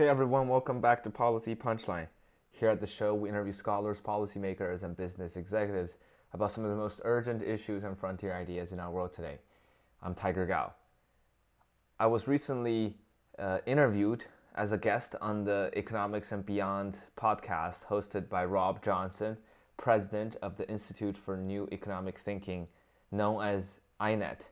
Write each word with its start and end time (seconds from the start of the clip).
Hey 0.00 0.08
everyone, 0.08 0.48
welcome 0.48 0.80
back 0.80 1.02
to 1.02 1.10
Policy 1.10 1.54
Punchline. 1.54 2.06
Here 2.52 2.70
at 2.70 2.80
the 2.80 2.86
show, 2.86 3.14
we 3.14 3.28
interview 3.28 3.52
scholars, 3.52 4.00
policymakers, 4.00 4.82
and 4.82 4.96
business 4.96 5.36
executives 5.36 5.98
about 6.32 6.52
some 6.52 6.64
of 6.64 6.70
the 6.70 6.76
most 6.76 7.02
urgent 7.04 7.42
issues 7.42 7.84
and 7.84 7.98
frontier 7.98 8.34
ideas 8.34 8.72
in 8.72 8.80
our 8.80 8.90
world 8.90 9.12
today. 9.12 9.36
I'm 10.02 10.14
Tiger 10.14 10.46
Gao. 10.46 10.72
I 11.98 12.06
was 12.06 12.26
recently 12.26 12.96
uh, 13.38 13.58
interviewed 13.66 14.24
as 14.54 14.72
a 14.72 14.78
guest 14.78 15.16
on 15.20 15.44
the 15.44 15.70
Economics 15.76 16.32
and 16.32 16.46
Beyond 16.46 17.02
podcast 17.18 17.84
hosted 17.84 18.30
by 18.30 18.46
Rob 18.46 18.82
Johnson, 18.82 19.36
president 19.76 20.34
of 20.40 20.56
the 20.56 20.66
Institute 20.70 21.14
for 21.14 21.36
New 21.36 21.68
Economic 21.72 22.18
Thinking, 22.18 22.68
known 23.12 23.44
as 23.44 23.80
INET. 24.00 24.48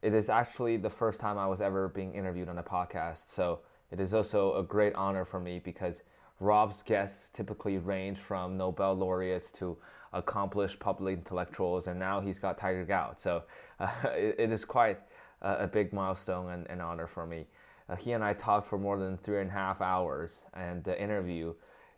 It 0.00 0.14
is 0.14 0.30
actually 0.30 0.78
the 0.78 0.88
first 0.88 1.20
time 1.20 1.36
I 1.36 1.46
was 1.46 1.60
ever 1.60 1.88
being 1.88 2.14
interviewed 2.14 2.48
on 2.48 2.56
a 2.56 2.62
podcast, 2.62 3.28
so 3.28 3.60
it 3.90 4.00
is 4.00 4.14
also 4.14 4.54
a 4.54 4.62
great 4.62 4.94
honor 4.94 5.24
for 5.24 5.40
me 5.40 5.58
because 5.58 6.02
Rob's 6.38 6.82
guests 6.82 7.28
typically 7.28 7.78
range 7.78 8.18
from 8.18 8.56
Nobel 8.56 8.94
laureates 8.94 9.50
to 9.52 9.76
accomplished 10.12 10.78
public 10.78 11.18
intellectuals, 11.18 11.86
and 11.86 11.98
now 11.98 12.20
he's 12.20 12.38
got 12.38 12.58
Tiger 12.58 12.84
Gao. 12.84 13.14
So 13.16 13.42
uh, 13.78 13.90
it, 14.14 14.36
it 14.38 14.52
is 14.52 14.64
quite 14.64 14.98
a, 15.42 15.64
a 15.64 15.66
big 15.66 15.92
milestone 15.92 16.50
and 16.50 16.66
an 16.68 16.80
honor 16.80 17.06
for 17.06 17.26
me. 17.26 17.46
Uh, 17.88 17.96
he 17.96 18.12
and 18.12 18.22
I 18.22 18.32
talked 18.32 18.66
for 18.66 18.78
more 18.78 18.98
than 18.98 19.18
three 19.18 19.40
and 19.40 19.50
a 19.50 19.52
half 19.52 19.80
hours, 19.80 20.40
and 20.54 20.82
the 20.84 21.00
interview 21.00 21.54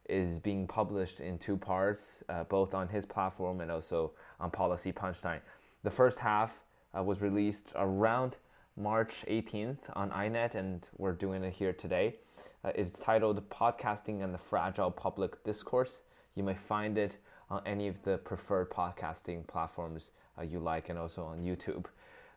is 0.09 0.39
being 0.39 0.67
published 0.67 1.21
in 1.21 1.39
two 1.39 1.57
parts, 1.57 2.25
uh, 2.29 2.45
both 2.45 2.75
on 2.75 2.89
his 2.89 3.07
platform 3.07 3.61
and 3.61 3.71
also 3.71 4.13
on 4.41 4.51
Policy 4.51 4.93
Punchline. 4.93 5.41
The 5.85 5.91
first 5.91 6.19
half 6.19 6.63
uh, 6.97 7.03
was 7.03 7.23
released 7.23 7.73
around 7.77 8.39
March 8.77 9.23
18th 9.29 9.91
on 9.95 10.11
INET, 10.13 10.55
and 10.55 10.89
we're 10.97 11.13
doing 11.13 11.45
it 11.45 11.53
here 11.53 11.75
today. 11.75 12.17
Uh, 12.65 12.73
it's 12.75 12.99
titled 12.99 13.47
Podcasting 13.51 14.25
and 14.25 14.33
the 14.33 14.39
Fragile 14.39 14.91
Public 14.91 15.45
Discourse. 15.45 16.01
You 16.35 16.43
may 16.43 16.55
find 16.55 16.97
it 16.97 17.19
on 17.51 17.61
any 17.67 17.87
of 17.87 18.03
the 18.03 18.17
preferred 18.17 18.71
podcasting 18.71 19.47
platforms 19.47 20.11
uh, 20.39 20.43
you 20.43 20.59
like 20.59 20.89
and 20.89 20.99
also 20.99 21.23
on 21.23 21.43
YouTube. 21.43 21.85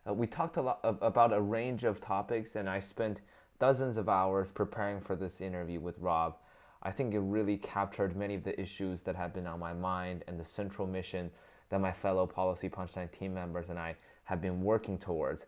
Uh, 0.06 0.12
we 0.12 0.26
talked 0.26 0.58
a 0.58 0.62
lot 0.62 0.78
about 0.82 1.32
a 1.32 1.40
range 1.40 1.84
of 1.84 2.02
topics, 2.02 2.54
and 2.54 2.68
I 2.68 2.80
spent 2.80 3.22
dozens 3.58 3.96
of 3.96 4.10
hours 4.10 4.50
preparing 4.50 5.00
for 5.00 5.16
this 5.16 5.40
interview 5.40 5.80
with 5.80 5.98
Rob. 5.98 6.36
I 6.82 6.90
think 6.90 7.14
it 7.14 7.20
really 7.20 7.56
captured 7.56 8.14
many 8.14 8.34
of 8.34 8.44
the 8.44 8.60
issues 8.60 9.00
that 9.02 9.16
have 9.16 9.32
been 9.32 9.46
on 9.46 9.58
my 9.58 9.72
mind 9.72 10.22
and 10.28 10.38
the 10.38 10.44
central 10.44 10.86
mission 10.86 11.30
that 11.70 11.80
my 11.80 11.92
fellow 11.92 12.26
Policy 12.26 12.68
Punchline 12.68 13.10
team 13.10 13.32
members 13.32 13.70
and 13.70 13.78
I 13.78 13.96
have 14.24 14.42
been 14.42 14.60
working 14.60 14.98
towards. 14.98 15.46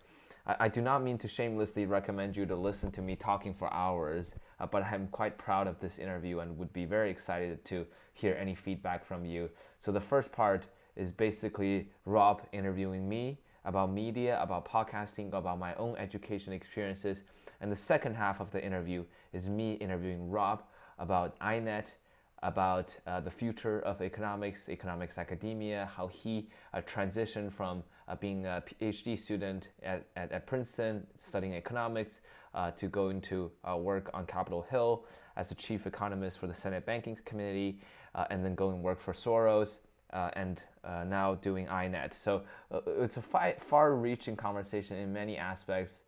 I, 0.49 0.57
I 0.61 0.69
do 0.69 0.81
not 0.81 1.03
mean 1.03 1.19
to 1.19 1.29
shamelessly 1.29 1.87
recommend 1.87 2.37
you 2.37 2.47
to 2.47 2.57
listen 2.57 2.91
to 2.93 3.03
me 3.03 3.15
talking 3.15 3.55
for 3.55 3.73
hours, 3.73 4.35
uh, 4.59 4.67
but 4.67 4.83
I'm 4.83 5.07
quite 5.09 5.39
proud 5.39 5.69
of 5.69 5.79
this 5.79 5.99
interview 5.99 6.41
and 6.41 6.57
would 6.59 6.73
be 6.73 6.87
very 6.87 7.11
excited 7.11 7.65
to 7.67 7.87
hear 8.15 8.37
any 8.41 8.55
feedback 8.55 9.05
from 9.05 9.25
you. 9.25 9.51
So, 9.79 9.93
the 9.93 10.01
first 10.01 10.33
part 10.33 10.67
is 10.97 11.13
basically 11.13 11.91
Rob 12.07 12.43
interviewing 12.53 13.09
me 13.09 13.39
about 13.65 13.93
media, 13.93 14.41
about 14.43 14.67
podcasting, 14.67 15.33
about 15.33 15.59
my 15.59 15.75
own 15.75 15.95
education 15.97 16.53
experiences. 16.53 17.23
And 17.61 17.71
the 17.71 17.77
second 17.77 18.15
half 18.15 18.41
of 18.41 18.51
the 18.51 18.65
interview 18.65 19.05
is 19.33 19.49
me 19.49 19.75
interviewing 19.75 20.31
Rob 20.31 20.63
about 20.99 21.39
INET 21.41 21.93
about 22.43 22.97
uh, 23.07 23.21
the 23.21 23.31
future 23.31 23.81
of 23.81 24.01
economics, 24.01 24.69
economics 24.69 25.19
academia, 25.19 25.91
how 25.97 26.07
he 26.07 26.49
uh, 26.73 26.81
transitioned 26.83 27.53
from 27.53 27.83
uh, 28.07 28.15
being 28.17 28.47
a 28.47 28.63
PhD 28.67 29.19
student 29.19 29.71
at, 29.83 30.05
at, 30.17 30.31
at 30.33 30.47
Princeton 30.47 31.07
studying 31.17 31.55
economics 31.55 32.21
uh, 32.55 32.71
to 32.73 32.87
going 32.87 33.21
to 33.21 33.51
uh, 33.69 33.77
work 33.77 34.11
on 34.15 34.25
Capitol 34.27 34.67
Hill 34.71 35.05
as 35.37 35.49
the 35.49 35.55
chief 35.55 35.87
economist 35.87 36.39
for 36.39 36.47
the 36.47 36.55
Senate 36.55 36.87
Banking 36.87 37.19
Committee, 37.25 37.81
uh, 38.15 38.25
and 38.31 38.45
then 38.45 38.55
going 38.55 38.83
work 38.83 39.01
for 39.01 39.13
Soros. 39.13 39.81
and 40.13 40.65
now 41.07 41.35
doing 41.35 41.67
INET. 41.67 42.15
So 42.15 42.43
it's 42.87 43.19
a 43.19 43.23
fi- 43.23 43.57
far 43.59 43.95
reaching 43.95 44.37
conversation 44.37 44.97
in 44.97 45.13
many 45.13 45.37
aspects. 45.37 46.05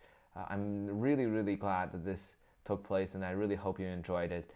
I'm 0.48 0.86
really, 1.00 1.26
really 1.26 1.56
glad 1.56 1.92
that 1.92 2.04
this 2.04 2.36
took 2.64 2.82
place, 2.82 3.14
and 3.14 3.24
I 3.24 3.32
really 3.32 3.56
hope 3.56 3.78
you 3.78 3.86
enjoyed 3.86 4.32
it 4.32 4.50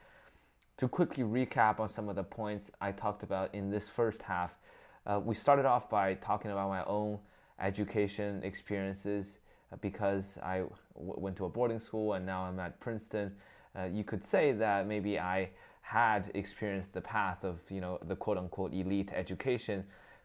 to 0.77 0.89
quickly 0.89 1.23
recap 1.23 1.79
on 1.79 1.89
some 1.89 2.09
of 2.09 2.17
the 2.17 2.25
points 2.25 2.71
I 2.81 2.93
talked 2.93 3.23
about 3.23 3.55
in 3.55 3.71
this 3.71 3.89
first 3.89 4.23
half, 4.23 4.59
uh, 5.07 5.21
we 5.23 5.35
started 5.35 5.67
off 5.67 5.89
by 5.89 6.15
talking 6.15 6.51
about 6.51 6.69
my 6.69 6.85
own 6.85 7.19
education 7.61 8.41
experiences 8.43 9.39
uh, 9.73 9.77
because 9.81 10.39
I 10.43 10.59
w- 10.59 10.75
went 10.97 11.37
to 11.37 11.45
a 11.45 11.49
boarding 11.49 11.79
school 11.79 12.15
and 12.15 12.27
now 12.27 12.43
I'm 12.43 12.59
at 12.59 12.81
Princeton. 12.81 13.35
Uh, 13.79 13.85
you 13.85 14.03
could 14.03 14.25
say 14.25 14.53
that 14.53 14.87
maybe 14.87 15.19
I 15.19 15.51
had 15.83 16.31
experienced 16.35 16.95
the 16.95 17.01
path 17.01 17.45
of 17.45 17.61
you 17.71 17.81
know 17.81 17.99
the 18.07 18.17
quote 18.17 18.39
unquote 18.39 18.73
elite 18.73 19.13
education, 19.15 19.85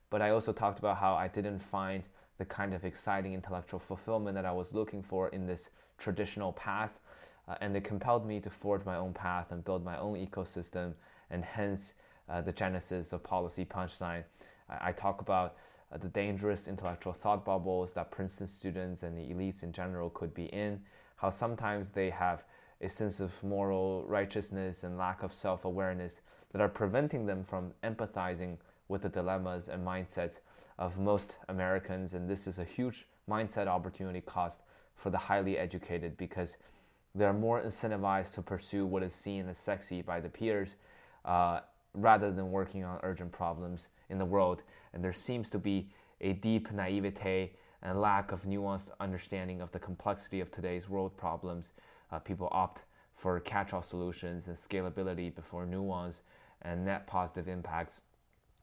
but 0.09 0.21
I 0.21 0.31
also 0.31 0.53
talked 0.53 0.79
about 0.79 0.97
how 0.97 1.13
I 1.13 1.27
didn't 1.27 1.59
find 1.59 2.03
the 2.37 2.45
kind 2.45 2.73
of 2.73 2.85
exciting 2.85 3.33
intellectual 3.33 3.79
fulfillment 3.79 4.35
that 4.35 4.45
I 4.45 4.51
was 4.51 4.73
looking 4.73 5.03
for 5.03 5.27
in 5.29 5.45
this 5.45 5.69
traditional 5.97 6.53
path 6.53 6.99
uh, 7.49 7.55
and 7.61 7.75
it 7.75 7.83
compelled 7.83 8.25
me 8.25 8.39
to 8.39 8.49
forge 8.49 8.85
my 8.85 8.95
own 8.95 9.13
path 9.13 9.51
and 9.51 9.65
build 9.65 9.83
my 9.83 9.97
own 9.97 10.15
ecosystem, 10.15 10.93
and 11.31 11.43
hence 11.43 11.93
uh, 12.29 12.41
the 12.41 12.51
genesis 12.51 13.11
of 13.11 13.23
Policy 13.23 13.65
Punchline. 13.65 14.23
I, 14.69 14.89
I 14.89 14.91
talk 14.91 15.21
about 15.21 15.55
uh, 15.91 15.97
the 15.97 16.09
dangerous 16.09 16.67
intellectual 16.67 17.13
thought 17.13 17.43
bubbles 17.43 17.93
that 17.93 18.11
Princeton 18.11 18.47
students 18.47 19.03
and 19.03 19.17
the 19.17 19.33
elites 19.33 19.63
in 19.63 19.71
general 19.71 20.11
could 20.11 20.33
be 20.33 20.45
in, 20.45 20.79
how 21.15 21.29
sometimes 21.29 21.89
they 21.89 22.09
have 22.11 22.45
a 22.81 22.87
sense 22.87 23.19
of 23.19 23.43
moral 23.43 24.05
righteousness 24.07 24.83
and 24.83 24.97
lack 24.97 25.23
of 25.23 25.33
self 25.33 25.65
awareness 25.65 26.21
that 26.51 26.61
are 26.61 26.69
preventing 26.69 27.25
them 27.25 27.43
from 27.43 27.73
empathizing 27.83 28.57
with 28.87 29.01
the 29.01 29.09
dilemmas 29.09 29.69
and 29.69 29.85
mindsets 29.85 30.39
of 30.77 30.99
most 30.99 31.37
Americans. 31.49 32.13
And 32.13 32.29
this 32.29 32.47
is 32.47 32.59
a 32.59 32.63
huge 32.63 33.05
mindset 33.29 33.67
opportunity 33.67 34.21
cost 34.21 34.61
for 34.95 35.09
the 35.09 35.17
highly 35.17 35.57
educated 35.57 36.17
because 36.17 36.57
they're 37.15 37.33
more 37.33 37.61
incentivized 37.61 38.33
to 38.35 38.41
pursue 38.41 38.85
what 38.85 39.03
is 39.03 39.13
seen 39.13 39.47
as 39.49 39.57
sexy 39.57 40.01
by 40.01 40.19
the 40.19 40.29
peers 40.29 40.75
uh, 41.25 41.61
rather 41.93 42.31
than 42.31 42.51
working 42.51 42.83
on 42.83 42.99
urgent 43.03 43.31
problems 43.31 43.89
in 44.09 44.17
the 44.17 44.25
world. 44.25 44.63
And 44.93 45.03
there 45.03 45.13
seems 45.13 45.49
to 45.51 45.59
be 45.59 45.89
a 46.21 46.33
deep 46.33 46.71
naivete 46.71 47.51
and 47.81 48.01
lack 48.01 48.31
of 48.31 48.43
nuanced 48.43 48.89
understanding 48.99 49.61
of 49.61 49.71
the 49.71 49.79
complexity 49.79 50.39
of 50.39 50.51
today's 50.51 50.89
world 50.89 51.15
problems. 51.17 51.71
Uh, 52.11 52.19
people 52.19 52.49
opt 52.51 52.83
for 53.15 53.39
catch 53.39 53.73
all 53.73 53.81
solutions 53.81 54.47
and 54.47 54.55
scalability 54.55 55.33
before 55.33 55.65
nuance 55.65 56.21
and 56.61 56.85
net 56.85 57.07
positive 57.07 57.47
impacts. 57.47 58.01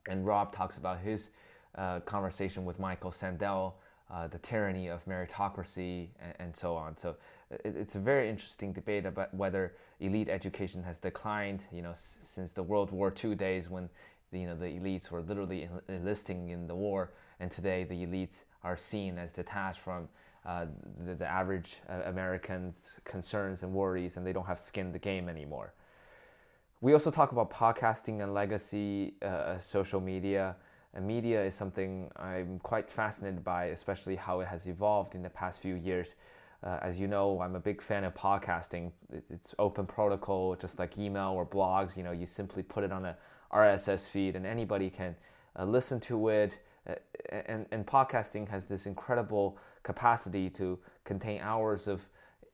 And 0.08 0.24
Rob 0.24 0.52
talks 0.52 0.78
about 0.78 1.00
his 1.00 1.30
uh, 1.74 2.00
conversation 2.00 2.64
with 2.64 2.78
Michael 2.78 3.10
Sandel 3.10 3.74
uh, 4.10 4.28
the 4.28 4.38
tyranny 4.38 4.88
of 4.88 5.04
meritocracy 5.06 6.08
and, 6.20 6.34
and 6.38 6.56
so 6.56 6.76
on. 6.76 6.96
So 6.96 7.16
it's 7.50 7.94
a 7.94 8.00
very 8.00 8.28
interesting 8.28 8.72
debate 8.72 9.06
about 9.06 9.32
whether 9.34 9.74
elite 10.00 10.28
education 10.28 10.82
has 10.82 10.98
declined, 10.98 11.64
you 11.72 11.82
know, 11.82 11.92
since 11.94 12.52
the 12.52 12.62
World 12.62 12.90
War 12.90 13.12
II 13.24 13.34
days 13.34 13.70
when 13.70 13.88
you 14.32 14.46
know 14.46 14.56
the 14.56 14.66
elites 14.66 15.10
were 15.10 15.22
literally 15.22 15.68
enlisting 15.88 16.48
in 16.48 16.66
the 16.66 16.74
war, 16.74 17.12
and 17.40 17.50
today 17.50 17.84
the 17.84 18.06
elites 18.06 18.44
are 18.64 18.76
seen 18.76 19.18
as 19.18 19.32
detached 19.32 19.80
from 19.80 20.08
uh, 20.44 20.66
the, 21.04 21.14
the, 21.14 21.26
average 21.26 21.78
uh, 21.88 22.02
American's 22.06 23.00
concerns 23.04 23.62
and 23.62 23.72
worries, 23.72 24.16
and 24.16 24.26
they 24.26 24.32
don't 24.32 24.46
have 24.46 24.60
skin 24.60 24.86
in 24.86 24.92
the 24.92 24.98
game 24.98 25.28
anymore. 25.28 25.72
We 26.80 26.92
also 26.92 27.10
talk 27.10 27.32
about 27.32 27.50
podcasting 27.50 28.22
and 28.22 28.34
legacy, 28.34 29.14
uh, 29.22 29.58
social 29.58 30.00
media. 30.00 30.56
And 30.94 31.06
media 31.06 31.44
is 31.44 31.54
something 31.54 32.10
I'm 32.16 32.58
quite 32.60 32.90
fascinated 32.90 33.44
by, 33.44 33.66
especially 33.66 34.16
how 34.16 34.40
it 34.40 34.46
has 34.46 34.66
evolved 34.66 35.14
in 35.14 35.22
the 35.22 35.30
past 35.30 35.60
few 35.60 35.74
years. 35.74 36.14
Uh, 36.66 36.80
as 36.82 36.98
you 36.98 37.06
know, 37.06 37.40
I'm 37.40 37.54
a 37.54 37.60
big 37.60 37.80
fan 37.80 38.02
of 38.02 38.14
podcasting. 38.14 38.90
It's 39.30 39.54
open 39.56 39.86
protocol, 39.86 40.56
just 40.56 40.80
like 40.80 40.98
email 40.98 41.32
or 41.36 41.46
blogs. 41.46 41.96
You 41.96 42.02
know, 42.02 42.10
you 42.10 42.26
simply 42.26 42.64
put 42.64 42.82
it 42.82 42.90
on 42.90 43.04
a 43.04 43.16
RSS 43.52 44.08
feed, 44.08 44.34
and 44.34 44.44
anybody 44.44 44.90
can 44.90 45.14
uh, 45.56 45.64
listen 45.64 46.00
to 46.00 46.28
it. 46.28 46.58
Uh, 46.88 46.94
and, 47.30 47.66
and 47.70 47.86
podcasting 47.86 48.48
has 48.48 48.66
this 48.66 48.86
incredible 48.86 49.58
capacity 49.84 50.50
to 50.50 50.76
contain 51.04 51.40
hours 51.40 51.86
of 51.86 52.04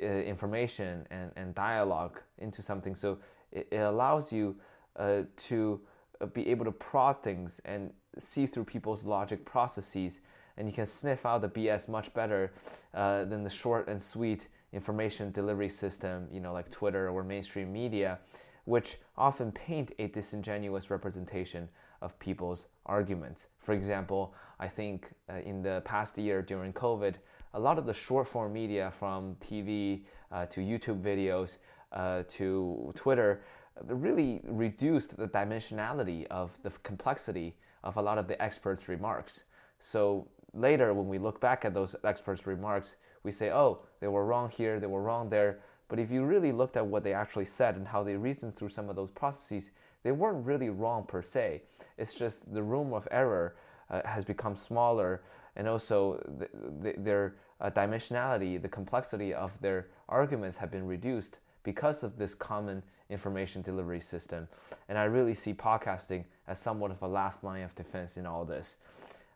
uh, 0.02 0.04
information 0.04 1.06
and, 1.10 1.30
and 1.36 1.54
dialogue 1.54 2.20
into 2.36 2.60
something. 2.60 2.94
So 2.94 3.16
it, 3.50 3.66
it 3.70 3.78
allows 3.78 4.30
you 4.30 4.56
uh, 4.96 5.22
to 5.36 5.80
uh, 6.20 6.26
be 6.26 6.48
able 6.48 6.66
to 6.66 6.72
prod 6.72 7.22
things 7.22 7.62
and 7.64 7.90
see 8.18 8.44
through 8.44 8.64
people's 8.64 9.04
logic 9.04 9.46
processes 9.46 10.20
and 10.62 10.68
you 10.68 10.72
can 10.72 10.86
sniff 10.86 11.26
out 11.26 11.40
the 11.40 11.48
BS 11.48 11.88
much 11.88 12.14
better 12.14 12.52
uh, 12.94 13.24
than 13.24 13.42
the 13.42 13.50
short 13.50 13.88
and 13.88 14.00
sweet 14.00 14.46
information 14.72 15.32
delivery 15.32 15.68
system, 15.68 16.28
you 16.30 16.38
know, 16.38 16.52
like 16.52 16.70
Twitter 16.70 17.10
or 17.10 17.24
mainstream 17.24 17.72
media, 17.72 18.20
which 18.64 18.98
often 19.18 19.50
paint 19.50 19.90
a 19.98 20.06
disingenuous 20.06 20.88
representation 20.88 21.68
of 22.00 22.16
people's 22.20 22.68
arguments. 22.86 23.48
For 23.58 23.72
example, 23.72 24.36
I 24.60 24.68
think 24.68 25.10
uh, 25.28 25.38
in 25.44 25.62
the 25.62 25.82
past 25.84 26.16
year 26.16 26.42
during 26.42 26.72
COVID, 26.72 27.16
a 27.54 27.58
lot 27.58 27.76
of 27.76 27.84
the 27.84 27.92
short 27.92 28.28
form 28.28 28.52
media 28.52 28.92
from 28.96 29.34
TV 29.40 30.02
uh, 30.30 30.46
to 30.46 30.60
YouTube 30.60 31.02
videos 31.02 31.56
uh, 31.90 32.22
to 32.28 32.92
Twitter 32.94 33.42
really 33.88 34.40
reduced 34.44 35.16
the 35.16 35.26
dimensionality 35.26 36.24
of 36.26 36.52
the 36.62 36.70
complexity 36.84 37.56
of 37.82 37.96
a 37.96 38.00
lot 38.00 38.16
of 38.16 38.28
the 38.28 38.40
experts' 38.40 38.88
remarks. 38.88 39.42
So 39.80 40.28
later, 40.54 40.92
when 40.94 41.08
we 41.08 41.18
look 41.18 41.40
back 41.40 41.64
at 41.64 41.74
those 41.74 41.96
experts' 42.04 42.46
remarks, 42.46 42.96
we 43.22 43.32
say, 43.32 43.50
oh, 43.50 43.80
they 44.00 44.08
were 44.08 44.26
wrong 44.26 44.50
here, 44.50 44.80
they 44.80 44.86
were 44.86 45.02
wrong 45.02 45.28
there. 45.28 45.60
But 45.88 45.98
if 45.98 46.10
you 46.10 46.24
really 46.24 46.52
looked 46.52 46.76
at 46.76 46.86
what 46.86 47.04
they 47.04 47.12
actually 47.12 47.44
said 47.44 47.76
and 47.76 47.86
how 47.86 48.02
they 48.02 48.16
reasoned 48.16 48.54
through 48.54 48.70
some 48.70 48.88
of 48.88 48.96
those 48.96 49.10
processes, 49.10 49.70
they 50.02 50.12
weren't 50.12 50.44
really 50.44 50.70
wrong 50.70 51.04
per 51.04 51.22
se. 51.22 51.62
It's 51.98 52.14
just 52.14 52.52
the 52.52 52.62
room 52.62 52.92
of 52.92 53.06
error 53.10 53.56
uh, 53.90 54.00
has 54.04 54.24
become 54.24 54.56
smaller, 54.56 55.22
and 55.54 55.68
also 55.68 56.18
the, 56.38 56.48
the, 56.80 56.94
their 56.98 57.34
uh, 57.60 57.70
dimensionality, 57.70 58.60
the 58.60 58.68
complexity 58.68 59.34
of 59.34 59.58
their 59.60 59.88
arguments 60.08 60.56
have 60.56 60.70
been 60.70 60.86
reduced 60.86 61.38
because 61.62 62.02
of 62.02 62.16
this 62.16 62.34
common 62.34 62.82
information 63.10 63.62
delivery 63.62 64.00
system. 64.00 64.48
And 64.88 64.98
I 64.98 65.04
really 65.04 65.34
see 65.34 65.54
podcasting 65.54 66.24
as 66.48 66.58
somewhat 66.58 66.90
of 66.90 67.02
a 67.02 67.06
last 67.06 67.44
line 67.44 67.62
of 67.62 67.74
defense 67.74 68.16
in 68.16 68.26
all 68.26 68.44
this. 68.44 68.76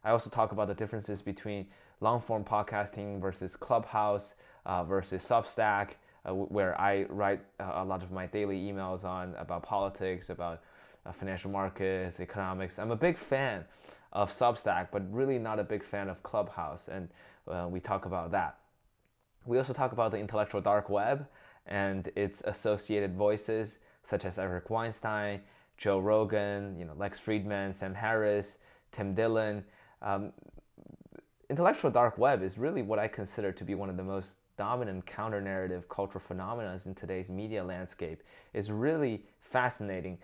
I 0.07 0.11
also 0.11 0.31
talk 0.31 0.53
about 0.53 0.69
the 0.69 0.75
differences 0.75 1.21
between 1.21 1.67
long 2.01 2.21
form 2.21 2.45
podcasting 2.45 3.21
versus 3.21 3.57
Clubhouse 3.57 4.35
uh, 4.65 4.85
versus 4.85 5.21
Substack, 5.29 5.95
uh, 6.25 6.33
where 6.33 6.81
I 6.81 7.07
write 7.09 7.41
uh, 7.59 7.73
a 7.75 7.85
lot 7.85 8.05
of 8.05 8.13
my 8.13 8.27
daily 8.27 8.57
emails 8.57 9.05
on 9.05 9.35
about 9.35 9.65
politics, 9.65 10.31
about 10.31 10.63
uh, 11.05 11.11
financial 11.11 11.51
markets, 11.51 12.21
economics. 12.21 12.79
I'm 12.79 12.93
a 12.93 12.97
big 12.97 13.19
fan 13.19 13.65
of 14.13 14.31
Substack, 14.31 14.89
but 14.93 15.03
really 15.13 15.41
not 15.41 15.59
a 15.59 15.65
big 15.65 15.83
fan 15.83 16.09
of 16.09 16.23
Clubhouse, 16.23 16.87
and 16.87 17.09
uh, 17.49 17.67
we 17.69 17.81
talk 17.81 18.07
about 18.07 18.31
that. 18.31 18.59
We 19.45 19.59
also 19.59 19.73
talk 19.73 19.91
about 19.91 20.13
the 20.13 20.19
intellectual 20.19 20.61
dark 20.61 20.89
web 20.89 21.27
and 21.67 22.13
its 22.15 22.43
associated 22.43 23.17
voices, 23.17 23.79
such 24.05 24.25
as 24.25 24.39
Eric 24.39 24.71
Weinstein, 24.71 25.41
Joe 25.77 25.99
Rogan, 25.99 26.79
you 26.79 26.85
know, 26.85 26.95
Lex 26.97 27.19
Fridman, 27.19 27.75
Sam 27.75 27.93
Harris, 27.93 28.59
Tim 28.93 29.13
Dillon. 29.13 29.65
Um, 30.03 30.33
intellectual 31.49 31.91
dark 31.91 32.19
web 32.19 32.43
is 32.43 32.59
really 32.59 32.83
what 32.83 32.99
I 32.99 33.09
consider 33.09 33.53
to 33.53 33.65
be 33.65 33.75
one 33.75 33.91
of 33.91 33.97
the 33.97 34.05
most 34.05 34.37
dominant 34.57 35.05
counter 35.07 35.41
narrative 35.41 35.89
cultural 35.89 36.23
phenomena 36.27 36.79
in 36.85 36.95
today's 36.95 37.31
media 37.31 37.63
landscape. 37.63 38.23
It's 38.55 38.71
really 38.71 39.23
fascinating. 39.41 40.19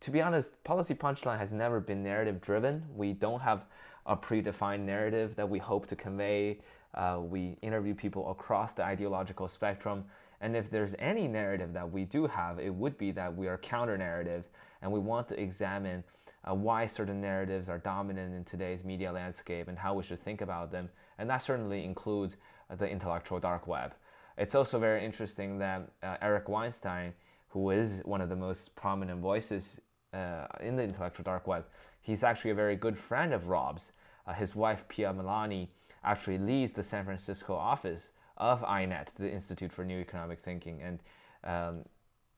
To 0.00 0.10
be 0.10 0.22
honest, 0.22 0.62
Policy 0.64 0.94
Punchline 0.94 1.38
has 1.38 1.52
never 1.52 1.80
been 1.80 2.02
narrative 2.02 2.40
driven. 2.40 2.84
We 2.94 3.12
don't 3.12 3.40
have 3.40 3.64
a 4.06 4.16
predefined 4.16 4.80
narrative 4.80 5.34
that 5.36 5.48
we 5.48 5.58
hope 5.58 5.86
to 5.86 5.96
convey. 5.96 6.60
Uh, 6.94 7.20
we 7.20 7.56
interview 7.62 7.94
people 7.94 8.30
across 8.30 8.72
the 8.72 8.84
ideological 8.84 9.48
spectrum. 9.48 10.04
And 10.40 10.54
if 10.54 10.70
there's 10.70 10.94
any 10.98 11.26
narrative 11.26 11.72
that 11.72 11.90
we 11.90 12.04
do 12.04 12.26
have, 12.26 12.60
it 12.60 12.72
would 12.72 12.96
be 12.96 13.10
that 13.12 13.34
we 13.34 13.48
are 13.48 13.58
counter 13.58 13.98
narrative 13.98 14.48
and 14.82 14.92
we 14.92 15.00
want 15.00 15.26
to 15.28 15.40
examine 15.40 16.04
uh, 16.48 16.54
why 16.54 16.86
certain 16.86 17.20
narratives 17.20 17.68
are 17.68 17.78
dominant 17.78 18.34
in 18.34 18.44
today's 18.44 18.84
media 18.84 19.10
landscape 19.12 19.68
and 19.68 19.78
how 19.78 19.94
we 19.94 20.02
should 20.02 20.18
think 20.18 20.40
about 20.40 20.70
them. 20.70 20.88
And 21.18 21.28
that 21.28 21.38
certainly 21.38 21.84
includes 21.84 22.36
uh, 22.70 22.76
the 22.76 22.88
intellectual 22.88 23.40
dark 23.40 23.66
web. 23.66 23.94
It's 24.38 24.54
also 24.54 24.78
very 24.78 25.04
interesting 25.04 25.58
that 25.58 25.88
uh, 26.02 26.16
Eric 26.20 26.48
Weinstein, 26.48 27.14
who 27.48 27.70
is 27.70 28.02
one 28.04 28.20
of 28.20 28.28
the 28.28 28.36
most 28.36 28.76
prominent 28.76 29.20
voices 29.20 29.80
uh, 30.12 30.46
in 30.60 30.76
the 30.76 30.82
intellectual 30.82 31.24
dark 31.24 31.46
web, 31.46 31.64
he's 32.00 32.22
actually 32.22 32.50
a 32.50 32.54
very 32.54 32.76
good 32.76 32.98
friend 32.98 33.32
of 33.32 33.48
Rob's. 33.48 33.92
Uh, 34.26 34.32
his 34.32 34.54
wife, 34.54 34.86
Pia 34.88 35.12
Malaney, 35.12 35.68
actually 36.04 36.38
leads 36.38 36.72
the 36.72 36.82
San 36.82 37.04
Francisco 37.04 37.54
office 37.54 38.10
of 38.36 38.62
INET, 38.62 39.14
the 39.14 39.30
Institute 39.30 39.72
for 39.72 39.84
New 39.84 39.98
Economic 39.98 40.38
Thinking. 40.38 40.82
And 40.82 41.00
um, 41.44 41.84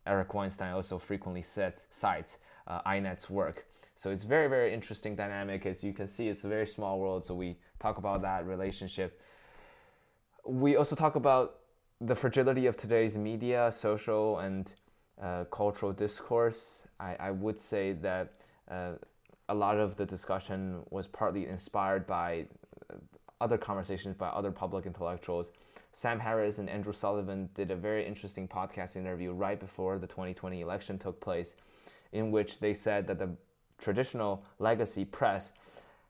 Eric 0.06 0.32
Weinstein 0.32 0.72
also 0.72 0.98
frequently 0.98 1.42
sets, 1.42 1.86
cites 1.90 2.38
uh, 2.66 2.80
INET's 2.82 3.28
work. 3.28 3.66
So 3.98 4.10
it's 4.10 4.22
very, 4.22 4.48
very 4.48 4.72
interesting 4.72 5.14
dynamic. 5.14 5.66
As 5.66 5.82
you 5.82 5.92
can 5.92 6.06
see, 6.06 6.28
it's 6.28 6.44
a 6.44 6.48
very 6.48 6.66
small 6.66 7.00
world. 7.00 7.24
So 7.24 7.34
we 7.34 7.58
talk 7.80 7.98
about 7.98 8.22
that 8.22 8.46
relationship. 8.46 9.20
We 10.46 10.76
also 10.76 10.96
talk 10.96 11.16
about 11.16 11.56
the 12.00 12.14
fragility 12.14 12.66
of 12.66 12.76
today's 12.76 13.18
media, 13.18 13.70
social, 13.72 14.38
and 14.38 14.72
uh, 15.20 15.44
cultural 15.50 15.92
discourse. 15.92 16.84
I, 17.00 17.16
I, 17.18 17.30
would 17.32 17.58
say 17.58 17.92
that 17.94 18.34
uh, 18.70 18.92
a 19.48 19.54
lot 19.54 19.78
of 19.78 19.96
the 19.96 20.06
discussion 20.06 20.80
was 20.90 21.08
partly 21.08 21.48
inspired 21.48 22.06
by 22.06 22.46
uh, 22.88 22.94
other 23.40 23.58
conversations 23.58 24.16
by 24.16 24.28
other 24.28 24.52
public 24.52 24.86
intellectuals 24.86 25.50
Sam 25.92 26.20
Harris 26.20 26.58
and 26.58 26.68
Andrew 26.68 26.92
Sullivan 26.92 27.48
did 27.54 27.70
a 27.70 27.76
very 27.76 28.06
interesting 28.06 28.46
podcast 28.46 28.96
interview 28.96 29.32
right 29.32 29.58
before 29.58 29.98
the 29.98 30.06
2020 30.06 30.60
election 30.60 30.98
took 30.98 31.20
place, 31.20 31.56
in 32.12 32.30
which 32.30 32.60
they 32.60 32.74
said 32.74 33.06
that 33.08 33.18
the 33.18 33.30
traditional 33.78 34.44
legacy 34.58 35.04
press 35.04 35.52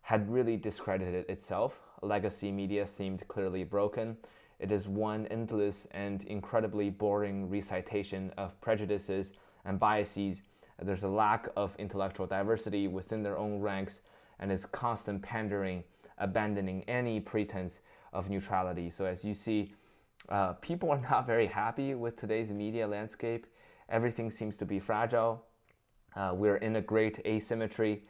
had 0.03 0.31
really 0.31 0.56
discredited 0.56 1.29
itself. 1.29 1.81
Legacy 2.03 2.50
media 2.50 2.87
seemed 2.87 3.26
clearly 3.29 3.65
broken. 3.65 4.17
It 4.59 4.73
is 4.73 4.88
one 4.88 5.26
endless 5.26 5.87
and 5.93 6.25
incredibly 6.25 6.91
boring 6.91 7.49
recitation 7.49 8.32
of 8.37 8.61
prejudices 8.61 9.32
and 9.65 9.79
biases. 9.79 10.43
There's 10.81 11.03
a 11.03 11.09
lack 11.09 11.49
of 11.56 11.76
intellectual 11.79 12.26
diversity 12.26 12.88
within 12.88 13.23
their 13.23 13.37
own 13.37 13.61
ranks, 13.61 14.00
and 14.38 14.50
it's 14.50 14.64
constant 14.64 15.23
pandering, 15.23 15.85
abandoning 16.19 16.85
any 16.88 17.21
pretense 17.21 17.81
of 18.12 18.31
neutrality. 18.31 18.88
So 18.91 19.05
as 19.05 19.25
you 19.25 19.35
see, 19.35 19.75
uh, 20.29 20.55
people 20.55 20.91
are 20.91 21.00
not 21.00 21.26
very 21.26 21.47
happy 21.47 21.94
with 21.94 22.17
today's 22.17 22.53
media 22.53 22.87
landscape. 22.87 23.47
Everything 23.88 24.31
seems 24.31 24.56
to 24.59 24.64
be 24.64 24.79
fragile. 24.79 25.44
Uh, 26.17 26.33
we're 26.35 26.57
in 26.57 26.77
a 26.77 26.81
great 26.81 27.21
asymmetry. 27.27 28.03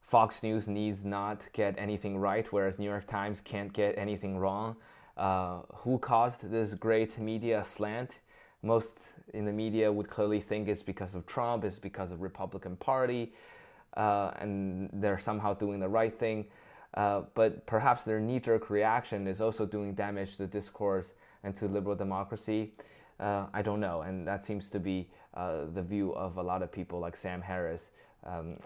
Fox 0.00 0.42
News 0.42 0.68
needs 0.68 1.04
not 1.04 1.48
get 1.52 1.74
anything 1.78 2.18
right, 2.18 2.50
whereas 2.52 2.78
New 2.78 2.88
York 2.88 3.06
Times 3.06 3.40
can't 3.40 3.72
get 3.72 3.96
anything 3.96 4.38
wrong. 4.38 4.76
Uh, 5.16 5.60
who 5.74 5.98
caused 5.98 6.50
this 6.50 6.74
great 6.74 7.18
media 7.18 7.62
slant? 7.62 8.20
Most 8.62 8.98
in 9.34 9.44
the 9.44 9.52
media 9.52 9.90
would 9.90 10.08
clearly 10.08 10.40
think 10.40 10.68
it's 10.68 10.82
because 10.82 11.14
of 11.14 11.26
Trump, 11.26 11.64
it's 11.64 11.78
because 11.78 12.12
of 12.12 12.22
Republican 12.22 12.76
Party, 12.76 13.32
uh, 13.96 14.32
and 14.38 14.90
they're 14.92 15.18
somehow 15.18 15.54
doing 15.54 15.80
the 15.80 15.88
right 15.88 16.18
thing. 16.18 16.46
Uh, 16.94 17.22
but 17.34 17.64
perhaps 17.66 18.04
their 18.04 18.20
knee 18.20 18.40
jerk 18.40 18.68
reaction 18.68 19.26
is 19.26 19.40
also 19.40 19.64
doing 19.64 19.94
damage 19.94 20.36
to 20.36 20.46
discourse 20.46 21.12
and 21.44 21.54
to 21.54 21.66
liberal 21.66 21.94
democracy. 21.94 22.72
Uh, 23.20 23.46
I 23.52 23.62
don't 23.62 23.80
know, 23.80 24.02
and 24.02 24.26
that 24.26 24.44
seems 24.44 24.70
to 24.70 24.80
be 24.80 25.08
uh, 25.34 25.66
the 25.74 25.82
view 25.82 26.14
of 26.14 26.36
a 26.36 26.42
lot 26.42 26.62
of 26.62 26.70
people 26.72 26.98
like 26.98 27.16
Sam 27.16 27.40
Harris. 27.40 27.90
Um, 28.24 28.56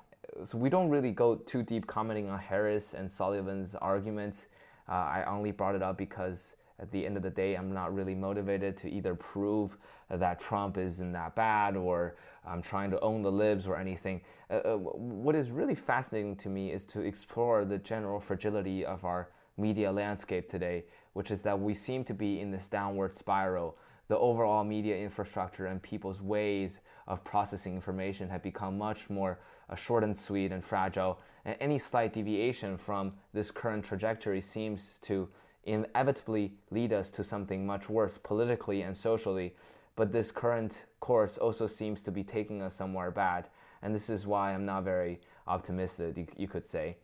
so 0.45 0.59
we 0.59 0.69
don't 0.69 0.89
really 0.89 1.13
go 1.13 1.37
too 1.37 1.63
deep 1.63 1.87
commenting 1.87 2.29
on 2.29 2.39
Harris 2.39 2.95
and 2.95 3.11
Sullivan's 3.11 3.75
arguments. 3.75 4.49
Uh, 4.89 4.93
I 4.93 5.25
only 5.27 5.53
brought 5.53 5.75
it 5.75 5.83
up 5.83 5.97
because 5.97 6.57
at 6.81 6.91
the 6.91 7.07
end 7.07 7.17
of 7.17 7.23
the 7.23 7.31
day, 7.31 7.55
I'm 7.55 7.73
not 7.73 7.95
really 7.95 8.15
motivated 8.15 8.77
to 8.79 8.91
either 8.91 9.15
prove 9.15 9.77
that 10.11 10.41
Trump 10.41 10.77
isn't 10.77 11.13
that 11.13 11.35
bad 11.35 11.77
or 11.77 12.17
I'm 12.47 12.63
trying 12.63 12.91
to 12.91 13.01
own 13.01 13.23
the 13.23 13.31
libs 13.31 13.67
or 13.67 13.77
anything. 13.77 14.21
Uh, 14.51 14.55
uh, 14.55 14.77
what 14.77 15.35
is 15.35 15.51
really 15.51 15.75
fascinating 15.75 16.37
to 16.37 16.49
me 16.49 16.73
is 16.73 16.85
to 16.87 17.01
explore 17.01 17.65
the 17.65 17.79
general 17.79 18.21
fragility 18.21 18.85
of 18.85 19.05
our 19.05 19.29
media 19.57 19.91
landscape 19.91 20.49
today, 20.49 20.85
which 21.13 21.31
is 21.31 21.43
that 21.43 21.59
we 21.59 21.75
seem 21.75 22.05
to 22.05 22.15
be 22.15 22.41
in 22.41 22.51
this 22.51 22.69
downward 22.69 23.15
spiral. 23.15 23.77
The 24.09 24.19
overall 24.19 24.65
media 24.65 24.97
infrastructure 24.97 25.67
and 25.67 25.83
people's 25.83 26.21
ways 26.21 26.81
of 27.07 27.25
processing 27.25 27.75
information 27.75 28.29
have 28.29 28.43
become 28.43 28.77
much 28.77 29.09
more 29.09 29.41
uh, 29.71 29.75
short 29.75 30.05
and 30.05 30.17
sweet 30.17 30.53
and 30.53 30.63
fragile. 30.63 31.21
And 31.45 31.57
any 31.61 31.79
slight 31.79 32.13
deviation 32.13 32.77
from 32.77 33.15
this 33.33 33.51
current 33.51 33.85
trajectory 33.85 34.41
seems 34.41 34.99
to 35.03 35.29
inevitably 35.65 36.53
lead 36.71 36.93
us 36.93 37.09
to 37.11 37.25
something 37.25 37.67
much 37.67 37.89
worse 37.89 38.19
politically 38.19 38.83
and 38.83 38.97
socially. 38.97 39.55
But 39.97 40.13
this 40.13 40.31
current 40.31 40.85
course 41.01 41.39
also 41.39 41.67
seems 41.67 42.03
to 42.03 42.11
be 42.11 42.25
taking 42.25 42.61
us 42.61 42.75
somewhere 42.75 43.11
bad. 43.11 43.49
And 43.83 43.95
this 43.95 44.11
is 44.11 44.27
why 44.27 44.53
I'm 44.53 44.67
not 44.67 44.85
very 44.85 45.21
optimistic, 45.47 46.35
you 46.37 46.49
could 46.49 46.67
say. 46.67 46.97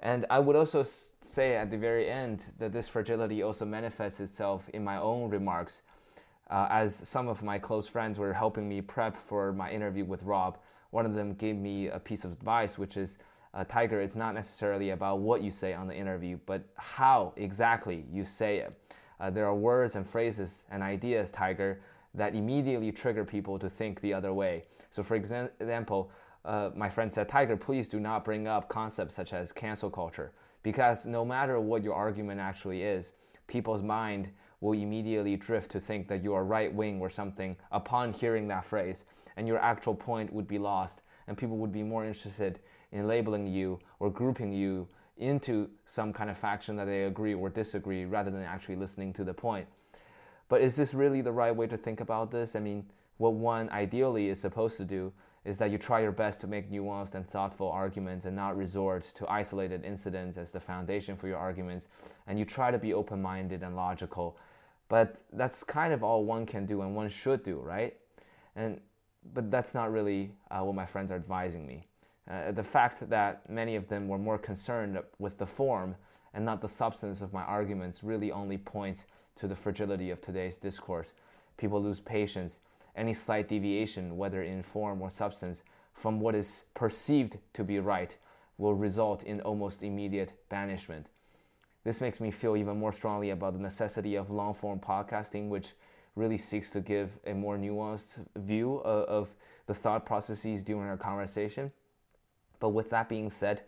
And 0.00 0.26
I 0.28 0.38
would 0.38 0.56
also 0.56 0.82
say 0.82 1.56
at 1.56 1.70
the 1.70 1.78
very 1.78 2.08
end 2.08 2.44
that 2.58 2.72
this 2.72 2.88
fragility 2.88 3.42
also 3.42 3.64
manifests 3.64 4.20
itself 4.20 4.68
in 4.70 4.84
my 4.84 4.98
own 4.98 5.30
remarks. 5.30 5.82
Uh, 6.50 6.68
as 6.70 6.94
some 6.94 7.28
of 7.28 7.42
my 7.42 7.58
close 7.58 7.88
friends 7.88 8.18
were 8.18 8.32
helping 8.32 8.68
me 8.68 8.80
prep 8.80 9.16
for 9.16 9.52
my 9.52 9.70
interview 9.70 10.04
with 10.04 10.22
Rob, 10.22 10.58
one 10.90 11.06
of 11.06 11.14
them 11.14 11.34
gave 11.34 11.56
me 11.56 11.88
a 11.88 11.98
piece 11.98 12.24
of 12.24 12.32
advice, 12.32 12.78
which 12.78 12.96
is 12.96 13.18
uh, 13.54 13.64
Tiger, 13.64 14.00
it's 14.00 14.16
not 14.16 14.34
necessarily 14.34 14.90
about 14.90 15.20
what 15.20 15.40
you 15.40 15.50
say 15.50 15.74
on 15.74 15.86
the 15.86 15.94
interview, 15.94 16.38
but 16.44 16.64
how 16.76 17.32
exactly 17.36 18.04
you 18.12 18.24
say 18.24 18.58
it. 18.58 18.76
Uh, 19.20 19.30
there 19.30 19.46
are 19.46 19.54
words 19.54 19.94
and 19.94 20.06
phrases 20.06 20.64
and 20.70 20.82
ideas, 20.82 21.30
Tiger, 21.30 21.80
that 22.14 22.34
immediately 22.34 22.92
trigger 22.92 23.24
people 23.24 23.58
to 23.58 23.68
think 23.68 24.00
the 24.00 24.12
other 24.12 24.32
way. 24.32 24.64
So, 24.90 25.02
for 25.02 25.14
example, 25.14 26.10
uh, 26.44 26.70
my 26.74 26.90
friend 26.90 27.12
said, 27.12 27.28
Tiger, 27.28 27.56
please 27.56 27.88
do 27.88 28.00
not 28.00 28.24
bring 28.24 28.48
up 28.48 28.68
concepts 28.68 29.14
such 29.14 29.32
as 29.32 29.52
cancel 29.52 29.88
culture, 29.88 30.32
because 30.62 31.06
no 31.06 31.24
matter 31.24 31.58
what 31.60 31.82
your 31.82 31.94
argument 31.94 32.40
actually 32.40 32.82
is, 32.82 33.14
people's 33.46 33.82
mind 33.82 34.30
will 34.64 34.72
immediately 34.72 35.36
drift 35.36 35.70
to 35.70 35.78
think 35.78 36.08
that 36.08 36.24
you 36.24 36.32
are 36.32 36.42
right 36.42 36.72
wing 36.72 36.98
or 36.98 37.10
something 37.10 37.54
upon 37.70 38.14
hearing 38.14 38.48
that 38.48 38.64
phrase, 38.64 39.04
and 39.36 39.46
your 39.46 39.58
actual 39.58 39.94
point 39.94 40.32
would 40.32 40.48
be 40.48 40.58
lost, 40.58 41.02
and 41.26 41.36
people 41.36 41.58
would 41.58 41.70
be 41.70 41.82
more 41.82 42.02
interested 42.02 42.60
in 42.90 43.06
labeling 43.06 43.46
you 43.46 43.78
or 44.00 44.10
grouping 44.10 44.50
you 44.54 44.88
into 45.18 45.68
some 45.84 46.14
kind 46.14 46.30
of 46.30 46.38
faction 46.38 46.76
that 46.76 46.86
they 46.86 47.04
agree 47.04 47.34
or 47.34 47.50
disagree 47.50 48.06
rather 48.06 48.30
than 48.30 48.40
actually 48.40 48.74
listening 48.74 49.12
to 49.12 49.22
the 49.22 49.34
point. 49.34 49.66
But 50.48 50.62
is 50.62 50.76
this 50.76 50.94
really 50.94 51.20
the 51.20 51.30
right 51.30 51.54
way 51.54 51.66
to 51.66 51.76
think 51.76 52.00
about 52.00 52.30
this? 52.30 52.56
I 52.56 52.60
mean, 52.60 52.86
what 53.18 53.34
one 53.34 53.68
ideally 53.68 54.30
is 54.30 54.40
supposed 54.40 54.78
to 54.78 54.84
do 54.84 55.12
is 55.44 55.58
that 55.58 55.70
you 55.70 55.76
try 55.76 56.00
your 56.00 56.10
best 56.10 56.40
to 56.40 56.46
make 56.46 56.70
nuanced 56.70 57.14
and 57.14 57.28
thoughtful 57.28 57.70
arguments 57.70 58.24
and 58.24 58.34
not 58.34 58.56
resort 58.56 59.02
to 59.14 59.30
isolated 59.30 59.84
incidents 59.84 60.38
as 60.38 60.50
the 60.50 60.58
foundation 60.58 61.16
for 61.16 61.28
your 61.28 61.36
arguments, 61.36 61.88
and 62.26 62.38
you 62.38 62.46
try 62.46 62.70
to 62.70 62.78
be 62.78 62.94
open 62.94 63.20
minded 63.20 63.62
and 63.62 63.76
logical. 63.76 64.38
But 64.88 65.22
that's 65.32 65.64
kind 65.64 65.92
of 65.92 66.02
all 66.02 66.24
one 66.24 66.46
can 66.46 66.66
do 66.66 66.82
and 66.82 66.94
one 66.94 67.08
should 67.08 67.42
do, 67.42 67.58
right? 67.58 67.96
And 68.56 68.80
but 69.32 69.50
that's 69.50 69.74
not 69.74 69.90
really 69.90 70.32
uh, 70.50 70.60
what 70.60 70.74
my 70.74 70.84
friends 70.84 71.10
are 71.10 71.16
advising 71.16 71.66
me. 71.66 71.86
Uh, 72.30 72.52
the 72.52 72.62
fact 72.62 73.08
that 73.08 73.48
many 73.48 73.76
of 73.76 73.88
them 73.88 74.08
were 74.08 74.18
more 74.18 74.38
concerned 74.38 74.98
with 75.18 75.38
the 75.38 75.46
form 75.46 75.94
and 76.34 76.44
not 76.44 76.60
the 76.60 76.68
substance 76.68 77.22
of 77.22 77.32
my 77.32 77.42
arguments 77.42 78.04
really 78.04 78.32
only 78.32 78.58
points 78.58 79.06
to 79.36 79.46
the 79.46 79.56
fragility 79.56 80.10
of 80.10 80.20
today's 80.20 80.56
discourse. 80.56 81.12
People 81.56 81.82
lose 81.82 82.00
patience. 82.00 82.60
Any 82.96 83.12
slight 83.12 83.48
deviation, 83.48 84.16
whether 84.16 84.42
in 84.42 84.62
form 84.62 85.02
or 85.02 85.10
substance, 85.10 85.62
from 85.92 86.20
what 86.20 86.34
is 86.34 86.64
perceived 86.74 87.38
to 87.52 87.64
be 87.64 87.78
right 87.78 88.16
will 88.58 88.74
result 88.74 89.22
in 89.24 89.40
almost 89.40 89.82
immediate 89.82 90.32
banishment. 90.48 91.08
This 91.84 92.00
makes 92.00 92.18
me 92.18 92.30
feel 92.30 92.56
even 92.56 92.78
more 92.78 92.92
strongly 92.92 93.30
about 93.30 93.52
the 93.52 93.58
necessity 93.58 94.16
of 94.16 94.30
long 94.30 94.54
form 94.54 94.80
podcasting, 94.80 95.48
which 95.48 95.72
really 96.16 96.38
seeks 96.38 96.70
to 96.70 96.80
give 96.80 97.10
a 97.26 97.34
more 97.34 97.58
nuanced 97.58 98.24
view 98.36 98.76
of, 98.78 99.04
of 99.08 99.34
the 99.66 99.74
thought 99.74 100.06
processes 100.06 100.64
during 100.64 100.88
our 100.88 100.96
conversation. 100.96 101.70
But 102.58 102.70
with 102.70 102.88
that 102.90 103.08
being 103.08 103.28
said, 103.28 103.62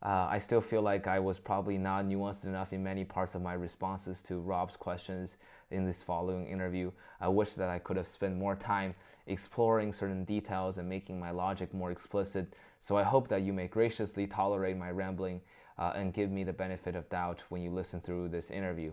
uh, 0.00 0.28
I 0.30 0.38
still 0.38 0.60
feel 0.60 0.80
like 0.80 1.08
I 1.08 1.18
was 1.18 1.40
probably 1.40 1.76
not 1.76 2.04
nuanced 2.04 2.44
enough 2.44 2.72
in 2.72 2.84
many 2.84 3.04
parts 3.04 3.34
of 3.34 3.42
my 3.42 3.54
responses 3.54 4.22
to 4.22 4.38
Rob's 4.38 4.76
questions 4.76 5.36
in 5.72 5.84
this 5.84 6.04
following 6.04 6.46
interview. 6.46 6.92
I 7.20 7.28
wish 7.28 7.54
that 7.54 7.68
I 7.68 7.80
could 7.80 7.96
have 7.96 8.06
spent 8.06 8.36
more 8.36 8.54
time 8.54 8.94
exploring 9.26 9.92
certain 9.92 10.24
details 10.24 10.78
and 10.78 10.88
making 10.88 11.18
my 11.18 11.32
logic 11.32 11.74
more 11.74 11.90
explicit. 11.90 12.54
So 12.78 12.96
I 12.96 13.02
hope 13.02 13.26
that 13.28 13.42
you 13.42 13.52
may 13.52 13.66
graciously 13.66 14.28
tolerate 14.28 14.76
my 14.76 14.92
rambling 14.92 15.40
uh, 15.78 15.92
and 15.94 16.12
give 16.12 16.30
me 16.30 16.44
the 16.44 16.52
benefit 16.52 16.96
of 16.96 17.08
doubt 17.08 17.44
when 17.48 17.62
you 17.62 17.70
listen 17.70 18.00
through 18.00 18.28
this 18.28 18.50
interview. 18.50 18.92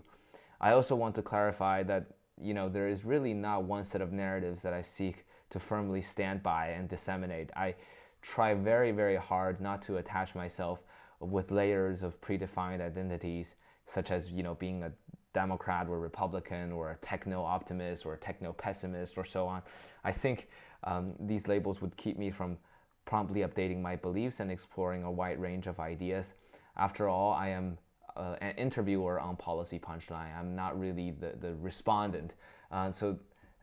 I 0.61 0.71
also 0.71 0.95
want 0.95 1.15
to 1.15 1.21
clarify 1.21 1.83
that 1.83 2.05
you 2.41 2.53
know 2.53 2.67
there 2.67 2.87
is 2.87 3.05
really 3.05 3.33
not 3.33 3.63
one 3.63 3.83
set 3.83 4.01
of 4.01 4.11
narratives 4.11 4.61
that 4.61 4.73
I 4.73 4.81
seek 4.81 5.25
to 5.49 5.59
firmly 5.59 6.01
stand 6.01 6.43
by 6.43 6.67
and 6.69 6.89
disseminate. 6.89 7.49
I 7.55 7.75
try 8.21 8.53
very 8.53 8.91
very 8.91 9.15
hard 9.15 9.61
not 9.61 9.81
to 9.83 9.97
attach 9.97 10.35
myself 10.35 10.83
with 11.19 11.51
layers 11.51 12.03
of 12.03 12.19
predefined 12.21 12.81
identities 12.81 13.55
such 13.85 14.11
as 14.11 14.29
you 14.31 14.43
know 14.43 14.55
being 14.55 14.83
a 14.83 14.91
Democrat 15.33 15.87
or 15.89 15.99
Republican 15.99 16.71
or 16.71 16.91
a 16.91 16.95
techno 16.97 17.43
optimist 17.43 18.05
or 18.05 18.13
a 18.13 18.17
techno 18.17 18.53
pessimist 18.53 19.17
or 19.17 19.25
so 19.25 19.47
on. 19.47 19.61
I 20.03 20.11
think 20.11 20.47
um, 20.85 21.13
these 21.19 21.47
labels 21.47 21.81
would 21.81 21.95
keep 21.97 22.17
me 22.17 22.31
from 22.31 22.57
promptly 23.05 23.41
updating 23.41 23.81
my 23.81 23.95
beliefs 23.95 24.39
and 24.39 24.49
exploring 24.49 25.03
a 25.03 25.11
wide 25.11 25.39
range 25.39 25.67
of 25.67 25.79
ideas. 25.79 26.33
After 26.77 27.07
all, 27.07 27.33
I 27.33 27.49
am 27.49 27.77
uh, 28.15 28.35
an 28.41 28.55
interviewer 28.55 29.19
on 29.19 29.35
Policy 29.35 29.79
Punchline. 29.79 30.37
I'm 30.37 30.55
not 30.55 30.79
really 30.79 31.11
the, 31.11 31.33
the 31.39 31.55
respondent. 31.55 32.35
Uh, 32.71 32.91
so, 32.91 33.17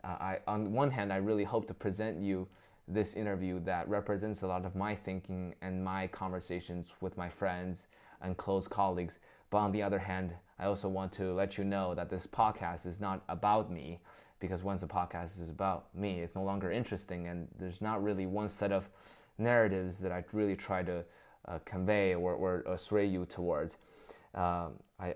uh, 0.04 0.06
I, 0.06 0.38
on 0.46 0.72
one 0.72 0.90
hand, 0.90 1.12
I 1.12 1.16
really 1.16 1.44
hope 1.44 1.66
to 1.68 1.74
present 1.74 2.20
you 2.20 2.48
this 2.88 3.14
interview 3.14 3.60
that 3.60 3.88
represents 3.88 4.42
a 4.42 4.46
lot 4.46 4.64
of 4.64 4.74
my 4.74 4.94
thinking 4.94 5.54
and 5.62 5.82
my 5.82 6.06
conversations 6.08 6.92
with 7.00 7.16
my 7.16 7.28
friends 7.28 7.86
and 8.20 8.36
close 8.36 8.66
colleagues. 8.66 9.18
But 9.50 9.58
on 9.58 9.72
the 9.72 9.82
other 9.82 9.98
hand, 9.98 10.32
I 10.58 10.66
also 10.66 10.88
want 10.88 11.12
to 11.14 11.32
let 11.32 11.58
you 11.58 11.64
know 11.64 11.94
that 11.94 12.08
this 12.08 12.26
podcast 12.26 12.86
is 12.86 13.00
not 13.00 13.22
about 13.28 13.70
me 13.70 14.00
because 14.40 14.62
once 14.62 14.82
a 14.82 14.88
podcast 14.88 15.40
is 15.40 15.50
about 15.50 15.94
me, 15.94 16.20
it's 16.20 16.34
no 16.34 16.42
longer 16.42 16.70
interesting 16.70 17.28
and 17.28 17.48
there's 17.58 17.80
not 17.80 18.02
really 18.02 18.26
one 18.26 18.48
set 18.48 18.72
of 18.72 18.88
narratives 19.38 19.98
that 19.98 20.12
I 20.12 20.24
really 20.32 20.56
try 20.56 20.82
to 20.82 21.04
uh, 21.48 21.58
convey 21.64 22.14
or, 22.14 22.34
or, 22.34 22.62
or, 22.66 22.76
sway 22.76 23.04
you 23.04 23.24
towards. 23.26 23.78
Um, 24.34 24.74
I, 25.00 25.14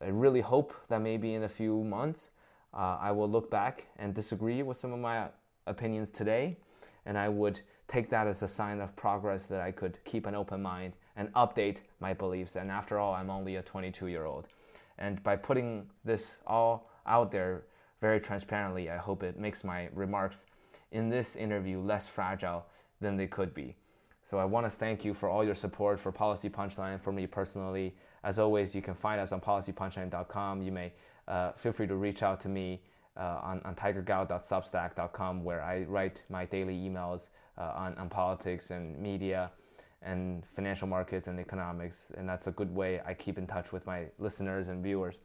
I 0.00 0.08
really 0.08 0.40
hope 0.40 0.74
that 0.88 1.00
maybe 1.00 1.34
in 1.34 1.42
a 1.42 1.48
few 1.48 1.82
months 1.82 2.30
uh, 2.72 2.98
I 3.00 3.12
will 3.12 3.28
look 3.28 3.50
back 3.50 3.88
and 3.98 4.14
disagree 4.14 4.62
with 4.62 4.76
some 4.76 4.92
of 4.92 5.00
my 5.00 5.28
opinions 5.66 6.10
today 6.10 6.56
and 7.06 7.16
I 7.16 7.28
would 7.28 7.60
take 7.88 8.10
that 8.10 8.26
as 8.26 8.42
a 8.42 8.48
sign 8.48 8.80
of 8.80 8.94
progress 8.96 9.46
that 9.46 9.60
I 9.60 9.70
could 9.70 10.02
keep 10.04 10.26
an 10.26 10.34
open 10.34 10.60
mind 10.60 10.94
and 11.16 11.32
update 11.34 11.78
my 12.00 12.12
beliefs. 12.12 12.56
And 12.56 12.70
after 12.70 12.98
all, 12.98 13.14
I'm 13.14 13.30
only 13.30 13.56
a 13.56 13.62
22 13.62 14.08
year 14.08 14.26
old. 14.26 14.48
And 14.98 15.22
by 15.22 15.36
putting 15.36 15.88
this 16.04 16.40
all 16.46 16.90
out 17.06 17.30
there 17.30 17.62
very 18.00 18.20
transparently, 18.20 18.90
I 18.90 18.96
hope 18.96 19.22
it 19.22 19.38
makes 19.38 19.62
my 19.64 19.88
remarks 19.94 20.46
in 20.90 21.08
this 21.08 21.36
interview 21.36 21.80
less 21.80 22.08
fragile 22.08 22.66
than 23.00 23.16
they 23.16 23.26
could 23.26 23.54
be. 23.54 23.76
So 24.28 24.38
I 24.38 24.44
want 24.44 24.66
to 24.66 24.70
thank 24.70 25.04
you 25.04 25.14
for 25.14 25.28
all 25.28 25.44
your 25.44 25.54
support 25.54 26.00
for 26.00 26.10
Policy 26.10 26.50
Punchline 26.50 27.00
for 27.00 27.12
me 27.12 27.28
personally. 27.28 27.94
As 28.24 28.40
always, 28.40 28.74
you 28.74 28.82
can 28.82 28.94
find 28.94 29.20
us 29.20 29.30
on 29.30 29.40
policypunchline.com. 29.40 30.62
You 30.62 30.72
may 30.72 30.92
uh, 31.28 31.52
feel 31.52 31.70
free 31.70 31.86
to 31.86 31.94
reach 31.94 32.24
out 32.24 32.40
to 32.40 32.48
me 32.48 32.80
uh, 33.16 33.38
on, 33.40 33.62
on 33.64 33.76
tigergao.substack.com 33.76 35.44
where 35.44 35.62
I 35.62 35.84
write 35.84 36.22
my 36.28 36.44
daily 36.44 36.74
emails 36.74 37.28
uh, 37.56 37.72
on, 37.76 37.96
on 37.98 38.08
politics 38.08 38.72
and 38.72 38.98
media 38.98 39.52
and 40.02 40.44
financial 40.56 40.88
markets 40.88 41.28
and 41.28 41.38
economics. 41.38 42.08
And 42.16 42.28
that's 42.28 42.48
a 42.48 42.52
good 42.52 42.74
way 42.74 43.00
I 43.06 43.14
keep 43.14 43.38
in 43.38 43.46
touch 43.46 43.70
with 43.70 43.86
my 43.86 44.06
listeners 44.18 44.66
and 44.66 44.82
viewers. 44.82 45.20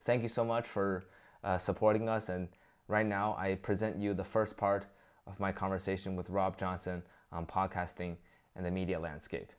Thank 0.00 0.22
you 0.22 0.28
so 0.28 0.46
much 0.46 0.66
for 0.66 1.04
uh, 1.44 1.58
supporting 1.58 2.08
us. 2.08 2.30
And 2.30 2.48
right 2.88 3.06
now, 3.06 3.36
I 3.38 3.56
present 3.56 3.98
you 3.98 4.14
the 4.14 4.24
first 4.24 4.56
part 4.56 4.86
of 5.26 5.38
my 5.38 5.52
conversation 5.52 6.16
with 6.16 6.30
Rob 6.30 6.58
Johnson 6.58 7.02
on 7.32 7.46
podcasting 7.46 8.16
and 8.54 8.64
the 8.64 8.70
media 8.70 9.00
landscape. 9.00 9.52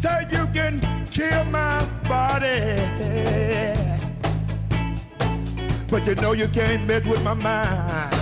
So 0.00 0.18
you 0.30 0.46
can 0.52 1.06
kill 1.06 1.44
my 1.44 1.84
body 2.08 3.98
but 5.90 6.06
you 6.06 6.14
know 6.16 6.32
you 6.32 6.46
can't 6.48 6.86
mess 6.86 7.04
with 7.04 7.22
my 7.22 7.34
mind. 7.34 8.14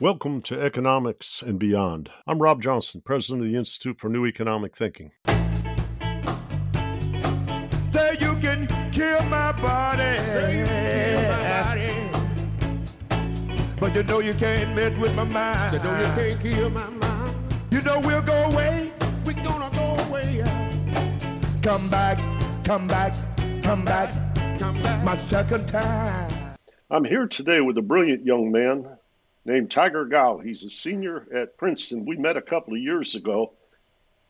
Welcome 0.00 0.42
to 0.42 0.60
Economics 0.60 1.42
and 1.42 1.58
Beyond. 1.58 2.10
I'm 2.26 2.38
Rob 2.40 2.62
Johnson, 2.62 3.00
president 3.04 3.42
of 3.44 3.48
the 3.50 3.56
Institute 3.56 3.98
for 3.98 4.08
New 4.08 4.26
Economic 4.26 4.76
Thinking. 4.76 5.10
Say 7.90 8.16
you 8.20 8.36
can 8.36 8.68
kill 8.92 9.22
my 9.24 9.52
body. 9.60 10.18
Say 10.26 10.58
you 10.60 10.66
can 10.66 11.10
kill 11.10 11.22
my 11.32 11.62
body. 11.64 11.90
But 13.80 13.94
you 13.94 14.02
know 14.04 14.20
you 14.20 14.34
can't 14.34 14.74
mess 14.76 14.96
with 14.98 15.14
my 15.16 15.24
mind. 15.24 15.72
Say 15.72 15.78
no, 15.82 15.98
you 15.98 16.06
can't 16.14 16.40
kill 16.40 16.70
my 16.70 16.88
mind. 16.88 17.13
You 17.74 17.82
know 17.82 17.98
we'll 17.98 18.22
go 18.22 18.44
away. 18.44 18.92
We're 19.24 19.32
gonna 19.32 19.68
go 19.74 19.96
away. 20.04 20.44
Come 21.60 21.90
back, 21.90 22.18
come 22.62 22.86
back, 22.86 23.12
come 23.64 23.84
back, 23.84 24.10
come 24.60 24.80
back. 24.80 25.04
My 25.04 25.26
second 25.26 25.66
time. 25.66 26.56
I'm 26.88 27.04
here 27.04 27.26
today 27.26 27.60
with 27.60 27.76
a 27.76 27.82
brilliant 27.82 28.24
young 28.24 28.52
man 28.52 28.86
named 29.44 29.72
Tiger 29.72 30.04
Gao. 30.04 30.38
He's 30.38 30.62
a 30.62 30.70
senior 30.70 31.26
at 31.34 31.58
Princeton. 31.58 32.04
We 32.06 32.16
met 32.16 32.36
a 32.36 32.42
couple 32.42 32.74
of 32.74 32.80
years 32.80 33.16
ago 33.16 33.54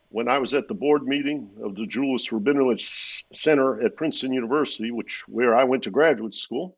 when 0.09 0.27
I 0.27 0.39
was 0.39 0.55
at 0.55 0.67
the 0.67 0.73
board 0.73 1.03
meeting 1.03 1.51
of 1.61 1.75
the 1.75 1.85
Julis-Rabinowitz 1.85 3.25
Center 3.31 3.79
at 3.79 3.95
Princeton 3.95 4.33
University, 4.33 4.89
which 4.89 5.23
where 5.27 5.55
I 5.55 5.65
went 5.65 5.83
to 5.83 5.91
graduate 5.91 6.33
school. 6.33 6.75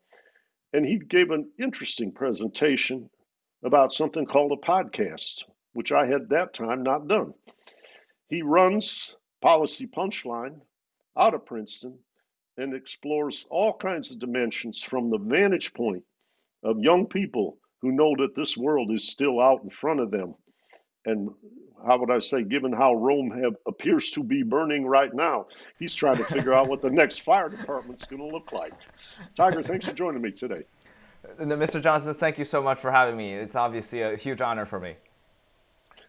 And 0.74 0.84
he 0.84 0.98
gave 0.98 1.30
an 1.30 1.48
interesting 1.58 2.12
presentation 2.12 3.08
about 3.62 3.90
something 3.90 4.26
called 4.26 4.52
a 4.52 4.56
podcast, 4.56 5.44
which 5.72 5.92
I 5.92 6.06
had 6.06 6.30
that 6.30 6.54
time 6.54 6.82
not 6.82 7.08
done. 7.08 7.34
He 8.28 8.42
runs 8.42 9.16
Policy 9.40 9.86
Punchline 9.86 10.60
out 11.16 11.34
of 11.34 11.46
Princeton 11.46 11.98
and 12.56 12.74
explores 12.74 13.46
all 13.50 13.72
kinds 13.72 14.10
of 14.12 14.18
dimensions 14.18 14.82
from 14.82 15.10
the 15.10 15.18
vantage 15.18 15.72
point 15.72 16.04
of 16.62 16.80
young 16.80 17.06
people 17.06 17.58
who 17.80 17.92
know 17.92 18.14
that 18.18 18.34
this 18.34 18.56
world 18.56 18.90
is 18.92 19.08
still 19.08 19.40
out 19.40 19.62
in 19.62 19.70
front 19.70 20.00
of 20.00 20.10
them. 20.10 20.34
And 21.04 21.30
how 21.86 21.98
would 21.98 22.10
I 22.10 22.18
say, 22.18 22.42
given 22.42 22.72
how 22.72 22.94
Rome 22.94 23.30
have, 23.42 23.54
appears 23.66 24.10
to 24.10 24.24
be 24.24 24.42
burning 24.42 24.84
right 24.84 25.14
now, 25.14 25.46
he's 25.78 25.94
trying 25.94 26.16
to 26.16 26.24
figure 26.24 26.52
out 26.52 26.68
what 26.68 26.80
the 26.80 26.90
next 26.90 27.20
fire 27.20 27.48
department's 27.48 28.04
going 28.04 28.20
to 28.20 28.28
look 28.28 28.52
like. 28.52 28.74
Tiger, 29.36 29.62
thanks 29.62 29.86
for 29.86 29.92
joining 29.92 30.20
me 30.20 30.32
today. 30.32 30.64
Mr. 31.38 31.80
Johnson, 31.80 32.14
thank 32.14 32.38
you 32.38 32.44
so 32.44 32.60
much 32.60 32.78
for 32.78 32.90
having 32.90 33.16
me. 33.16 33.34
It's 33.34 33.56
obviously 33.56 34.02
a 34.02 34.16
huge 34.16 34.40
honor 34.40 34.66
for 34.66 34.80
me. 34.80 34.96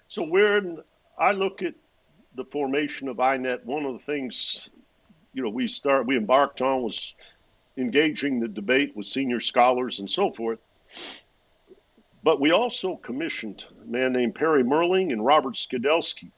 So, 0.10 0.24
when 0.24 0.80
I 1.20 1.34
look 1.34 1.62
at 1.62 1.76
the 2.34 2.44
formation 2.44 3.10
of 3.10 3.18
INET, 3.18 3.64
one 3.64 3.86
of 3.86 3.94
the 3.94 4.04
things 4.04 4.68
you 5.34 5.44
know 5.44 5.50
we 5.50 5.68
start 5.68 6.08
we 6.08 6.18
embarked 6.18 6.64
on 6.64 6.82
was 6.82 7.14
engaging 7.78 8.40
the 8.40 8.48
debate 8.48 8.96
with 8.96 9.06
senior 9.06 9.40
scholars 9.40 10.00
and 10.00 10.10
so 10.10 10.32
forth. 10.32 10.58
But 12.24 12.42
we 12.42 12.52
also 12.52 12.96
commissioned 12.96 13.64
a 13.84 13.86
man 13.86 14.14
named 14.14 14.34
Perry 14.34 14.64
Mehrling 14.64 15.12
and 15.12 15.24
Robert 15.24 15.54
Skidelsky 15.54 16.32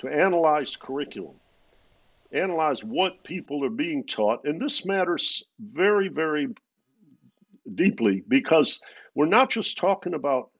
to 0.00 0.08
analyze 0.08 0.76
curriculum, 0.76 1.36
analyze 2.32 2.82
what 2.82 3.22
people 3.22 3.64
are 3.64 3.70
being 3.70 4.04
taught. 4.04 4.44
And 4.44 4.60
this 4.60 4.84
matters 4.84 5.44
very, 5.60 6.08
very 6.08 6.48
deeply 7.72 8.24
because 8.26 8.80
we're 9.14 9.26
not 9.26 9.50
just 9.50 9.78
talking 9.78 10.14
about 10.14 10.50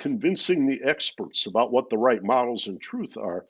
convincing 0.00 0.66
the 0.66 0.80
experts 0.82 1.46
about 1.46 1.70
what 1.70 1.90
the 1.90 1.98
right 1.98 2.24
models 2.24 2.66
and 2.66 2.80
truth 2.80 3.16
are. 3.16 3.46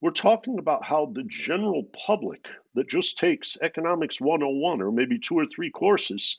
We're 0.00 0.10
talking 0.10 0.58
about 0.58 0.84
how 0.84 1.06
the 1.06 1.22
general 1.22 1.84
public 1.84 2.48
that 2.74 2.88
just 2.88 3.18
takes 3.18 3.56
economics 3.62 4.20
101 4.20 4.82
or 4.82 4.92
maybe 4.92 5.18
two 5.18 5.38
or 5.38 5.46
three 5.46 5.70
courses 5.70 6.36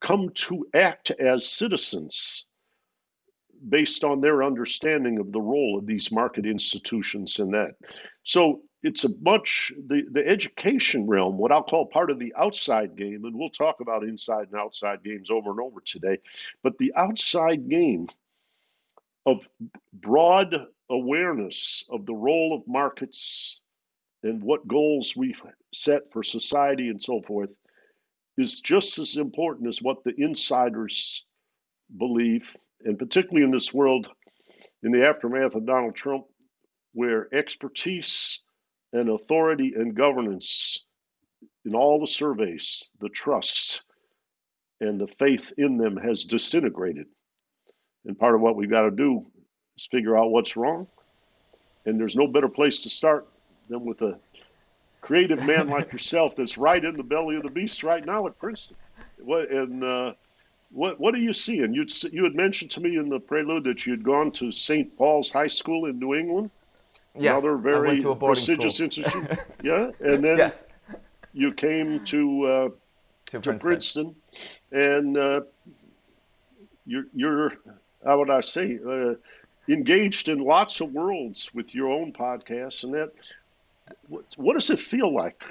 come 0.00 0.30
to 0.34 0.66
act 0.74 1.10
as 1.12 1.48
citizens 1.48 2.46
based 3.66 4.02
on 4.02 4.20
their 4.20 4.42
understanding 4.42 5.20
of 5.20 5.30
the 5.30 5.40
role 5.40 5.78
of 5.78 5.86
these 5.86 6.10
market 6.10 6.44
institutions 6.44 7.38
and 7.38 7.54
that. 7.54 7.76
So 8.24 8.62
it's 8.82 9.04
a 9.04 9.10
much 9.20 9.72
the, 9.78 10.02
the 10.10 10.26
education 10.26 11.06
realm, 11.06 11.38
what 11.38 11.52
I'll 11.52 11.62
call 11.62 11.86
part 11.86 12.10
of 12.10 12.18
the 12.18 12.34
outside 12.36 12.96
game, 12.96 13.24
and 13.24 13.36
we'll 13.36 13.50
talk 13.50 13.80
about 13.80 14.02
inside 14.02 14.48
and 14.50 14.60
outside 14.60 15.04
games 15.04 15.30
over 15.30 15.52
and 15.52 15.60
over 15.60 15.80
today. 15.80 16.18
But 16.64 16.78
the 16.78 16.92
outside 16.96 17.68
game 17.68 18.08
of 19.26 19.46
broad 19.92 20.66
awareness 20.90 21.84
of 21.90 22.06
the 22.06 22.14
role 22.14 22.54
of 22.54 22.66
markets 22.66 23.60
and 24.22 24.42
what 24.42 24.66
goals 24.66 25.14
we've 25.16 25.42
set 25.72 26.12
for 26.12 26.22
society 26.22 26.88
and 26.88 27.00
so 27.00 27.20
forth 27.22 27.52
is 28.36 28.60
just 28.60 28.98
as 28.98 29.16
important 29.16 29.68
as 29.68 29.82
what 29.82 30.04
the 30.04 30.14
insiders 30.16 31.24
believe, 31.96 32.56
and 32.84 32.98
particularly 32.98 33.44
in 33.44 33.50
this 33.50 33.72
world, 33.72 34.08
in 34.82 34.92
the 34.92 35.06
aftermath 35.06 35.54
of 35.54 35.66
Donald 35.66 35.94
Trump, 35.94 36.24
where 36.92 37.28
expertise 37.32 38.40
and 38.92 39.08
authority 39.08 39.72
and 39.76 39.94
governance 39.94 40.84
in 41.64 41.74
all 41.74 42.00
the 42.00 42.06
surveys, 42.06 42.90
the 43.00 43.08
trust 43.08 43.82
and 44.80 45.00
the 45.00 45.06
faith 45.06 45.52
in 45.56 45.76
them 45.76 45.96
has 45.96 46.24
disintegrated. 46.24 47.06
And 48.04 48.18
part 48.18 48.34
of 48.34 48.40
what 48.40 48.56
we've 48.56 48.70
got 48.70 48.82
to 48.82 48.90
do 48.90 49.26
is 49.76 49.86
figure 49.86 50.16
out 50.16 50.30
what's 50.30 50.56
wrong. 50.56 50.86
And 51.84 51.98
there's 51.98 52.16
no 52.16 52.26
better 52.26 52.48
place 52.48 52.82
to 52.82 52.90
start 52.90 53.26
than 53.68 53.84
with 53.84 54.02
a 54.02 54.18
creative 55.00 55.42
man 55.42 55.68
like 55.68 55.92
yourself 55.92 56.36
that's 56.36 56.56
right 56.58 56.84
in 56.84 56.96
the 56.96 57.02
belly 57.02 57.36
of 57.36 57.42
the 57.42 57.50
beast 57.50 57.82
right 57.82 58.04
now 58.04 58.26
at 58.26 58.38
Princeton. 58.38 58.76
What, 59.18 59.50
And 59.50 59.84
uh, 59.84 60.12
what 60.72 60.98
what 60.98 61.14
are 61.14 61.18
you 61.18 61.32
seeing? 61.32 61.74
You 61.74 61.86
you 62.10 62.24
had 62.24 62.34
mentioned 62.34 62.70
to 62.72 62.80
me 62.80 62.96
in 62.96 63.08
the 63.08 63.20
prelude 63.20 63.64
that 63.64 63.86
you 63.86 63.92
had 63.92 64.02
gone 64.02 64.32
to 64.32 64.50
St. 64.50 64.96
Paul's 64.96 65.30
High 65.30 65.48
School 65.48 65.86
in 65.86 65.98
New 65.98 66.14
England. 66.14 66.50
Yes, 67.14 67.32
another 67.42 67.58
very 67.58 68.00
prestigious 68.00 68.76
school. 68.76 68.86
institution. 68.86 69.38
yeah, 69.62 69.90
and 70.00 70.24
then 70.24 70.38
yes. 70.38 70.64
you 71.34 71.52
came 71.52 72.02
to 72.06 72.44
uh, 72.44 72.68
to, 73.26 73.40
to 73.40 73.52
Princeton. 73.58 73.58
Princeton, 73.60 74.14
and 74.72 75.18
uh, 75.18 75.40
you're 76.86 77.04
you're 77.14 77.52
how 78.04 78.18
would 78.18 78.30
I 78.30 78.40
say 78.40 78.78
uh, 78.86 79.14
engaged 79.68 80.28
in 80.28 80.40
lots 80.40 80.80
of 80.80 80.92
worlds 80.92 81.52
with 81.54 81.74
your 81.74 81.90
own 81.90 82.12
podcast, 82.12 82.84
and 82.84 82.94
that 82.94 83.12
what, 84.08 84.24
what 84.36 84.54
does 84.54 84.70
it 84.70 84.80
feel 84.80 85.12
like? 85.12 85.42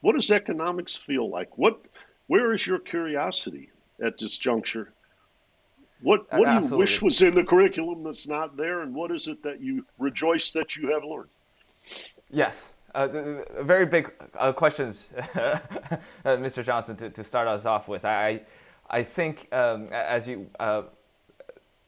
What 0.00 0.14
does 0.14 0.30
economics 0.30 0.96
feel 0.96 1.28
like? 1.28 1.56
What 1.58 1.80
where 2.26 2.52
is 2.52 2.66
your 2.66 2.78
curiosity 2.78 3.70
at 4.02 4.18
this 4.18 4.38
juncture? 4.38 4.92
What 6.00 6.32
what 6.32 6.60
do 6.60 6.66
you 6.68 6.76
wish 6.76 7.02
was 7.02 7.22
in 7.22 7.34
the 7.34 7.44
curriculum 7.44 8.04
that's 8.04 8.28
not 8.28 8.56
there, 8.56 8.82
and 8.82 8.94
what 8.94 9.10
is 9.10 9.26
it 9.26 9.42
that 9.42 9.60
you 9.60 9.84
rejoice 9.98 10.52
that 10.52 10.76
you 10.76 10.92
have 10.92 11.02
learned? 11.04 11.30
Yes, 12.30 12.72
uh, 12.94 13.08
very 13.62 13.86
big 13.86 14.12
uh, 14.38 14.52
questions, 14.52 15.04
uh, 15.34 15.58
Mr. 16.24 16.64
Johnson, 16.64 16.96
to, 16.96 17.10
to 17.10 17.24
start 17.24 17.48
us 17.48 17.66
off 17.66 17.88
with. 17.88 18.04
I 18.04 18.42
I 18.88 19.02
think 19.02 19.48
um, 19.52 19.88
as 19.90 20.28
you 20.28 20.48
uh, 20.60 20.82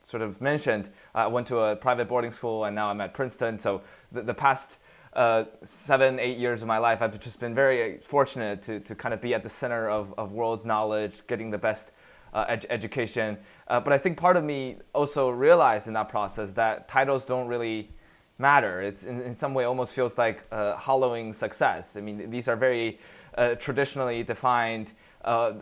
sort 0.02 0.22
of 0.22 0.40
mentioned, 0.40 0.90
I 1.14 1.26
went 1.26 1.46
to 1.48 1.58
a 1.58 1.76
private 1.76 2.08
boarding 2.08 2.32
school, 2.32 2.64
and 2.64 2.74
now 2.74 2.88
I'm 2.90 3.00
at 3.00 3.14
Princeton. 3.14 3.58
So 3.58 3.82
the, 4.12 4.22
the 4.22 4.34
past 4.34 4.78
uh, 5.12 5.44
seven, 5.62 6.18
eight 6.18 6.38
years 6.38 6.62
of 6.62 6.68
my 6.68 6.78
life, 6.78 7.02
I've 7.02 7.18
just 7.20 7.40
been 7.40 7.54
very 7.54 7.98
fortunate 7.98 8.62
to, 8.62 8.80
to 8.80 8.94
kind 8.94 9.12
of 9.12 9.20
be 9.20 9.34
at 9.34 9.42
the 9.42 9.48
center 9.48 9.88
of, 9.88 10.14
of 10.16 10.32
world's 10.32 10.64
knowledge, 10.64 11.26
getting 11.26 11.50
the 11.50 11.58
best 11.58 11.92
uh, 12.32 12.44
ed- 12.48 12.66
education. 12.70 13.36
Uh, 13.68 13.80
but 13.80 13.92
I 13.92 13.98
think 13.98 14.16
part 14.16 14.36
of 14.36 14.44
me 14.44 14.76
also 14.94 15.30
realized 15.30 15.88
in 15.88 15.94
that 15.94 16.08
process 16.08 16.52
that 16.52 16.88
titles 16.88 17.24
don't 17.24 17.48
really 17.48 17.90
matter. 18.38 18.80
It's 18.80 19.04
in, 19.04 19.20
in 19.20 19.36
some 19.36 19.52
way 19.52 19.64
almost 19.64 19.92
feels 19.94 20.16
like 20.16 20.44
uh, 20.52 20.76
hollowing 20.76 21.32
success. 21.32 21.96
I 21.96 22.00
mean, 22.00 22.30
these 22.30 22.48
are 22.48 22.56
very 22.56 22.98
uh, 23.36 23.56
traditionally 23.56 24.22
defined, 24.22 24.92
uh, 25.24 25.54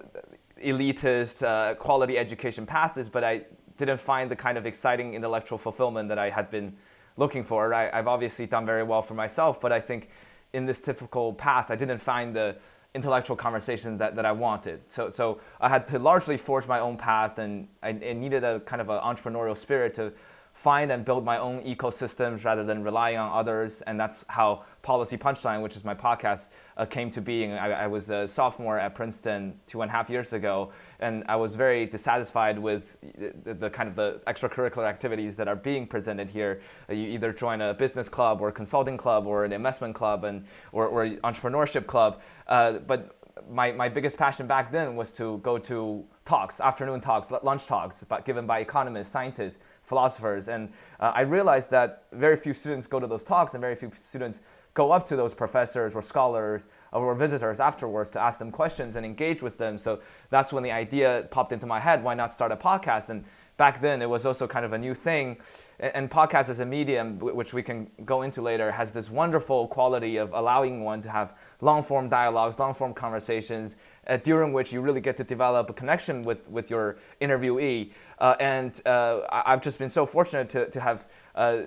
elitist, 0.62 1.42
uh, 1.42 1.74
quality 1.74 2.18
education 2.18 2.66
paths, 2.66 3.08
but 3.08 3.24
I 3.24 3.42
didn't 3.78 4.00
find 4.00 4.30
the 4.30 4.36
kind 4.36 4.58
of 4.58 4.66
exciting 4.66 5.14
intellectual 5.14 5.56
fulfillment 5.56 6.08
that 6.08 6.18
I 6.18 6.30
had 6.30 6.50
been 6.50 6.76
looking 7.16 7.42
for. 7.42 7.72
I, 7.72 7.90
I've 7.90 8.08
obviously 8.08 8.46
done 8.46 8.66
very 8.66 8.82
well 8.82 9.02
for 9.02 9.14
myself, 9.14 9.60
but 9.60 9.72
I 9.72 9.80
think 9.80 10.08
in 10.52 10.66
this 10.66 10.80
typical 10.80 11.32
path, 11.32 11.70
I 11.70 11.76
didn't 11.76 11.98
find 11.98 12.34
the 12.34 12.56
intellectual 12.94 13.36
conversation 13.36 13.98
that, 13.98 14.16
that 14.16 14.24
I 14.24 14.32
wanted. 14.32 14.90
So, 14.90 15.10
so 15.10 15.40
I 15.60 15.68
had 15.68 15.86
to 15.88 15.98
largely 15.98 16.36
forge 16.36 16.66
my 16.66 16.80
own 16.80 16.96
path, 16.96 17.38
and 17.38 17.68
I, 17.82 17.88
I 17.90 18.12
needed 18.12 18.44
a 18.44 18.60
kind 18.60 18.80
of 18.80 18.88
an 18.88 19.00
entrepreneurial 19.00 19.56
spirit 19.56 19.94
to 19.94 20.12
find 20.58 20.90
and 20.90 21.04
build 21.04 21.24
my 21.24 21.38
own 21.38 21.62
ecosystems 21.62 22.44
rather 22.44 22.64
than 22.64 22.82
relying 22.82 23.16
on 23.16 23.30
others. 23.30 23.80
And 23.82 23.98
that's 23.98 24.24
how 24.26 24.64
Policy 24.82 25.16
Punchline, 25.16 25.62
which 25.62 25.76
is 25.76 25.84
my 25.84 25.94
podcast, 25.94 26.48
uh, 26.76 26.84
came 26.84 27.12
to 27.12 27.20
being. 27.20 27.52
I, 27.52 27.84
I, 27.84 27.86
was 27.86 28.10
a 28.10 28.26
sophomore 28.26 28.76
at 28.76 28.92
Princeton 28.92 29.54
two 29.68 29.82
and 29.82 29.88
a 29.88 29.92
half 29.92 30.10
years 30.10 30.32
ago, 30.32 30.72
and 30.98 31.22
I 31.28 31.36
was 31.36 31.54
very 31.54 31.86
dissatisfied 31.86 32.58
with 32.58 32.96
the, 33.44 33.54
the 33.54 33.70
kind 33.70 33.88
of 33.88 33.94
the 33.94 34.20
extracurricular 34.26 34.84
activities 34.84 35.36
that 35.36 35.46
are 35.46 35.54
being 35.54 35.86
presented 35.86 36.28
here. 36.28 36.60
Uh, 36.90 36.94
you 36.94 37.06
either 37.06 37.32
join 37.32 37.60
a 37.60 37.72
business 37.72 38.08
club 38.08 38.40
or 38.40 38.48
a 38.48 38.52
consulting 38.52 38.96
club 38.96 39.28
or 39.28 39.44
an 39.44 39.52
investment 39.52 39.94
club 39.94 40.24
and 40.24 40.44
or, 40.72 40.88
or 40.88 41.06
entrepreneurship 41.22 41.86
club. 41.86 42.20
Uh, 42.48 42.72
but 42.78 43.14
my, 43.48 43.72
my 43.72 43.88
biggest 43.88 44.18
passion 44.18 44.46
back 44.46 44.70
then 44.70 44.96
was 44.96 45.12
to 45.12 45.38
go 45.38 45.58
to 45.58 46.04
talks, 46.24 46.60
afternoon 46.60 47.00
talks, 47.00 47.30
lunch 47.30 47.66
talks, 47.66 48.04
given 48.24 48.46
by 48.46 48.58
economists, 48.58 49.10
scientists, 49.10 49.58
philosophers. 49.88 50.48
And 50.48 50.70
uh, 51.00 51.12
I 51.14 51.22
realized 51.22 51.70
that 51.70 52.04
very 52.12 52.36
few 52.36 52.52
students 52.52 52.86
go 52.86 53.00
to 53.00 53.06
those 53.06 53.24
talks 53.24 53.54
and 53.54 53.60
very 53.60 53.74
few 53.74 53.90
students 53.94 54.40
go 54.74 54.92
up 54.92 55.04
to 55.06 55.16
those 55.16 55.34
professors 55.34 55.94
or 55.94 56.02
scholars 56.02 56.66
or 56.92 57.14
visitors 57.14 57.58
afterwards 57.58 58.10
to 58.10 58.20
ask 58.20 58.38
them 58.38 58.50
questions 58.50 58.96
and 58.96 59.04
engage 59.04 59.42
with 59.42 59.58
them. 59.58 59.78
So 59.78 60.00
that's 60.30 60.52
when 60.52 60.62
the 60.62 60.70
idea 60.70 61.26
popped 61.30 61.52
into 61.52 61.66
my 61.66 61.80
head 61.80 62.04
why 62.04 62.14
not 62.14 62.32
start 62.32 62.52
a 62.52 62.56
podcast? 62.56 63.08
And 63.08 63.24
back 63.56 63.80
then 63.80 64.00
it 64.00 64.08
was 64.08 64.24
also 64.24 64.46
kind 64.46 64.64
of 64.64 64.72
a 64.72 64.78
new 64.78 64.94
thing. 64.94 65.36
And 65.80 66.10
podcast 66.10 66.48
as 66.48 66.60
a 66.60 66.66
medium, 66.66 67.18
which 67.18 67.52
we 67.52 67.62
can 67.62 67.90
go 68.04 68.22
into 68.22 68.42
later, 68.42 68.70
has 68.70 68.90
this 68.90 69.10
wonderful 69.10 69.68
quality 69.68 70.16
of 70.16 70.32
allowing 70.32 70.84
one 70.84 71.02
to 71.02 71.10
have 71.10 71.34
long 71.60 71.82
form 71.82 72.08
dialogues, 72.08 72.58
long 72.58 72.74
form 72.74 72.94
conversations, 72.94 73.76
uh, 74.08 74.16
during 74.18 74.52
which 74.52 74.72
you 74.72 74.80
really 74.80 75.00
get 75.00 75.16
to 75.16 75.24
develop 75.24 75.68
a 75.70 75.72
connection 75.72 76.22
with, 76.22 76.48
with 76.48 76.70
your 76.70 76.96
interviewee. 77.20 77.90
Uh, 78.18 78.34
and 78.40 78.80
uh, 78.86 79.20
I've 79.30 79.62
just 79.62 79.78
been 79.78 79.90
so 79.90 80.06
fortunate 80.06 80.48
to, 80.50 80.68
to 80.70 80.80
have 80.80 81.06
uh, 81.34 81.62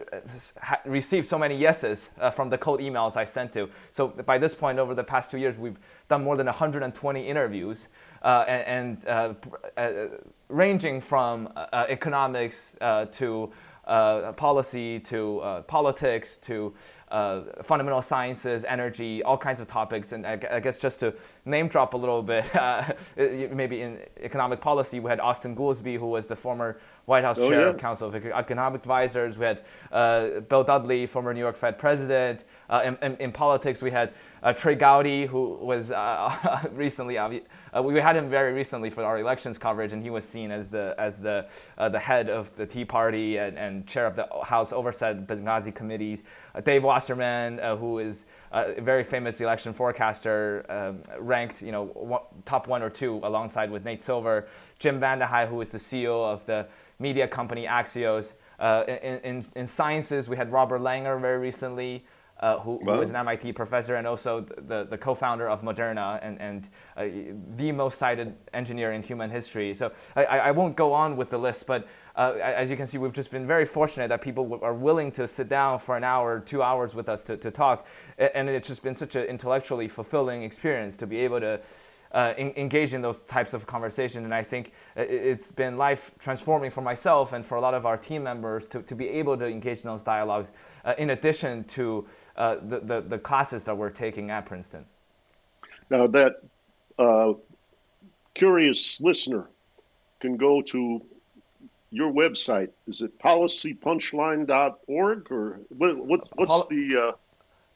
ha- 0.61 0.81
received 0.85 1.25
so 1.25 1.37
many 1.37 1.55
yeses 1.55 2.09
uh, 2.19 2.31
from 2.31 2.49
the 2.49 2.57
cold 2.57 2.79
emails 2.79 3.15
I 3.15 3.25
sent 3.25 3.53
to. 3.53 3.69
So 3.91 4.07
by 4.07 4.37
this 4.37 4.55
point, 4.55 4.79
over 4.79 4.95
the 4.95 5.03
past 5.03 5.31
two 5.31 5.37
years, 5.37 5.57
we've 5.57 5.79
done 6.09 6.23
more 6.23 6.35
than 6.35 6.47
120 6.47 7.27
interviews. 7.27 7.87
And, 8.23 9.05
and 9.07 10.11
ranging 10.49 11.01
from 11.01 11.49
economics 11.73 12.75
to 12.79 13.51
policy 14.35 14.99
to 14.99 15.63
politics 15.67 16.37
to 16.39 16.73
uh, 17.11 17.41
fundamental 17.61 18.01
sciences, 18.01 18.63
energy, 18.65 19.21
all 19.23 19.37
kinds 19.37 19.61
of 19.61 19.67
topics. 19.67 20.11
And 20.11 20.25
I, 20.25 20.39
I 20.51 20.59
guess 20.59 20.77
just 20.77 20.99
to 21.01 21.13
name 21.45 21.67
drop 21.67 21.93
a 21.93 21.97
little 21.97 22.23
bit, 22.23 22.53
uh, 22.55 22.93
maybe 23.17 23.81
in 23.81 23.99
economic 24.21 24.61
policy, 24.61 24.99
we 24.99 25.09
had 25.09 25.19
Austin 25.19 25.55
Goolsbee, 25.55 25.99
who 25.99 26.07
was 26.07 26.25
the 26.25 26.35
former 26.35 26.79
White 27.05 27.23
House 27.23 27.37
oh, 27.37 27.49
chair 27.49 27.61
yeah. 27.61 27.67
of 27.67 27.77
Council 27.77 28.07
of 28.07 28.15
Economic 28.15 28.81
Advisors. 28.81 29.37
We 29.37 29.45
had 29.45 29.63
uh, 29.91 30.39
Bill 30.41 30.63
Dudley, 30.63 31.05
former 31.05 31.33
New 31.33 31.39
York 31.39 31.57
Fed 31.57 31.77
president, 31.77 32.45
Uh, 32.71 32.81
in, 32.85 32.97
in, 33.01 33.17
in, 33.17 33.31
politics, 33.33 33.81
we 33.81 33.91
had 33.91 34.13
uh, 34.43 34.53
Trey 34.53 34.75
Gowdy, 34.75 35.25
who 35.25 35.55
was 35.55 35.91
uh, 35.91 36.61
recently, 36.71 37.17
uh, 37.75 37.81
we 37.81 37.99
had 37.99 38.15
him 38.15 38.29
very 38.29 38.53
recently 38.53 38.89
for 38.89 39.03
our 39.03 39.19
elections 39.19 39.57
coverage, 39.57 39.93
and 39.93 40.03
he 40.03 40.09
was 40.09 40.25
seen 40.25 40.51
as 40.51 40.67
the 40.67 40.93
as 40.97 41.19
the 41.19 41.45
uh, 41.77 41.87
the 41.89 41.99
head 41.99 42.29
of 42.29 42.55
the 42.55 42.65
Tea 42.65 42.85
Party 42.85 43.37
and, 43.37 43.57
and, 43.57 43.87
chair 43.87 44.05
of 44.05 44.15
the 44.15 44.27
House 44.43 44.73
Oversight 44.73 45.25
Benghazi 45.27 45.73
Committees. 45.73 46.23
Uh, 46.53 46.61
Dave 46.61 46.83
Wasserman, 46.83 47.59
who 47.77 47.99
is 47.99 48.25
a 48.51 48.81
very 48.81 49.03
famous 49.03 49.39
election 49.39 49.73
forecaster, 49.73 50.65
um, 50.69 51.01
ranked 51.19 51.61
you 51.61 51.71
know 51.71 51.85
one, 51.85 52.21
top 52.45 52.67
one 52.67 52.81
or 52.81 52.89
two 52.89 53.19
alongside 53.23 53.71
with 53.71 53.85
Nate 53.85 54.03
Silver. 54.03 54.47
Jim 54.79 54.99
VandeHei, 54.99 55.47
who 55.47 55.61
is 55.61 55.71
the 55.71 55.77
CEO 55.77 56.25
of 56.25 56.45
the 56.45 56.67
media 56.99 57.27
company 57.27 57.65
Axios. 57.65 58.33
in, 58.87 59.19
in, 59.19 59.45
in 59.55 59.67
sciences, 59.67 60.27
we 60.27 60.35
had 60.35 60.51
Robert 60.51 60.81
Langer 60.81 61.19
very 61.21 61.37
recently 61.37 62.03
uh, 62.41 62.59
who, 62.59 62.79
who 62.83 63.01
is 63.01 63.09
an 63.09 63.15
MIT 63.15 63.53
professor 63.53 63.95
and 63.95 64.07
also 64.07 64.41
the, 64.67 64.87
the 64.89 64.97
co-founder 64.97 65.47
of 65.47 65.61
Moderna 65.61 66.19
and, 66.23 66.41
and 66.41 66.69
uh, 66.97 67.05
the 67.55 67.71
most 67.71 67.99
cited 67.99 68.35
engineer 68.53 68.93
in 68.93 69.03
human 69.03 69.29
history. 69.29 69.73
So 69.73 69.91
I, 70.15 70.25
I 70.25 70.51
won't 70.51 70.75
go 70.75 70.91
on 70.91 71.17
with 71.17 71.29
the 71.29 71.37
list, 71.37 71.67
but 71.67 71.87
uh, 72.15 72.33
as 72.41 72.69
you 72.69 72.75
can 72.75 72.87
see, 72.87 72.97
we've 72.97 73.13
just 73.13 73.31
been 73.31 73.45
very 73.45 73.65
fortunate 73.65 74.07
that 74.09 74.21
people 74.21 74.59
are 74.63 74.73
willing 74.73 75.11
to 75.13 75.27
sit 75.27 75.49
down 75.49 75.79
for 75.79 75.95
an 75.95 76.03
hour, 76.03 76.39
two 76.39 76.61
hours 76.61 76.93
with 76.93 77.07
us 77.07 77.23
to, 77.23 77.37
to 77.37 77.51
talk. 77.51 77.85
And 78.17 78.49
it's 78.49 78.67
just 78.67 78.83
been 78.83 78.95
such 78.95 79.15
an 79.15 79.23
intellectually 79.25 79.87
fulfilling 79.87 80.43
experience 80.43 80.97
to 80.97 81.07
be 81.07 81.17
able 81.19 81.39
to 81.41 81.59
uh, 82.13 82.33
in, 82.37 82.53
engage 82.57 82.93
in 82.93 83.01
those 83.01 83.19
types 83.19 83.53
of 83.53 83.65
conversation. 83.65 84.25
And 84.25 84.33
I 84.33 84.43
think 84.43 84.73
it's 84.95 85.51
been 85.51 85.77
life 85.77 86.11
transforming 86.19 86.71
for 86.71 86.81
myself 86.81 87.33
and 87.33 87.45
for 87.45 87.55
a 87.55 87.61
lot 87.61 87.73
of 87.73 87.85
our 87.85 87.97
team 87.97 88.23
members 88.23 88.67
to, 88.69 88.81
to 88.83 88.95
be 88.95 89.09
able 89.09 89.37
to 89.37 89.47
engage 89.47 89.79
in 89.79 89.89
those 89.89 90.03
dialogues 90.03 90.51
uh, 90.83 90.93
in 90.97 91.11
addition 91.11 91.63
to 91.65 92.07
uh, 92.35 92.55
the, 92.61 92.79
the, 92.79 93.01
the, 93.01 93.19
classes 93.19 93.65
that 93.65 93.77
we're 93.77 93.89
taking 93.89 94.31
at 94.31 94.45
Princeton. 94.45 94.85
Now, 95.89 96.07
that 96.07 96.41
uh, 96.97 97.33
curious 98.33 99.01
listener 99.01 99.49
can 100.19 100.37
go 100.37 100.61
to 100.61 101.01
your 101.89 102.11
website. 102.11 102.69
Is 102.87 103.01
it 103.01 103.19
policypunchline.org 103.19 105.31
or 105.31 105.59
what, 105.69 105.97
what 105.97 106.21
what's 106.35 106.51
Pol- 106.51 106.67
the. 106.69 107.15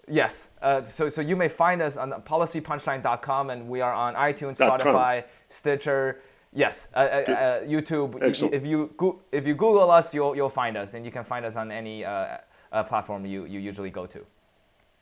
Yes. 0.08 0.48
Uh, 0.62 0.84
so, 0.84 1.10
so 1.10 1.22
you 1.22 1.36
may 1.36 1.48
find 1.50 1.82
us 1.82 1.98
on 1.98 2.12
policypunchline.com 2.12 3.50
and 3.50 3.68
we 3.68 3.82
are 3.82 3.94
on 3.94 4.14
iTunes, 4.16 4.58
Spotify, 4.58 5.24
Stitcher. 5.50 6.22
Yes, 6.54 6.88
uh, 6.96 7.00
uh, 7.00 7.02
uh, 7.02 7.64
YouTube. 7.64 8.22
Excellent. 8.24 8.54
If 8.54 8.66
you 8.66 8.94
go- 8.96 9.20
if 9.34 9.46
you 9.46 9.56
Google 9.56 9.92
us, 9.92 10.14
you'll 10.14 10.38
you'll 10.38 10.50
find 10.50 10.78
us, 10.78 10.94
and 10.94 11.04
you 11.04 11.12
can 11.12 11.26
find 11.26 11.46
us 11.46 11.58
on 11.58 11.70
any 11.70 12.06
uh, 12.06 12.38
uh, 12.72 12.84
platform 12.84 13.26
you 13.26 13.44
you 13.46 13.60
usually 13.60 13.90
go 13.90 14.06
to. 14.06 14.26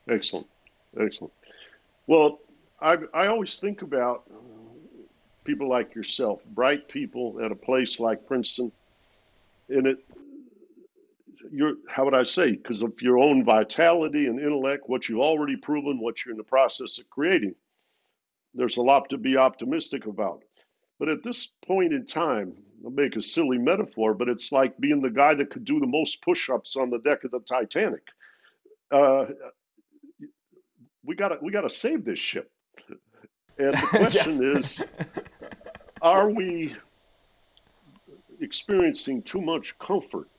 Excellent, 0.09 0.47
excellent. 0.99 1.31
Well, 2.07 2.39
I 2.81 2.97
I 3.13 3.27
always 3.27 3.59
think 3.59 3.83
about 3.83 4.23
people 5.43 5.69
like 5.69 5.93
yourself, 5.93 6.43
bright 6.43 6.87
people 6.87 7.39
at 7.43 7.51
a 7.51 7.55
place 7.55 7.99
like 7.99 8.25
Princeton, 8.25 8.71
and 9.69 9.85
it. 9.85 9.99
Your, 11.53 11.73
how 11.87 12.05
would 12.05 12.15
I 12.15 12.23
say? 12.23 12.51
Because 12.51 12.81
of 12.81 12.99
your 13.01 13.19
own 13.19 13.45
vitality 13.45 14.25
and 14.25 14.39
intellect, 14.39 14.83
what 14.87 15.07
you've 15.07 15.19
already 15.19 15.55
proven, 15.55 15.99
what 15.99 16.25
you're 16.25 16.31
in 16.31 16.37
the 16.37 16.43
process 16.43 16.97
of 16.97 17.07
creating, 17.11 17.53
there's 18.55 18.77
a 18.77 18.81
lot 18.81 19.09
to 19.11 19.17
be 19.17 19.37
optimistic 19.37 20.07
about. 20.07 20.41
But 20.99 21.09
at 21.09 21.21
this 21.21 21.53
point 21.67 21.93
in 21.93 22.05
time, 22.05 22.53
I'll 22.83 22.89
make 22.89 23.15
a 23.15 23.21
silly 23.21 23.59
metaphor, 23.59 24.15
but 24.15 24.29
it's 24.29 24.51
like 24.51 24.79
being 24.79 25.01
the 25.01 25.11
guy 25.11 25.35
that 25.35 25.51
could 25.51 25.63
do 25.63 25.79
the 25.79 25.85
most 25.85 26.23
push 26.23 26.49
ups 26.49 26.75
on 26.75 26.89
the 26.89 26.97
deck 26.97 27.23
of 27.23 27.29
the 27.29 27.39
Titanic. 27.39 28.01
Uh, 28.91 29.25
we 31.05 31.15
gotta 31.15 31.37
we 31.41 31.51
gotta 31.51 31.69
save 31.69 32.03
this 32.03 32.19
ship. 32.19 32.51
And 33.59 33.73
the 33.73 33.87
question 33.89 34.57
is, 34.57 34.83
are 36.01 36.29
we 36.29 36.75
experiencing 38.39 39.21
too 39.21 39.41
much 39.41 39.77
comfort 39.77 40.29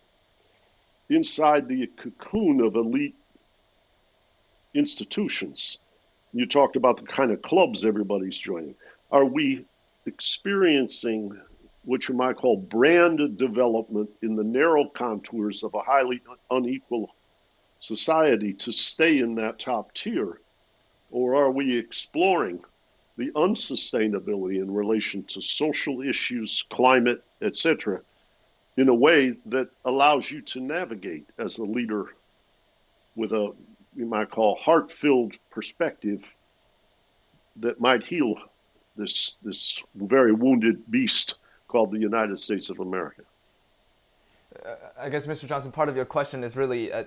inside 1.09 1.69
the 1.69 1.87
cocoon 1.87 2.61
of 2.61 2.77
elite 2.77 3.17
institutions? 4.75 5.79
You 6.33 6.47
talked 6.47 6.77
about 6.77 6.97
the 6.97 7.05
kind 7.05 7.31
of 7.31 7.43
clubs 7.43 7.85
everybody's 7.85 8.39
joining. 8.39 8.75
Are 9.11 9.25
we 9.25 9.65
experiencing 10.07 11.41
what 11.85 12.09
you 12.09 12.15
might 12.15 12.37
call 12.37 12.57
brand 12.57 13.39
development 13.39 14.11
in 14.23 14.35
the 14.35 14.45
narrow 14.45 14.87
contours 14.87 15.63
of 15.63 15.75
a 15.75 15.81
highly 15.81 16.23
unequal 16.51 17.15
society 17.81 18.55
to 18.55 18.73
stay 18.73 19.19
in 19.19 19.37
that 19.37 19.59
top 19.59 19.93
tier? 19.95 20.41
Or 21.11 21.37
are 21.37 21.51
we 21.51 21.79
exploring 21.79 22.65
the 23.17 23.31
unsustainability 23.33 24.57
in 24.57 24.73
relation 24.73 25.25
to 25.25 25.41
social 25.41 26.01
issues, 26.03 26.65
climate, 26.69 27.23
etc., 27.41 28.01
in 28.77 28.89
a 28.89 28.95
way 28.95 29.35
that 29.47 29.69
allows 29.85 30.31
you 30.31 30.41
to 30.43 30.61
navigate 30.61 31.27
as 31.39 31.59
a 31.59 31.65
leader 31.65 32.07
with 33.15 33.33
a, 33.33 33.53
you 33.95 34.07
might 34.07 34.31
call, 34.31 34.57
heart 34.57 34.93
filled 34.93 35.35
perspective 35.51 36.35
that 37.57 37.81
might 37.81 38.03
heal 38.03 38.35
this, 38.97 39.37
this 39.43 39.83
very 39.95 40.33
wounded 40.33 40.91
beast 40.91 41.37
called 41.69 41.93
the 41.93 41.99
United 41.99 42.39
States 42.39 42.71
of 42.71 42.81
America? 42.81 43.23
Uh, 44.65 44.75
I 44.99 45.09
guess, 45.09 45.27
Mr. 45.27 45.49
Johnson, 45.49 45.73
part 45.73 45.89
of 45.89 45.97
your 45.97 46.05
question 46.05 46.43
is 46.43 46.57
really 46.57 46.93
uh, 46.93 47.05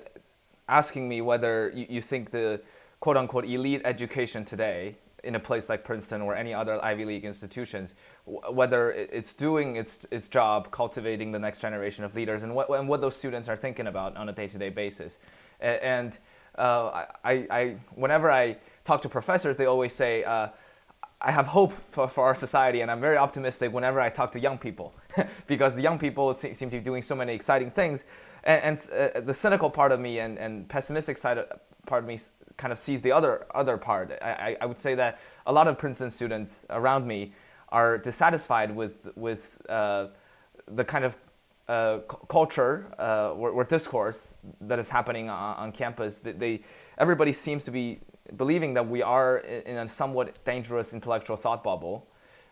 asking 0.69 1.07
me 1.07 1.21
whether 1.21 1.71
you, 1.75 1.85
you 1.89 2.01
think 2.01 2.31
the 2.31 2.61
quote 2.99 3.17
unquote 3.17 3.45
elite 3.45 3.81
education 3.85 4.45
today 4.45 4.97
in 5.27 5.35
a 5.35 5.39
place 5.39 5.67
like 5.67 5.83
Princeton 5.83 6.21
or 6.21 6.35
any 6.35 6.53
other 6.53 6.83
Ivy 6.83 7.05
League 7.05 7.25
institutions, 7.25 7.93
whether 8.25 8.91
it's 8.93 9.33
doing 9.33 9.75
its, 9.75 10.07
its 10.09 10.29
job 10.29 10.71
cultivating 10.71 11.31
the 11.31 11.39
next 11.39 11.59
generation 11.59 12.05
of 12.05 12.15
leaders 12.15 12.43
and 12.43 12.55
what, 12.55 12.69
and 12.69 12.87
what 12.87 13.01
those 13.01 13.15
students 13.15 13.49
are 13.49 13.57
thinking 13.57 13.87
about 13.87 14.15
on 14.15 14.29
a 14.29 14.31
day 14.31 14.47
to 14.47 14.57
day 14.57 14.69
basis. 14.69 15.17
And 15.59 16.17
uh, 16.57 17.05
I, 17.23 17.33
I, 17.51 17.75
whenever 17.95 18.31
I 18.31 18.57
talk 18.85 19.01
to 19.01 19.09
professors, 19.09 19.57
they 19.57 19.65
always 19.65 19.93
say, 19.93 20.23
uh, 20.23 20.47
I 21.19 21.31
have 21.31 21.47
hope 21.47 21.73
for, 21.89 22.07
for 22.07 22.25
our 22.25 22.35
society, 22.35 22.81
and 22.81 22.91
I'm 22.91 23.01
very 23.01 23.17
optimistic 23.17 23.73
whenever 23.73 23.99
I 23.99 24.09
talk 24.09 24.31
to 24.31 24.39
young 24.39 24.57
people 24.57 24.93
because 25.47 25.75
the 25.75 25.81
young 25.81 25.99
people 25.99 26.33
seem 26.33 26.53
to 26.53 26.77
be 26.77 26.79
doing 26.79 27.03
so 27.03 27.15
many 27.15 27.33
exciting 27.33 27.71
things. 27.71 28.05
And, 28.43 28.63
and 28.63 29.15
uh, 29.15 29.21
the 29.21 29.33
cynical 29.33 29.69
part 29.69 29.91
of 29.91 29.99
me 29.99 30.19
and, 30.19 30.37
and 30.37 30.69
pessimistic 30.69 31.17
side 31.17 31.39
of, 31.39 31.47
part 31.85 32.03
of 32.03 32.07
me 32.07 32.19
kind 32.57 32.73
of 32.73 32.79
sees 32.79 33.01
the 33.01 33.11
other 33.11 33.45
other 33.53 33.77
part. 33.77 34.11
I, 34.21 34.57
I 34.59 34.65
would 34.65 34.79
say 34.79 34.95
that 34.95 35.19
a 35.45 35.53
lot 35.53 35.67
of 35.67 35.77
Princeton 35.77 36.11
students 36.11 36.65
around 36.69 37.07
me 37.07 37.33
are 37.69 37.97
dissatisfied 37.97 38.75
with 38.75 39.07
with 39.15 39.61
uh, 39.69 40.07
the 40.67 40.83
kind 40.83 41.05
of 41.05 41.17
uh, 41.67 41.99
culture 42.29 42.87
uh, 42.97 43.33
or, 43.33 43.49
or, 43.49 43.63
discourse 43.65 44.29
that 44.61 44.79
is 44.79 44.89
happening 44.89 45.29
on, 45.29 45.55
on 45.57 45.71
campus. 45.73 46.17
They, 46.17 46.31
they, 46.31 46.61
everybody 46.97 47.33
seems 47.33 47.65
to 47.65 47.71
be 47.71 47.99
believing 48.37 48.73
that 48.75 48.87
we 48.87 49.01
are 49.01 49.39
in 49.39 49.75
a 49.75 49.89
somewhat 49.89 50.45
dangerous 50.45 50.93
intellectual 50.93 51.35
thought 51.35 51.65
bubble. 51.65 52.07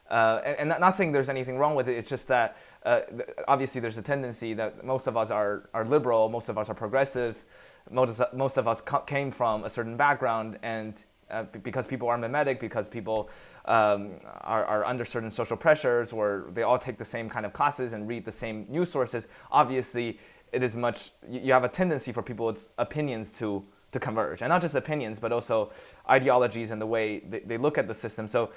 Uh, 0.09 0.41
and, 0.45 0.71
and, 0.71 0.79
not 0.81 0.95
saying 0.95 1.13
there's 1.13 1.29
anything 1.29 1.57
wrong 1.57 1.75
with 1.75 1.87
it. 1.87 1.97
It's 1.97 2.09
just 2.09 2.27
that 2.27 2.57
uh, 2.85 3.01
obviously 3.47 3.79
there's 3.79 3.97
a 3.97 4.01
tendency 4.01 4.53
that 4.53 4.83
most 4.85 5.07
of 5.07 5.17
us 5.17 5.31
are, 5.31 5.69
are 5.73 5.85
liberal, 5.85 6.27
most 6.27 6.49
of 6.49 6.57
us 6.57 6.69
are 6.69 6.75
progressive, 6.75 7.43
most, 7.91 8.21
most 8.33 8.57
of 8.57 8.67
us 8.67 8.81
came 9.05 9.31
from 9.31 9.63
a 9.63 9.69
certain 9.69 9.97
background, 9.97 10.57
and 10.63 11.03
uh, 11.29 11.43
because 11.63 11.85
people 11.85 12.07
are 12.07 12.17
mimetic, 12.17 12.59
because 12.59 12.87
people 12.87 13.29
um, 13.65 14.11
are, 14.41 14.65
are, 14.65 14.85
under 14.85 15.03
certain 15.05 15.31
social 15.31 15.57
pressures, 15.57 16.13
or 16.13 16.45
they 16.53 16.63
all 16.63 16.77
take 16.77 16.97
the 16.97 17.05
same 17.05 17.29
kind 17.29 17.45
of 17.45 17.53
classes 17.53 17.93
and 17.93 18.07
read 18.07 18.25
the 18.25 18.31
same 18.31 18.65
news 18.69 18.89
sources, 18.89 19.27
obviously 19.51 20.19
it 20.51 20.63
is 20.63 20.75
much, 20.75 21.11
you 21.29 21.51
have 21.51 21.63
a 21.63 21.69
tendency 21.69 22.11
for 22.11 22.21
people's 22.21 22.69
opinions 22.77 23.31
to, 23.31 23.63
to 23.91 23.99
converge. 23.99 24.41
And 24.41 24.49
not 24.49 24.61
just 24.61 24.75
opinions, 24.75 25.19
but 25.19 25.31
also 25.31 25.71
ideologies 26.09 26.71
and 26.71 26.79
the 26.79 26.85
way 26.85 27.19
they, 27.19 27.39
they 27.39 27.57
look 27.57 27.77
at 27.77 27.87
the 27.87 27.93
system. 27.93 28.27
So 28.27 28.51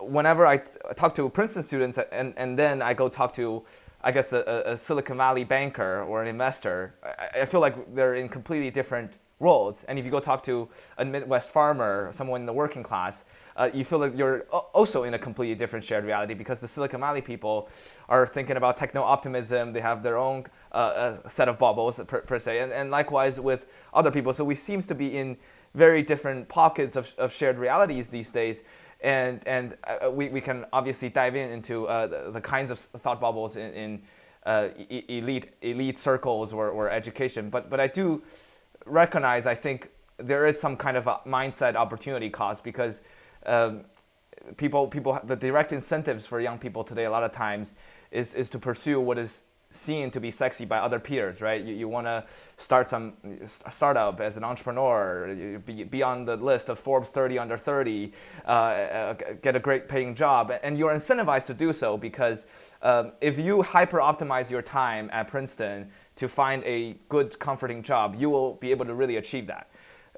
whenever 0.00 0.46
I 0.46 0.58
t- 0.58 0.72
talk 0.96 1.14
to 1.14 1.28
Princeton 1.28 1.62
students 1.62 1.98
and, 2.12 2.32
and 2.36 2.58
then 2.58 2.80
I 2.80 2.94
go 2.94 3.08
talk 3.08 3.32
to 3.34 3.64
I 4.04 4.12
guess 4.12 4.32
a, 4.32 4.62
a, 4.66 4.76
Silicon 4.76 5.16
Valley 5.16 5.44
banker 5.44 6.02
or 6.02 6.20
an 6.20 6.28
investor, 6.28 6.94
I, 7.02 7.40
I, 7.40 7.46
feel 7.46 7.60
like 7.60 7.94
they're 7.94 8.16
in 8.16 8.28
completely 8.28 8.70
different 8.70 9.10
roles. 9.40 9.82
And 9.84 9.98
if 9.98 10.04
you 10.04 10.10
go 10.10 10.20
talk 10.20 10.42
to 10.44 10.68
a 10.98 11.04
Midwest 11.04 11.48
farmer, 11.48 12.10
someone 12.12 12.42
in 12.42 12.46
the 12.46 12.52
working 12.52 12.82
class, 12.82 13.24
uh, 13.56 13.70
you 13.72 13.84
feel 13.84 14.00
like 14.00 14.16
you're 14.16 14.42
also 14.50 15.04
in 15.04 15.14
a 15.14 15.18
completely 15.18 15.54
different 15.54 15.84
shared 15.84 16.04
reality 16.04 16.34
because 16.34 16.60
the 16.60 16.68
Silicon 16.68 17.00
Valley 17.00 17.22
people 17.22 17.68
are 18.08 18.26
thinking 18.26 18.56
about 18.56 18.76
techno 18.76 19.02
optimism. 19.02 19.72
They 19.72 19.80
have 19.80 20.02
their 20.02 20.18
own 20.18 20.44
uh, 20.72 21.26
set 21.28 21.48
of 21.48 21.58
bubbles 21.58 22.00
per, 22.06 22.20
per 22.20 22.38
se, 22.38 22.58
and, 22.58 22.72
and 22.72 22.90
likewise 22.90 23.40
with 23.40 23.66
other 23.94 24.10
people. 24.10 24.32
So 24.32 24.44
we 24.44 24.54
seems 24.54 24.86
to 24.88 24.94
be 24.94 25.16
in 25.16 25.36
very 25.74 26.02
different 26.02 26.48
pockets 26.48 26.94
of, 26.94 27.12
of 27.16 27.32
shared 27.32 27.58
realities 27.58 28.08
these 28.08 28.30
days 28.30 28.62
and 29.04 29.46
and 29.46 29.76
uh, 29.84 30.10
we, 30.10 30.30
we 30.30 30.40
can 30.40 30.64
obviously 30.72 31.10
dive 31.10 31.36
in 31.36 31.50
into 31.50 31.86
uh, 31.86 32.06
the, 32.06 32.30
the, 32.32 32.40
kinds 32.40 32.70
of 32.70 32.78
thought 32.78 33.20
bubbles 33.20 33.56
in, 33.56 33.72
in 33.74 34.02
uh, 34.46 34.68
e- 34.88 35.04
elite 35.08 35.52
elite 35.60 35.98
circles 35.98 36.52
or, 36.52 36.70
or 36.70 36.90
education. 36.90 37.50
But 37.50 37.68
but 37.70 37.80
I 37.80 37.86
do 37.86 38.22
recognize 38.86 39.46
I 39.46 39.54
think 39.54 39.90
there 40.16 40.46
is 40.46 40.58
some 40.58 40.76
kind 40.76 40.96
of 40.96 41.06
a 41.06 41.20
mindset 41.26 41.74
opportunity 41.74 42.30
cost 42.30 42.64
because 42.64 43.02
um, 43.44 43.84
people 44.56 44.88
people 44.88 45.20
the 45.24 45.36
direct 45.36 45.72
incentives 45.72 46.24
for 46.24 46.40
young 46.40 46.58
people 46.58 46.82
today 46.82 47.04
a 47.04 47.10
lot 47.10 47.22
of 47.22 47.32
times 47.32 47.74
is 48.10 48.34
is 48.34 48.48
to 48.50 48.58
pursue 48.58 49.00
what 49.00 49.18
is 49.18 49.42
seen 49.74 50.10
to 50.10 50.20
be 50.20 50.30
sexy 50.30 50.64
by 50.64 50.78
other 50.78 51.00
peers, 51.00 51.40
right? 51.40 51.62
You, 51.62 51.74
you 51.74 51.88
want 51.88 52.06
to 52.06 52.24
start 52.56 52.88
some 52.88 53.14
startup 53.46 54.20
as 54.20 54.36
an 54.36 54.44
entrepreneur, 54.44 55.60
be, 55.66 55.84
be 55.84 56.02
on 56.02 56.24
the 56.24 56.36
list 56.36 56.68
of 56.68 56.78
Forbes 56.78 57.10
30 57.10 57.38
under 57.38 57.58
30, 57.58 58.12
uh, 58.46 58.48
uh, 58.48 59.14
get 59.42 59.56
a 59.56 59.60
great 59.60 59.88
paying 59.88 60.14
job, 60.14 60.52
and 60.62 60.78
you're 60.78 60.94
incentivized 60.94 61.46
to 61.46 61.54
do 61.54 61.72
so 61.72 61.96
because 61.96 62.46
um, 62.82 63.12
if 63.20 63.38
you 63.38 63.62
hyper 63.62 63.98
optimize 63.98 64.50
your 64.50 64.62
time 64.62 65.10
at 65.12 65.28
Princeton 65.28 65.90
to 66.16 66.28
find 66.28 66.62
a 66.64 66.96
good, 67.08 67.38
comforting 67.38 67.82
job, 67.82 68.14
you 68.16 68.30
will 68.30 68.54
be 68.54 68.70
able 68.70 68.84
to 68.84 68.94
really 68.94 69.16
achieve 69.16 69.46
that. 69.46 69.68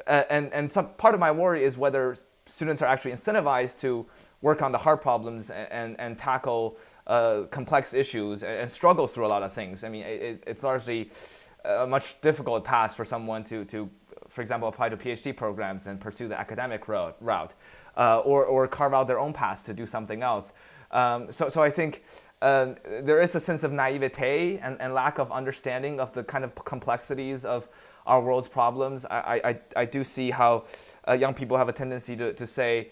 Uh, 0.06 0.24
and 0.28 0.52
and 0.52 0.70
some 0.70 0.90
part 0.98 1.14
of 1.14 1.20
my 1.20 1.30
worry 1.30 1.64
is 1.64 1.76
whether 1.76 2.16
students 2.46 2.82
are 2.82 2.86
actually 2.86 3.12
incentivized 3.12 3.80
to 3.80 4.06
work 4.42 4.62
on 4.62 4.70
the 4.70 4.78
hard 4.78 5.00
problems 5.00 5.50
and, 5.50 5.72
and, 5.72 6.00
and 6.00 6.18
tackle 6.18 6.76
uh, 7.06 7.42
complex 7.50 7.94
issues 7.94 8.42
and, 8.42 8.52
and, 8.52 8.70
struggles 8.70 9.14
through 9.14 9.26
a 9.26 9.28
lot 9.28 9.42
of 9.42 9.52
things. 9.52 9.84
I 9.84 9.88
mean, 9.88 10.04
it, 10.04 10.42
it's 10.46 10.62
largely 10.62 11.10
a 11.64 11.86
much 11.86 12.20
difficult 12.20 12.64
path 12.64 12.94
for 12.96 13.04
someone 13.04 13.44
to, 13.44 13.64
to, 13.66 13.88
for 14.28 14.42
example, 14.42 14.68
apply 14.68 14.88
to 14.88 14.96
PhD 14.96 15.36
programs 15.36 15.86
and 15.86 16.00
pursue 16.00 16.28
the 16.28 16.38
academic 16.38 16.88
route, 16.88 17.16
route 17.20 17.54
uh, 17.96 18.20
or, 18.20 18.44
or 18.44 18.66
carve 18.68 18.94
out 18.94 19.06
their 19.06 19.18
own 19.18 19.32
path 19.32 19.64
to 19.66 19.74
do 19.74 19.86
something 19.86 20.22
else. 20.22 20.52
Um, 20.90 21.30
so, 21.32 21.48
so 21.48 21.62
I 21.62 21.70
think 21.70 22.04
uh, 22.42 22.74
there 22.84 23.20
is 23.20 23.34
a 23.34 23.40
sense 23.40 23.64
of 23.64 23.72
naivete 23.72 24.58
and, 24.58 24.80
and 24.80 24.94
lack 24.94 25.18
of 25.18 25.32
understanding 25.32 26.00
of 26.00 26.12
the 26.12 26.22
kind 26.22 26.44
of 26.44 26.54
complexities 26.64 27.44
of 27.44 27.68
our 28.06 28.20
world's 28.20 28.48
problems. 28.48 29.04
I, 29.06 29.40
I, 29.44 29.60
I 29.74 29.84
do 29.84 30.04
see 30.04 30.30
how 30.30 30.64
uh, 31.08 31.12
young 31.12 31.34
people 31.34 31.56
have 31.56 31.68
a 31.68 31.72
tendency 31.72 32.16
to, 32.16 32.32
to 32.34 32.46
say 32.46 32.90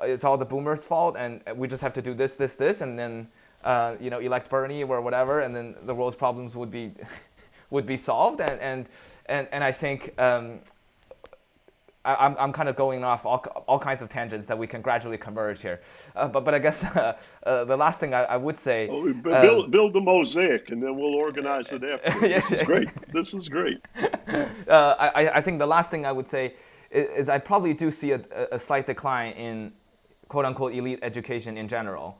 uh, 0.00 0.06
it's 0.06 0.24
all 0.24 0.36
the 0.36 0.44
boomers' 0.44 0.84
fault 0.84 1.16
and 1.16 1.42
we 1.54 1.68
just 1.68 1.82
have 1.82 1.92
to 1.92 2.02
do 2.02 2.14
this, 2.14 2.36
this, 2.36 2.54
this, 2.54 2.80
and 2.80 2.98
then 2.98 3.28
uh, 3.64 3.96
you 4.00 4.10
know, 4.10 4.18
elect 4.18 4.48
Bernie 4.48 4.84
or 4.84 5.00
whatever, 5.00 5.40
and 5.40 5.54
then 5.54 5.74
the 5.84 5.94
world's 5.94 6.16
problems 6.16 6.54
would 6.54 6.70
be 6.70 6.92
would 7.70 7.86
be 7.86 7.96
solved. 7.96 8.40
And 8.40 8.60
and 8.60 8.86
and, 9.26 9.48
and 9.50 9.64
I 9.64 9.72
think 9.72 10.18
um, 10.20 10.60
I, 12.06 12.26
am 12.26 12.36
I'm 12.38 12.52
kind 12.52 12.68
of 12.68 12.76
going 12.76 13.02
off 13.02 13.26
all, 13.26 13.38
all 13.66 13.78
kinds 13.78 14.00
of 14.00 14.08
tangents 14.08 14.46
that 14.46 14.56
we 14.56 14.66
can 14.66 14.80
gradually 14.80 15.18
converge 15.18 15.60
here. 15.60 15.80
Uh, 16.14 16.28
but 16.28 16.44
but 16.44 16.54
I 16.54 16.60
guess 16.60 16.82
uh, 16.84 17.16
uh, 17.42 17.64
the 17.64 17.76
last 17.76 17.98
thing 17.98 18.14
I, 18.14 18.22
I 18.24 18.36
would 18.36 18.58
say 18.58 18.88
oh, 18.88 19.12
build 19.12 19.64
um, 19.64 19.70
build 19.70 19.92
the 19.92 20.00
mosaic 20.00 20.70
and 20.70 20.82
then 20.82 20.96
we'll 20.96 21.14
organize 21.14 21.72
it 21.72 21.82
after. 22.04 22.20
this 22.20 22.52
is 22.52 22.62
great. 22.62 22.88
This 23.12 23.34
is 23.34 23.48
great. 23.48 23.78
Uh, 24.68 24.94
I 24.98 25.30
I 25.34 25.40
think 25.40 25.58
the 25.58 25.66
last 25.66 25.90
thing 25.90 26.06
I 26.06 26.12
would 26.12 26.28
say 26.28 26.54
is, 26.90 27.08
is 27.08 27.28
I 27.28 27.38
probably 27.38 27.74
do 27.74 27.90
see 27.90 28.12
a, 28.12 28.20
a 28.52 28.58
slight 28.58 28.86
decline 28.86 29.32
in 29.32 29.72
quote 30.28 30.44
unquote 30.44 30.74
elite 30.74 31.00
education 31.02 31.58
in 31.58 31.66
general. 31.68 32.18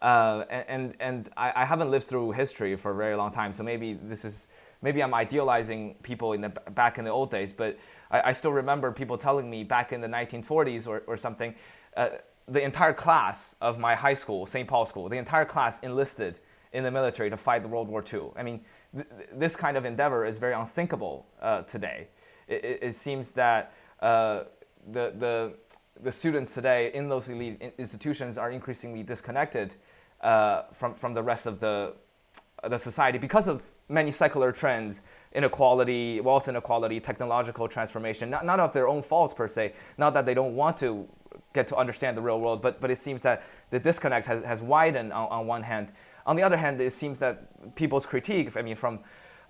Uh, 0.00 0.44
and 0.50 0.94
and 1.00 1.28
I, 1.36 1.52
I, 1.56 1.64
haven't 1.64 1.90
lived 1.90 2.06
through 2.06 2.30
history 2.30 2.76
for 2.76 2.92
a 2.92 2.94
very 2.94 3.16
long 3.16 3.32
time, 3.32 3.52
so 3.52 3.64
maybe 3.64 3.94
this 3.94 4.24
is 4.24 4.46
maybe 4.80 5.02
I'm 5.02 5.12
idealizing 5.12 5.96
people 6.04 6.34
in 6.34 6.40
the 6.40 6.50
back 6.50 6.98
in 6.98 7.04
the 7.04 7.10
old 7.10 7.32
days, 7.32 7.52
but 7.52 7.76
I, 8.10 8.22
I 8.26 8.32
still 8.32 8.52
remember 8.52 8.92
people 8.92 9.18
telling 9.18 9.50
me 9.50 9.64
back 9.64 9.92
in 9.92 10.00
the 10.00 10.06
1940s 10.06 10.86
or, 10.86 11.02
or 11.08 11.16
something, 11.16 11.52
uh, 11.96 12.10
the 12.46 12.62
entire 12.62 12.92
class 12.92 13.56
of 13.60 13.80
my 13.80 13.94
high 13.94 14.14
school, 14.14 14.46
St. 14.46 14.68
Paul 14.68 14.86
School, 14.86 15.08
the 15.08 15.18
entire 15.18 15.44
class 15.44 15.80
enlisted 15.80 16.38
in 16.72 16.84
the 16.84 16.90
military 16.90 17.30
to 17.30 17.36
fight 17.36 17.62
the 17.62 17.68
World 17.68 17.88
War 17.88 18.04
II. 18.12 18.30
I 18.36 18.42
mean, 18.42 18.60
th- 18.94 19.06
this 19.32 19.56
kind 19.56 19.76
of 19.76 19.84
endeavor 19.84 20.24
is 20.24 20.38
very 20.38 20.54
unthinkable 20.54 21.26
uh, 21.40 21.62
today. 21.62 22.08
It, 22.46 22.64
it, 22.64 22.78
it, 22.82 22.94
seems 22.94 23.30
that 23.30 23.72
uh, 24.00 24.44
the 24.92 25.12
the 25.18 25.54
the 26.00 26.12
students 26.12 26.54
today 26.54 26.92
in 26.94 27.08
those 27.08 27.28
elite 27.28 27.74
institutions 27.78 28.38
are 28.38 28.50
increasingly 28.50 29.02
disconnected 29.02 29.74
uh, 30.20 30.62
from, 30.72 30.94
from 30.94 31.14
the 31.14 31.22
rest 31.22 31.46
of 31.46 31.60
the, 31.60 31.94
the 32.68 32.78
society 32.78 33.18
because 33.18 33.48
of 33.48 33.70
many 33.88 34.10
secular 34.10 34.52
trends 34.52 35.00
inequality, 35.32 36.20
wealth 36.20 36.48
inequality, 36.48 37.00
technological 37.00 37.68
transformation, 37.68 38.30
not, 38.30 38.44
not 38.46 38.58
of 38.58 38.72
their 38.72 38.88
own 38.88 39.02
faults 39.02 39.34
per 39.34 39.46
se, 39.46 39.74
not 39.98 40.14
that 40.14 40.24
they 40.24 40.34
don't 40.34 40.56
want 40.56 40.76
to 40.78 41.06
get 41.52 41.68
to 41.68 41.76
understand 41.76 42.16
the 42.16 42.22
real 42.22 42.40
world, 42.40 42.62
but, 42.62 42.80
but 42.80 42.90
it 42.90 42.98
seems 42.98 43.22
that 43.22 43.44
the 43.70 43.78
disconnect 43.78 44.26
has, 44.26 44.42
has 44.44 44.62
widened 44.62 45.12
on, 45.12 45.28
on 45.28 45.46
one 45.46 45.62
hand. 45.62 45.88
On 46.26 46.36
the 46.36 46.42
other 46.42 46.56
hand, 46.56 46.80
it 46.80 46.92
seems 46.92 47.18
that 47.18 47.74
people's 47.74 48.06
critique, 48.06 48.56
I 48.56 48.62
mean, 48.62 48.76
from 48.76 49.00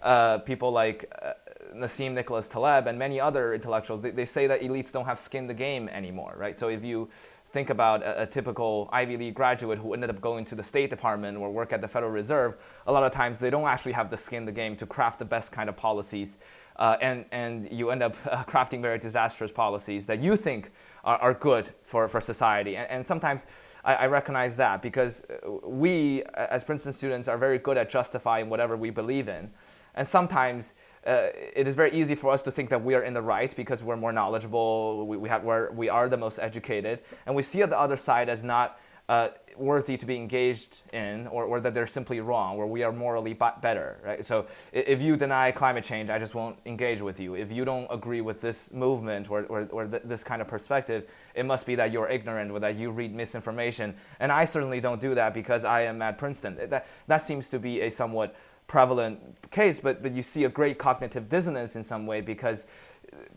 uh, 0.03 0.39
people 0.39 0.71
like 0.71 1.13
uh, 1.23 1.33
Nassim 1.75 2.13
Nicholas 2.13 2.49
Taleb 2.49 2.87
and 2.87 2.99
many 2.99 3.21
other 3.21 3.55
intellectuals, 3.55 4.01
they, 4.01 4.11
they 4.11 4.25
say 4.25 4.47
that 4.47 4.63
elites 4.63 4.93
don't 4.93 5.05
have 5.05 5.19
skin 5.19 5.47
the 5.47 5.55
game 5.55 5.89
anymore, 5.89 6.35
right? 6.37 6.59
So 6.59 6.69
if 6.69 6.85
you 6.85 7.09
think 7.53 7.71
about 7.71 8.03
a, 8.03 8.23
a, 8.23 8.27
typical 8.27 8.89
Ivy 8.93 9.17
League 9.17 9.35
graduate 9.35 9.79
who 9.79 9.95
ended 9.95 10.11
up 10.11 10.21
going 10.21 10.45
to 10.47 10.55
the 10.55 10.63
State 10.63 10.91
Department 10.91 11.39
or 11.39 11.51
work 11.51 11.73
at 11.73 11.81
the 11.81 11.89
Federal 11.89 12.13
Reserve, 12.13 12.57
a 12.87 12.93
lot 12.93 13.05
of 13.05 13.13
times 13.13 13.39
they 13.39 13.51
don't 13.51 13.67
actually 13.67 13.93
have 13.93 14.11
the 14.11 14.17
skin 14.17 14.39
in 14.39 14.45
the 14.45 14.53
game 14.53 14.77
to 14.77 14.87
craft 14.87 15.19
the 15.19 15.25
best 15.25 15.51
kind 15.51 15.69
of 15.69 15.77
policies. 15.77 16.39
Uh, 16.77 16.97
and, 17.01 17.25
and 17.33 17.69
you 17.73 17.91
end 17.91 18.03
up 18.03 18.17
uh, 18.31 18.45
crafting 18.49 18.81
very 18.81 18.99
disastrous 18.99 19.51
policies 19.51 20.07
that 20.07 20.21
you 20.23 20.37
think 20.37 20.71
are, 21.05 21.19
are 21.19 21.35
good 21.35 21.71
for, 21.83 22.07
for 22.07 22.21
society. 22.21 22.77
And, 22.77 22.89
and 22.91 23.07
sometimes 23.07 23.47
I, 23.85 23.95
I, 23.95 24.07
recognize 24.07 24.55
that 24.57 24.81
because 24.81 25.23
we, 25.65 26.23
as 26.35 26.63
Princeton 26.63 26.93
students, 26.93 27.29
are 27.29 27.39
very 27.39 27.59
good 27.59 27.77
at 27.77 27.89
justifying 27.91 28.49
whatever 28.49 28.77
we 28.77 28.91
believe 28.91 29.29
in. 29.29 29.51
And 29.95 30.07
sometimes 30.07 30.73
uh, 31.07 31.29
it 31.35 31.67
is 31.67 31.75
very 31.75 31.93
easy 31.93 32.15
for 32.15 32.33
us 32.33 32.43
to 32.43 32.51
think 32.51 32.71
that 32.71 32.83
we 32.83 32.95
are 32.95 33.03
in 33.03 33.15
the 33.15 33.23
right 33.23 33.55
because 33.57 33.83
we're 33.83 33.97
more 33.97 34.13
knowledgeable, 34.13 35.07
we, 35.07 35.17
we, 35.17 35.29
have, 35.29 35.45
we're, 35.45 35.71
we 35.73 35.89
are 35.89 36.09
the 36.09 36.17
most 36.17 36.39
educated, 36.39 37.01
and 37.27 37.35
we 37.35 37.43
see 37.43 37.63
the 37.63 37.79
other 37.79 37.97
side 37.97 38.29
as 38.29 38.45
not 38.45 38.79
uh, 39.09 39.29
worthy 39.57 39.97
to 39.97 40.05
be 40.05 40.17
engaged 40.17 40.83
in, 40.93 41.27
or, 41.29 41.45
or 41.45 41.61
that 41.61 41.73
they're 41.73 41.87
simply 41.87 42.21
wrong, 42.21 42.59
where 42.59 42.67
we 42.67 42.83
are 42.83 42.93
morally 42.93 43.33
better, 43.33 43.99
right? 44.05 44.25
So 44.25 44.47
if 44.71 45.01
you 45.01 45.17
deny 45.17 45.51
climate 45.51 45.83
change, 45.83 46.11
I 46.11 46.19
just 46.19 46.35
won't 46.35 46.59
engage 46.67 47.01
with 47.01 47.19
you. 47.19 47.35
If 47.35 47.51
you 47.51 47.65
don't 47.65 47.87
agree 47.91 48.21
with 48.21 48.41
this 48.41 48.71
movement 48.73 49.31
or, 49.31 49.45
or, 49.45 49.67
or 49.73 49.87
th- 49.87 50.03
this 50.05 50.23
kind 50.23 50.43
of 50.43 50.49
perspective, 50.49 51.09
it 51.35 51.47
must 51.47 51.67
be 51.67 51.75
that 51.77 51.91
you're 51.91 52.09
ignorant 52.09 52.51
or 52.51 52.61
that 52.61 52.77
you 52.77 52.91
read 52.91 53.15
misinformation. 53.15 53.95
And 54.21 54.31
I 54.31 54.45
certainly 54.45 54.81
don't 54.81 55.01
do 55.01 55.15
that 55.15 55.33
because 55.33 55.65
I 55.65 55.83
am 55.83 56.03
at 56.03 56.19
Princeton. 56.19 56.59
That, 56.69 56.87
that 57.07 57.19
seems 57.19 57.49
to 57.51 57.59
be 57.59 57.81
a 57.81 57.91
somewhat 57.91 58.37
prevalent 58.69 59.19
case, 59.51 59.81
but, 59.81 60.03
but 60.03 60.13
you 60.13 60.23
see 60.23 60.45
a 60.45 60.49
great 60.49 60.79
cognitive 60.79 61.29
dissonance 61.29 61.75
in 61.75 61.83
some 61.83 62.07
way 62.07 62.21
because 62.21 62.67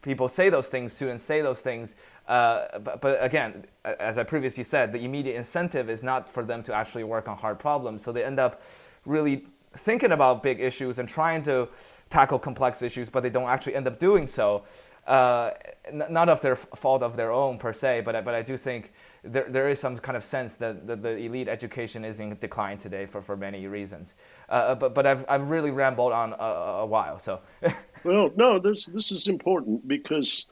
people 0.01 0.27
say 0.27 0.49
those 0.49 0.67
things, 0.67 0.93
students 0.93 1.23
say 1.23 1.41
those 1.41 1.59
things. 1.59 1.95
Uh, 2.27 2.79
but, 2.79 3.01
but, 3.01 3.17
again, 3.23 3.65
as 3.83 4.17
I 4.17 4.23
previously 4.23 4.63
said, 4.63 4.93
the 4.93 5.03
immediate 5.03 5.35
incentive 5.35 5.89
is 5.89 6.03
not 6.03 6.29
for 6.29 6.43
them 6.43 6.61
to 6.63 6.73
actually 6.73 7.03
work 7.03 7.27
on 7.27 7.37
hard 7.37 7.57
problems. 7.59 8.03
So 8.03 8.11
they 8.11 8.23
end 8.23 8.39
up 8.39 8.61
really 9.05 9.47
thinking 9.73 10.11
about 10.11 10.43
big 10.43 10.59
issues 10.59 10.99
and 10.99 11.07
trying 11.07 11.43
to 11.43 11.67
tackle 12.09 12.37
complex 12.37 12.81
issues, 12.81 13.09
but 13.09 13.23
they 13.23 13.29
don't 13.29 13.49
actually 13.49 13.75
end 13.75 13.87
up 13.87 13.99
doing 13.99 14.27
so. 14.27 14.63
Uh, 15.07 15.51
n- 15.85 16.03
not 16.09 16.29
of 16.29 16.41
their 16.41 16.55
fault 16.55 17.01
of 17.01 17.15
their 17.15 17.31
own 17.31 17.57
per 17.57 17.73
se, 17.73 18.01
but, 18.01 18.23
but 18.23 18.35
I 18.35 18.41
do 18.41 18.57
think 18.57 18.91
there, 19.23 19.45
there 19.47 19.69
is 19.69 19.79
some 19.79 19.97
kind 19.99 20.17
of 20.17 20.23
sense 20.23 20.55
that, 20.55 20.87
that 20.87 21.03
the 21.03 21.15
elite 21.17 21.47
education 21.47 22.03
is 22.03 22.19
in 22.19 22.35
decline 22.39 22.77
today 22.77 23.05
for, 23.05 23.21
for 23.21 23.37
many 23.37 23.67
reasons. 23.67 24.15
Uh, 24.49 24.53
uh 24.53 24.75
but 24.75 24.95
but 24.95 25.05
I've, 25.05 25.25
I've 25.29 25.49
really 25.49 25.71
rambled 25.71 26.11
on 26.11 26.33
a, 26.33 26.43
a 26.81 26.85
while. 26.85 27.19
So. 27.19 27.41
well, 28.03 28.31
no, 28.35 28.59
this 28.59 28.87
this 28.87 29.11
is 29.11 29.27
important 29.27 29.87
because, 29.87 30.47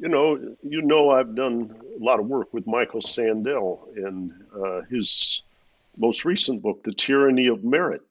you 0.00 0.08
know, 0.08 0.36
you 0.62 0.82
know, 0.82 1.10
I've 1.10 1.34
done 1.34 1.74
a 2.00 2.04
lot 2.04 2.20
of 2.20 2.26
work 2.26 2.54
with 2.54 2.66
Michael 2.66 3.00
Sandel 3.00 3.88
and 3.96 4.32
uh, 4.54 4.82
his 4.82 5.42
most 5.96 6.24
recent 6.24 6.62
book, 6.62 6.84
The 6.84 6.92
Tyranny 6.92 7.48
of 7.48 7.64
Merit, 7.64 8.02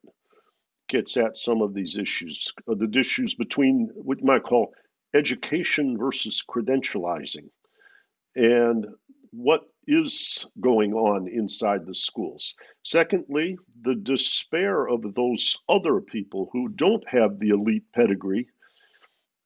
gets 0.90 1.16
at 1.16 1.38
some 1.38 1.62
of 1.62 1.74
these 1.74 1.96
issues, 1.96 2.54
uh, 2.68 2.76
the 2.76 2.92
issues 3.00 3.36
between 3.36 3.92
what 3.94 4.20
you 4.20 4.26
might 4.26 4.44
call 4.44 4.74
education 5.14 5.98
versus 5.98 6.44
credentializing 6.48 7.50
and 8.36 8.86
what 9.32 9.62
is 9.88 10.46
going 10.60 10.94
on 10.94 11.28
inside 11.28 11.86
the 11.86 11.94
schools. 11.94 12.54
Secondly, 12.84 13.58
the 13.82 13.96
despair 13.96 14.88
of 14.88 15.14
those 15.14 15.58
other 15.68 16.00
people 16.00 16.50
who 16.54 16.70
don't 16.70 17.04
have 17.08 17.40
the 17.40 17.50
elite 17.50 17.86
pedigree 17.94 18.48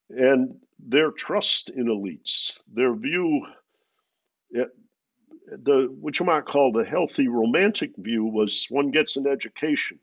and 0.09 0.55
their 0.79 1.11
trust 1.11 1.69
in 1.69 1.85
elites, 1.85 2.59
their 2.71 2.93
view, 2.93 3.45
eh, 4.55 4.65
the 5.47 5.87
which 5.89 6.19
you 6.19 6.25
might 6.25 6.45
call 6.45 6.71
the 6.71 6.83
healthy 6.83 7.27
romantic 7.27 7.91
view 7.97 8.25
was 8.25 8.67
one 8.69 8.91
gets 8.91 9.15
an 9.15 9.27
education, 9.27 9.99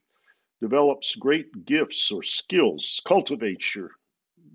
develops 0.61 1.17
great 1.17 1.65
gifts 1.67 2.11
or 2.13 2.23
skills, 2.23 3.03
cultivates 3.07 3.75
your 3.75 3.91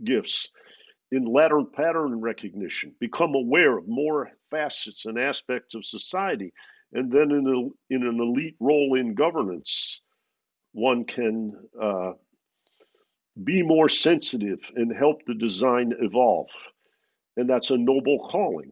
gifts, 0.04 0.50
in 1.16 1.24
ladder 1.26 1.64
pattern 1.64 2.20
recognition, 2.20 2.94
become 3.00 3.36
aware 3.36 3.78
of 3.78 3.88
more 3.88 4.32
facets 4.52 5.06
and 5.06 5.18
aspects 5.18 5.74
of 5.74 5.86
society, 5.86 6.54
and 6.92 7.12
then 7.12 7.32
in, 7.32 7.48
a, 7.48 7.94
in 7.94 8.06
an 8.06 8.20
elite 8.20 8.58
role 8.60 8.96
in 9.00 9.16
governance, 9.16 10.02
one 10.74 11.06
can 11.06 11.54
uh, 11.82 12.12
be 13.42 13.64
more 13.64 13.88
sensitive 13.88 14.70
and 14.76 14.96
help 14.96 15.26
the 15.26 15.34
design 15.34 15.94
evolve. 16.00 16.52
And 17.38 17.50
that's 17.50 17.72
a 17.72 17.78
noble 17.78 18.20
calling. 18.20 18.72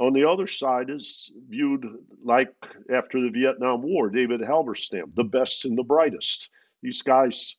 On 0.00 0.12
the 0.14 0.28
other 0.28 0.46
side 0.46 0.90
is 0.90 1.30
viewed 1.48 1.84
like 2.24 2.54
after 2.90 3.20
the 3.20 3.30
Vietnam 3.30 3.82
War, 3.82 4.08
David 4.08 4.40
Halberstam, 4.40 5.14
the 5.14 5.24
best 5.24 5.64
and 5.64 5.76
the 5.76 5.82
brightest. 5.82 6.48
These 6.82 7.02
guys 7.02 7.56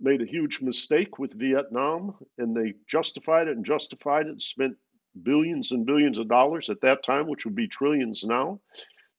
made 0.00 0.22
a 0.22 0.26
huge 0.26 0.60
mistake 0.60 1.18
with 1.18 1.32
Vietnam 1.32 2.14
and 2.38 2.56
they 2.56 2.74
justified 2.86 3.48
it 3.48 3.56
and 3.56 3.64
justified 3.64 4.26
it, 4.26 4.40
spent 4.42 4.76
billions 5.22 5.72
and 5.72 5.86
billions 5.86 6.18
of 6.18 6.28
dollars 6.28 6.68
at 6.70 6.82
that 6.82 7.02
time, 7.02 7.28
which 7.28 7.44
would 7.44 7.54
be 7.54 7.68
trillions 7.68 8.24
now, 8.24 8.60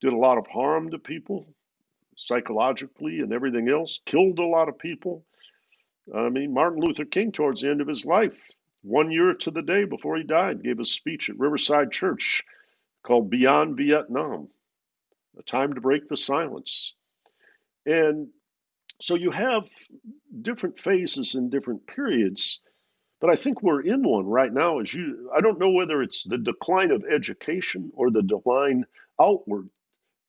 did 0.00 0.12
a 0.12 0.16
lot 0.16 0.38
of 0.38 0.46
harm 0.46 0.90
to 0.90 0.98
people 0.98 1.52
psychologically 2.16 3.20
and 3.20 3.32
everything 3.32 3.68
else, 3.68 4.00
killed 4.04 4.38
a 4.38 4.44
lot 4.44 4.68
of 4.68 4.78
people. 4.78 5.24
I 6.14 6.28
mean, 6.28 6.52
Martin 6.52 6.80
Luther 6.80 7.04
King, 7.04 7.32
towards 7.32 7.62
the 7.62 7.70
end 7.70 7.80
of 7.80 7.88
his 7.88 8.04
life, 8.04 8.50
one 8.82 9.10
year 9.10 9.34
to 9.34 9.50
the 9.50 9.62
day 9.62 9.84
before 9.84 10.16
he 10.16 10.24
died, 10.24 10.62
gave 10.62 10.80
a 10.80 10.84
speech 10.84 11.30
at 11.30 11.38
Riverside 11.38 11.92
Church 11.92 12.44
called 13.02 13.30
Beyond 13.30 13.76
Vietnam, 13.76 14.48
a 15.38 15.42
time 15.42 15.74
to 15.74 15.80
break 15.80 16.08
the 16.08 16.16
silence. 16.16 16.94
And 17.86 18.28
so 19.00 19.14
you 19.14 19.30
have 19.30 19.68
different 20.42 20.78
phases 20.78 21.34
in 21.34 21.50
different 21.50 21.86
periods, 21.86 22.62
but 23.20 23.30
I 23.30 23.36
think 23.36 23.62
we're 23.62 23.82
in 23.82 24.02
one 24.02 24.26
right 24.26 24.52
now. 24.52 24.80
As 24.80 24.92
you, 24.92 25.30
I 25.34 25.40
don't 25.40 25.58
know 25.58 25.70
whether 25.70 26.02
it's 26.02 26.24
the 26.24 26.38
decline 26.38 26.90
of 26.90 27.04
education 27.04 27.90
or 27.94 28.10
the 28.10 28.22
decline 28.22 28.84
outward 29.20 29.68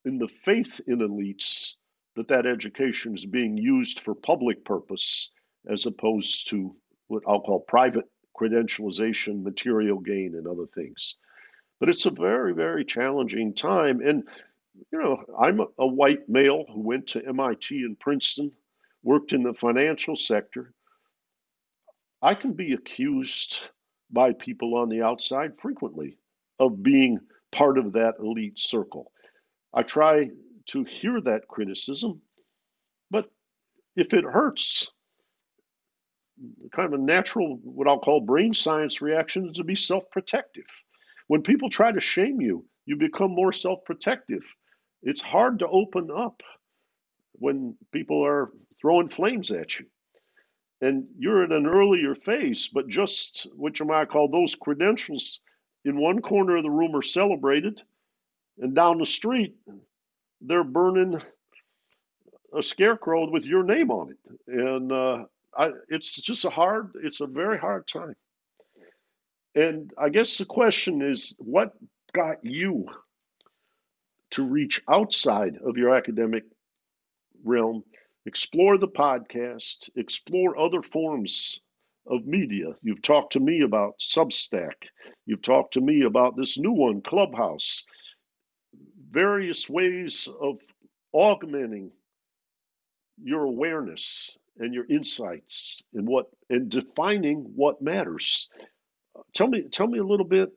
in 0.05 0.17
the 0.17 0.27
faith 0.27 0.81
in 0.87 0.99
elites 0.99 1.75
that 2.15 2.29
that 2.29 2.45
education 2.45 3.13
is 3.13 3.25
being 3.25 3.57
used 3.57 3.99
for 3.99 4.15
public 4.15 4.65
purpose 4.65 5.33
as 5.67 5.85
opposed 5.85 6.49
to 6.49 6.75
what 7.07 7.23
I'll 7.27 7.41
call 7.41 7.59
private 7.59 8.05
credentialization, 8.39 9.43
material 9.43 9.99
gain, 9.99 10.33
and 10.35 10.47
other 10.47 10.65
things. 10.65 11.15
But 11.79 11.89
it's 11.89 12.05
a 12.05 12.11
very, 12.11 12.53
very 12.53 12.85
challenging 12.85 13.53
time. 13.53 14.01
And, 14.01 14.27
you 14.91 14.99
know, 14.99 15.23
I'm 15.39 15.61
a, 15.77 15.87
white 15.87 16.27
male 16.29 16.65
who 16.71 16.81
went 16.81 17.07
to 17.07 17.25
MIT 17.25 17.75
and 17.83 17.99
Princeton, 17.99 18.51
worked 19.03 19.33
in 19.33 19.43
the 19.43 19.53
financial 19.53 20.15
sector. 20.15 20.73
I 22.21 22.35
can 22.35 22.53
be 22.53 22.73
accused 22.73 23.61
by 24.11 24.33
people 24.33 24.75
on 24.75 24.89
the 24.89 25.03
outside 25.03 25.59
frequently 25.59 26.17
of 26.59 26.83
being 26.83 27.19
part 27.51 27.77
of 27.77 27.93
that 27.93 28.15
elite 28.19 28.59
circle. 28.59 29.11
I 29.73 29.83
try 29.83 30.29
to 30.67 30.83
hear 30.83 31.19
that 31.21 31.47
criticism, 31.47 32.21
but 33.09 33.31
if 33.95 34.13
it 34.13 34.25
hurts, 34.25 34.91
kind 36.71 36.93
of 36.93 36.99
a 36.99 37.03
natural, 37.03 37.57
what 37.63 37.87
I'll 37.87 37.99
call 37.99 38.21
brain 38.21 38.53
science 38.53 39.01
reaction 39.01 39.49
is 39.49 39.57
to 39.57 39.63
be 39.63 39.75
self 39.75 40.09
protective. 40.11 40.67
When 41.27 41.41
people 41.41 41.69
try 41.69 41.91
to 41.91 41.99
shame 41.99 42.41
you, 42.41 42.65
you 42.85 42.95
become 42.97 43.31
more 43.31 43.53
self 43.53 43.83
protective. 43.85 44.53
It's 45.01 45.21
hard 45.21 45.59
to 45.59 45.67
open 45.67 46.09
up 46.15 46.43
when 47.33 47.75
people 47.91 48.25
are 48.25 48.51
throwing 48.81 49.09
flames 49.09 49.51
at 49.51 49.79
you. 49.79 49.85
And 50.81 51.07
you're 51.17 51.43
at 51.43 51.51
an 51.51 51.67
earlier 51.67 52.15
phase, 52.15 52.69
but 52.69 52.87
just 52.87 53.47
what 53.55 53.79
you 53.79 53.85
might 53.85 54.09
call 54.09 54.29
those 54.29 54.55
credentials 54.55 55.41
in 55.83 55.99
one 55.99 56.21
corner 56.21 56.57
of 56.57 56.63
the 56.63 56.69
room 56.69 56.95
are 56.95 57.01
celebrated, 57.01 57.81
and 58.57 58.75
down 58.75 58.97
the 58.97 59.05
street, 59.05 59.55
they're 60.41 60.63
burning 60.63 61.21
a 62.57 62.63
scarecrow 62.63 63.29
with 63.29 63.45
your 63.45 63.63
name 63.63 63.91
on 63.91 64.11
it. 64.11 64.17
And 64.47 64.91
uh, 64.91 65.25
I, 65.57 65.71
it's 65.89 66.19
just 66.21 66.45
a 66.45 66.49
hard, 66.49 66.91
it's 67.03 67.21
a 67.21 67.27
very 67.27 67.57
hard 67.57 67.87
time. 67.87 68.15
And 69.55 69.91
I 69.97 70.09
guess 70.09 70.37
the 70.37 70.45
question 70.45 71.01
is 71.01 71.35
what 71.39 71.73
got 72.13 72.43
you 72.43 72.87
to 74.31 74.43
reach 74.43 74.81
outside 74.87 75.57
of 75.57 75.77
your 75.77 75.93
academic 75.93 76.43
realm, 77.43 77.83
explore 78.25 78.77
the 78.77 78.87
podcast, 78.87 79.89
explore 79.95 80.57
other 80.59 80.81
forms 80.83 81.61
of 82.05 82.25
media. 82.25 82.75
You've 82.81 83.01
talked 83.01 83.33
to 83.33 83.39
me 83.39 83.61
about 83.61 83.99
Substack. 83.99 84.73
You've 85.25 85.41
talked 85.41 85.73
to 85.73 85.81
me 85.81 86.03
about 86.03 86.35
this 86.35 86.57
new 86.57 86.71
one, 86.71 87.01
Clubhouse. 87.01 87.85
Various 89.11 89.69
ways 89.69 90.27
of 90.41 90.61
augmenting 91.13 91.91
your 93.21 93.43
awareness 93.43 94.37
and 94.57 94.73
your 94.73 94.85
insights 94.89 95.83
and 95.93 96.07
what 96.07 96.27
and 96.49 96.69
defining 96.69 97.51
what 97.55 97.81
matters. 97.81 98.49
Tell 99.33 99.47
me 99.47 99.63
tell 99.71 99.87
me 99.87 99.99
a 99.99 100.03
little 100.03 100.25
bit 100.25 100.49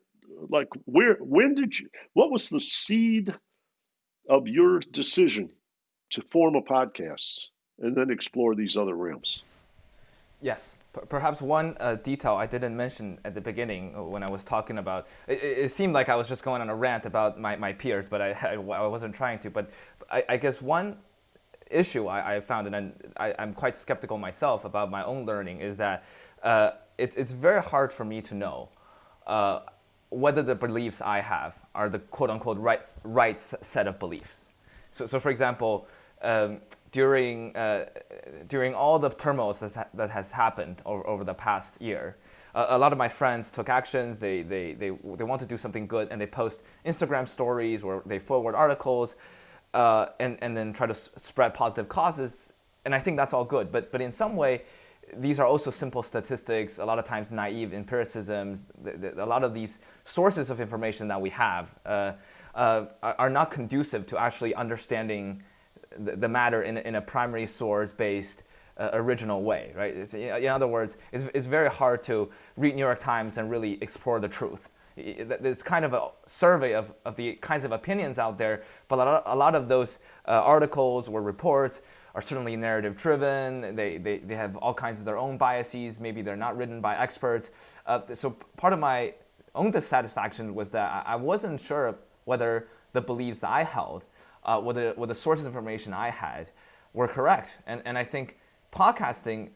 like 0.48 0.68
where 0.84 1.16
when 1.20 1.54
did 1.54 1.78
you 1.78 1.88
what 2.14 2.30
was 2.30 2.48
the 2.48 2.60
seed 2.60 3.34
of 4.28 4.46
your 4.46 4.80
decision 4.80 5.50
to 6.10 6.22
form 6.22 6.54
a 6.56 6.62
podcast 6.62 7.48
and 7.78 7.96
then 7.96 8.10
explore 8.10 8.54
these 8.54 8.76
other 8.76 8.94
realms? 8.94 9.42
Yes. 10.40 10.76
Perhaps 11.08 11.40
one 11.40 11.74
uh, 11.80 11.94
detail 11.94 12.34
I 12.34 12.44
didn't 12.46 12.76
mention 12.76 13.18
at 13.24 13.34
the 13.34 13.40
beginning 13.40 14.10
when 14.10 14.22
I 14.22 14.28
was 14.28 14.44
talking 14.44 14.76
about 14.76 15.06
it, 15.26 15.42
it, 15.42 15.70
seemed 15.70 15.94
like 15.94 16.10
I 16.10 16.16
was 16.16 16.28
just 16.28 16.42
going 16.42 16.60
on 16.60 16.68
a 16.68 16.74
rant 16.74 17.06
about 17.06 17.40
my, 17.40 17.56
my 17.56 17.72
peers, 17.72 18.10
but 18.10 18.20
I, 18.20 18.30
I, 18.42 18.52
I 18.54 18.86
wasn't 18.86 19.14
trying 19.14 19.38
to. 19.38 19.50
But 19.50 19.70
I, 20.10 20.24
I 20.28 20.36
guess 20.36 20.60
one 20.60 20.98
issue 21.70 22.08
I, 22.08 22.36
I 22.36 22.40
found, 22.40 22.66
and 22.74 22.92
I, 23.16 23.30
am 23.38 23.54
quite 23.54 23.78
skeptical 23.78 24.18
myself 24.18 24.66
about 24.66 24.90
my 24.90 25.02
own 25.02 25.24
learning, 25.24 25.60
is 25.60 25.78
that 25.78 26.04
uh, 26.42 26.72
it, 26.98 27.16
it's 27.16 27.32
very 27.32 27.62
hard 27.62 27.90
for 27.90 28.04
me 28.04 28.20
to 28.22 28.34
know 28.34 28.68
uh, 29.26 29.60
whether 30.12 30.42
the 30.42 30.54
beliefs 30.54 31.00
I 31.00 31.20
have 31.20 31.56
are 31.74 31.88
the 31.88 31.98
quote 31.98 32.30
unquote 32.30 32.58
right, 32.58 32.82
right 33.04 33.40
set 33.40 33.86
of 33.86 33.98
beliefs. 33.98 34.50
So, 34.90 35.06
so 35.06 35.18
for 35.18 35.30
example, 35.30 35.86
um, 36.22 36.60
during, 36.92 37.56
uh, 37.56 37.86
during 38.48 38.74
all 38.74 38.98
the 38.98 39.08
turmoil 39.08 39.52
that, 39.54 39.88
that 39.94 40.10
has 40.10 40.30
happened 40.30 40.82
over, 40.84 41.06
over 41.06 41.24
the 41.24 41.34
past 41.34 41.80
year, 41.80 42.16
a 42.54 42.76
lot 42.76 42.92
of 42.92 42.98
my 42.98 43.08
friends 43.08 43.50
took 43.50 43.70
actions. 43.70 44.18
They, 44.18 44.42
they, 44.42 44.74
they, 44.74 44.90
they 44.90 45.24
want 45.24 45.40
to 45.40 45.46
do 45.46 45.56
something 45.56 45.86
good 45.86 46.08
and 46.10 46.20
they 46.20 46.26
post 46.26 46.62
Instagram 46.84 47.26
stories 47.26 47.82
or 47.82 48.02
they 48.04 48.18
forward 48.18 48.54
articles 48.54 49.14
uh, 49.72 50.08
and, 50.20 50.36
and 50.42 50.54
then 50.54 50.74
try 50.74 50.86
to 50.86 50.92
s- 50.92 51.08
spread 51.16 51.54
positive 51.54 51.88
causes. 51.88 52.50
And 52.84 52.94
I 52.94 52.98
think 52.98 53.16
that's 53.16 53.32
all 53.32 53.46
good. 53.46 53.72
But, 53.72 53.90
but 53.90 54.02
in 54.02 54.12
some 54.12 54.36
way, 54.36 54.64
these 55.16 55.38
are 55.38 55.46
also 55.46 55.70
simple 55.70 56.02
statistics, 56.02 56.78
a 56.78 56.84
lot 56.84 56.98
of 56.98 57.06
times 57.06 57.30
naive 57.30 57.74
empiricisms. 57.74 58.64
The, 58.82 58.92
the, 58.92 59.24
a 59.24 59.26
lot 59.26 59.44
of 59.44 59.54
these 59.54 59.78
sources 60.04 60.50
of 60.50 60.60
information 60.60 61.08
that 61.08 61.20
we 61.20 61.30
have 61.30 61.68
uh, 61.84 62.12
uh, 62.54 62.86
are 63.02 63.30
not 63.30 63.50
conducive 63.50 64.06
to 64.06 64.18
actually 64.18 64.54
understanding 64.54 65.42
the, 65.98 66.16
the 66.16 66.28
matter 66.28 66.62
in, 66.62 66.78
in 66.78 66.96
a 66.96 67.02
primary 67.02 67.46
source 67.46 67.92
based 67.92 68.42
uh, 68.78 68.90
original 68.94 69.42
way, 69.42 69.72
right? 69.76 69.94
It's, 69.94 70.14
in 70.14 70.48
other 70.48 70.66
words, 70.66 70.96
it's, 71.12 71.24
it's 71.34 71.46
very 71.46 71.68
hard 71.68 72.02
to 72.04 72.30
read 72.56 72.74
New 72.74 72.80
York 72.80 73.00
Times 73.00 73.38
and 73.38 73.50
really 73.50 73.78
explore 73.82 74.18
the 74.20 74.28
truth 74.28 74.68
it's 74.96 75.62
kind 75.62 75.84
of 75.84 75.94
a 75.94 76.10
survey 76.26 76.74
of, 76.74 76.92
of 77.04 77.16
the 77.16 77.34
kinds 77.34 77.64
of 77.64 77.72
opinions 77.72 78.18
out 78.18 78.38
there, 78.38 78.62
but 78.88 78.96
a 78.96 79.04
lot, 79.04 79.22
a 79.26 79.36
lot 79.36 79.54
of 79.54 79.68
those 79.68 79.98
uh, 80.26 80.32
articles 80.32 81.08
or 81.08 81.22
reports 81.22 81.80
are 82.14 82.22
certainly 82.22 82.56
narrative 82.56 82.96
driven. 82.96 83.74
They, 83.74 83.98
they, 83.98 84.18
they 84.18 84.34
have 84.34 84.56
all 84.56 84.74
kinds 84.74 84.98
of 84.98 85.04
their 85.04 85.18
own 85.18 85.38
biases. 85.38 86.00
Maybe 86.00 86.22
they're 86.22 86.36
not 86.36 86.56
written 86.56 86.80
by 86.80 86.96
experts. 86.96 87.50
Uh, 87.86 88.00
so 88.14 88.30
part 88.56 88.72
of 88.72 88.78
my 88.78 89.14
own 89.54 89.70
dissatisfaction 89.70 90.54
was 90.54 90.70
that 90.70 91.04
I 91.06 91.16
wasn't 91.16 91.60
sure 91.60 91.96
whether 92.24 92.68
the 92.92 93.00
beliefs 93.00 93.40
that 93.40 93.50
I 93.50 93.64
held, 93.64 94.04
uh, 94.44 94.60
whether, 94.60 94.92
whether 94.92 95.12
the 95.12 95.18
sources 95.18 95.46
of 95.46 95.52
information 95.52 95.92
I 95.92 96.10
had 96.10 96.50
were 96.92 97.08
correct. 97.08 97.56
And, 97.66 97.82
and 97.84 97.96
I 97.96 98.04
think 98.04 98.38
podcasting 98.72 99.50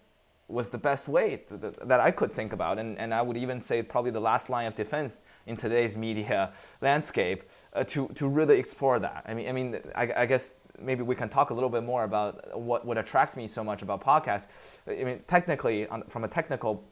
was 0.48 0.68
the 0.68 0.78
best 0.78 1.08
way 1.08 1.42
to, 1.48 1.56
that 1.84 2.00
I 2.00 2.10
could 2.10 2.32
think 2.32 2.52
about. 2.52 2.78
And, 2.78 2.98
and 2.98 3.12
I 3.12 3.20
would 3.20 3.36
even 3.36 3.60
say 3.60 3.82
probably 3.82 4.12
the 4.12 4.20
last 4.20 4.48
line 4.48 4.66
of 4.66 4.76
defense 4.76 5.20
in 5.46 5.56
today's 5.56 5.96
media 5.96 6.52
landscape 6.80 7.42
uh, 7.72 7.82
to, 7.84 8.08
to 8.14 8.28
really 8.28 8.58
explore 8.58 8.98
that. 9.00 9.24
I 9.26 9.34
mean, 9.34 9.48
I 9.48 9.52
mean, 9.52 9.80
I, 9.94 10.12
I, 10.16 10.26
guess 10.26 10.56
maybe 10.80 11.02
we 11.02 11.14
can 11.14 11.28
talk 11.28 11.50
a 11.50 11.54
little 11.54 11.68
bit 11.68 11.82
more 11.82 12.04
about 12.04 12.58
what, 12.58 12.84
what 12.84 12.98
attracts 12.98 13.36
me 13.36 13.48
so 13.48 13.62
much 13.62 13.82
about 13.82 14.02
podcasts. 14.02 14.46
I 14.88 15.04
mean, 15.04 15.20
technically, 15.26 15.86
on, 15.88 16.02
from 16.04 16.24
a 16.24 16.28
technical 16.28 16.84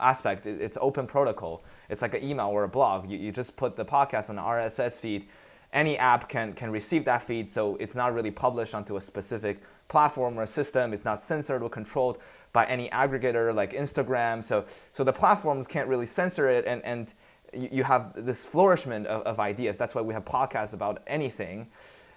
aspect, 0.00 0.46
it, 0.46 0.60
it's 0.60 0.78
open 0.80 1.06
protocol. 1.06 1.62
It's 1.88 2.02
like 2.02 2.14
an 2.14 2.24
email 2.24 2.48
or 2.48 2.64
a 2.64 2.68
blog. 2.68 3.10
You, 3.10 3.18
you 3.18 3.32
just 3.32 3.56
put 3.56 3.76
the 3.76 3.84
podcast 3.84 4.30
on 4.30 4.38
an 4.38 4.44
RSS 4.44 4.98
feed. 4.98 5.28
Any 5.72 5.96
app 5.96 6.28
can, 6.28 6.52
can 6.52 6.70
receive 6.70 7.04
that 7.06 7.22
feed, 7.22 7.50
so 7.50 7.76
it's 7.76 7.94
not 7.94 8.12
really 8.14 8.30
published 8.30 8.74
onto 8.74 8.96
a 8.96 9.00
specific 9.00 9.62
platform 9.88 10.38
or 10.38 10.44
system. 10.46 10.92
It's 10.92 11.04
not 11.04 11.20
censored 11.20 11.62
or 11.62 11.70
controlled 11.70 12.18
by 12.52 12.66
any 12.66 12.90
aggregator 12.90 13.54
like 13.54 13.72
Instagram. 13.72 14.44
So, 14.44 14.66
so 14.92 15.04
the 15.04 15.12
platforms 15.12 15.66
can't 15.66 15.88
really 15.88 16.06
censor 16.06 16.50
it, 16.50 16.66
and, 16.66 16.84
and 16.84 17.14
you 17.54 17.84
have 17.84 18.12
this 18.14 18.44
flourishment 18.44 19.06
of, 19.06 19.22
of, 19.22 19.40
ideas. 19.40 19.76
That's 19.76 19.94
why 19.94 20.02
we 20.02 20.14
have 20.14 20.24
podcasts 20.24 20.72
about 20.72 21.02
anything. 21.06 21.68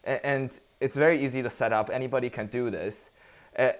And 0.03 0.57
it's 0.79 0.95
very 0.95 1.23
easy 1.23 1.41
to 1.41 1.49
set 1.49 1.71
up. 1.73 1.89
Anybody 1.89 2.29
can 2.29 2.47
do 2.47 2.69
this. 2.69 3.09
Uh, 3.57 3.71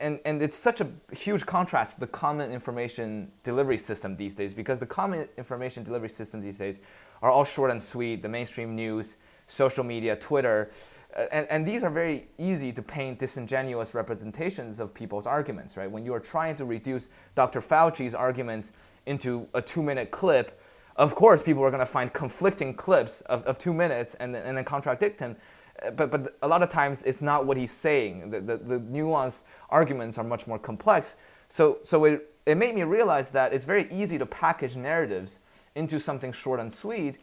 and, 0.00 0.20
and 0.26 0.42
it's 0.42 0.56
such 0.56 0.82
a 0.82 0.88
huge 1.10 1.46
contrast 1.46 1.94
to 1.94 2.00
the 2.00 2.06
common 2.06 2.52
information 2.52 3.32
delivery 3.44 3.78
system 3.78 4.14
these 4.14 4.34
days 4.34 4.52
because 4.52 4.78
the 4.78 4.84
common 4.84 5.26
information 5.38 5.82
delivery 5.82 6.10
system 6.10 6.42
these 6.42 6.58
days 6.58 6.80
are 7.22 7.30
all 7.30 7.44
short 7.44 7.70
and 7.70 7.82
sweet 7.82 8.20
the 8.20 8.28
mainstream 8.28 8.76
news 8.76 9.16
social 9.46 9.84
media 9.84 10.14
twitter 10.16 10.70
uh, 11.16 11.24
and, 11.32 11.46
and 11.48 11.66
these 11.66 11.82
are 11.82 11.88
very 11.88 12.28
easy 12.36 12.72
to 12.72 12.82
paint 12.82 13.18
disingenuous 13.18 13.94
representations 13.94 14.78
of 14.78 14.92
people's 14.92 15.26
arguments 15.26 15.78
right 15.78 15.90
when 15.90 16.04
you 16.04 16.12
are 16.12 16.20
trying 16.20 16.54
to 16.54 16.66
reduce 16.66 17.08
dr 17.34 17.62
fauci's 17.62 18.14
arguments 18.14 18.72
into 19.06 19.48
a 19.54 19.62
two 19.62 19.82
minute 19.82 20.10
clip 20.10 20.60
of 20.96 21.14
course 21.14 21.42
people 21.42 21.64
are 21.64 21.70
going 21.70 21.80
to 21.80 21.86
find 21.86 22.12
conflicting 22.12 22.74
clips 22.74 23.22
of, 23.22 23.42
of 23.44 23.56
two 23.56 23.72
minutes 23.72 24.12
and, 24.16 24.36
and 24.36 24.58
then 24.58 24.64
contradict 24.64 25.20
him 25.20 25.36
but 25.94 26.10
but 26.10 26.36
a 26.42 26.48
lot 26.48 26.62
of 26.62 26.70
times 26.70 27.02
it's 27.02 27.22
not 27.22 27.46
what 27.46 27.56
he's 27.56 27.72
saying. 27.72 28.30
The, 28.30 28.40
the, 28.40 28.56
the 28.56 28.78
nuanced 28.80 29.42
arguments 29.70 30.18
are 30.18 30.24
much 30.24 30.46
more 30.46 30.58
complex. 30.58 31.16
So 31.48 31.78
so 31.82 32.04
it 32.04 32.34
it 32.46 32.56
made 32.56 32.74
me 32.74 32.82
realize 32.82 33.30
that 33.30 33.52
it's 33.52 33.64
very 33.64 33.88
easy 33.90 34.18
to 34.18 34.26
package 34.26 34.76
narratives 34.76 35.38
into 35.74 35.98
something 35.98 36.32
short 36.32 36.60
and 36.60 36.72
sweet, 36.72 37.16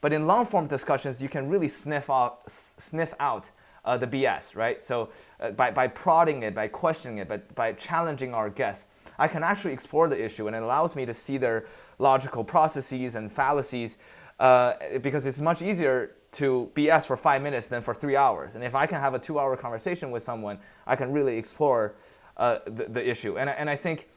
but 0.00 0.12
in 0.12 0.26
long 0.26 0.46
form 0.46 0.66
discussions 0.66 1.22
you 1.22 1.28
can 1.28 1.48
really 1.48 1.68
sniff 1.68 2.10
out 2.10 2.42
sniff 2.50 3.14
out 3.20 3.50
uh, 3.84 3.96
the 3.96 4.06
BS, 4.06 4.56
right? 4.56 4.82
So 4.82 5.10
uh, 5.40 5.50
by 5.50 5.70
by 5.70 5.88
prodding 5.88 6.42
it, 6.42 6.54
by 6.54 6.68
questioning 6.68 7.18
it, 7.18 7.28
but 7.28 7.54
by 7.54 7.72
challenging 7.72 8.34
our 8.34 8.50
guests, 8.50 8.88
I 9.18 9.28
can 9.28 9.42
actually 9.42 9.72
explore 9.72 10.08
the 10.08 10.22
issue, 10.22 10.46
and 10.46 10.56
it 10.56 10.62
allows 10.62 10.94
me 10.96 11.06
to 11.06 11.14
see 11.14 11.38
their 11.38 11.66
logical 11.98 12.44
processes 12.44 13.14
and 13.14 13.32
fallacies, 13.32 13.96
uh, 14.38 14.74
because 15.00 15.26
it's 15.26 15.40
much 15.40 15.62
easier 15.62 16.16
to 16.32 16.70
BS 16.74 17.06
for 17.06 17.16
five 17.16 17.42
minutes 17.42 17.66
than 17.66 17.82
for 17.82 17.94
three 17.94 18.16
hours. 18.16 18.54
And 18.54 18.64
if 18.64 18.74
I 18.74 18.86
can 18.86 19.00
have 19.00 19.14
a 19.14 19.18
two 19.18 19.38
hour 19.38 19.56
conversation 19.56 20.10
with 20.10 20.22
someone, 20.22 20.58
I 20.86 20.96
can 20.96 21.12
really 21.12 21.36
explore 21.36 21.94
uh, 22.36 22.58
the, 22.64 22.84
the 22.84 23.08
issue. 23.08 23.38
And, 23.38 23.50
and 23.50 23.68
I 23.68 23.76
think 23.76 24.08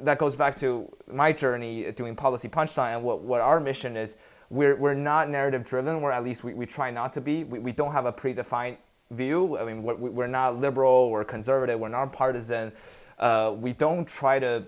that 0.00 0.18
goes 0.18 0.34
back 0.34 0.56
to 0.58 0.90
my 1.12 1.32
journey 1.32 1.90
doing 1.92 2.16
Policy 2.16 2.48
Punchline 2.48 2.94
and 2.94 3.04
what, 3.04 3.20
what 3.20 3.40
our 3.40 3.60
mission 3.60 3.96
is. 3.96 4.14
We're, 4.50 4.76
we're 4.76 4.94
not 4.94 5.28
narrative 5.28 5.64
driven, 5.64 5.96
or 5.96 6.10
at 6.10 6.24
least 6.24 6.42
we, 6.42 6.54
we 6.54 6.64
try 6.64 6.90
not 6.90 7.12
to 7.14 7.20
be. 7.20 7.44
We, 7.44 7.58
we 7.58 7.72
don't 7.72 7.92
have 7.92 8.06
a 8.06 8.12
predefined 8.12 8.78
view. 9.10 9.58
I 9.58 9.64
mean, 9.64 9.82
we're, 9.82 9.94
we're 9.94 10.26
not 10.26 10.58
liberal, 10.58 11.10
we're 11.10 11.24
conservative, 11.24 11.78
we're 11.78 11.88
not 11.88 12.12
partisan. 12.12 12.72
Uh, 13.18 13.54
we 13.58 13.72
don't 13.74 14.08
try 14.08 14.38
to 14.38 14.64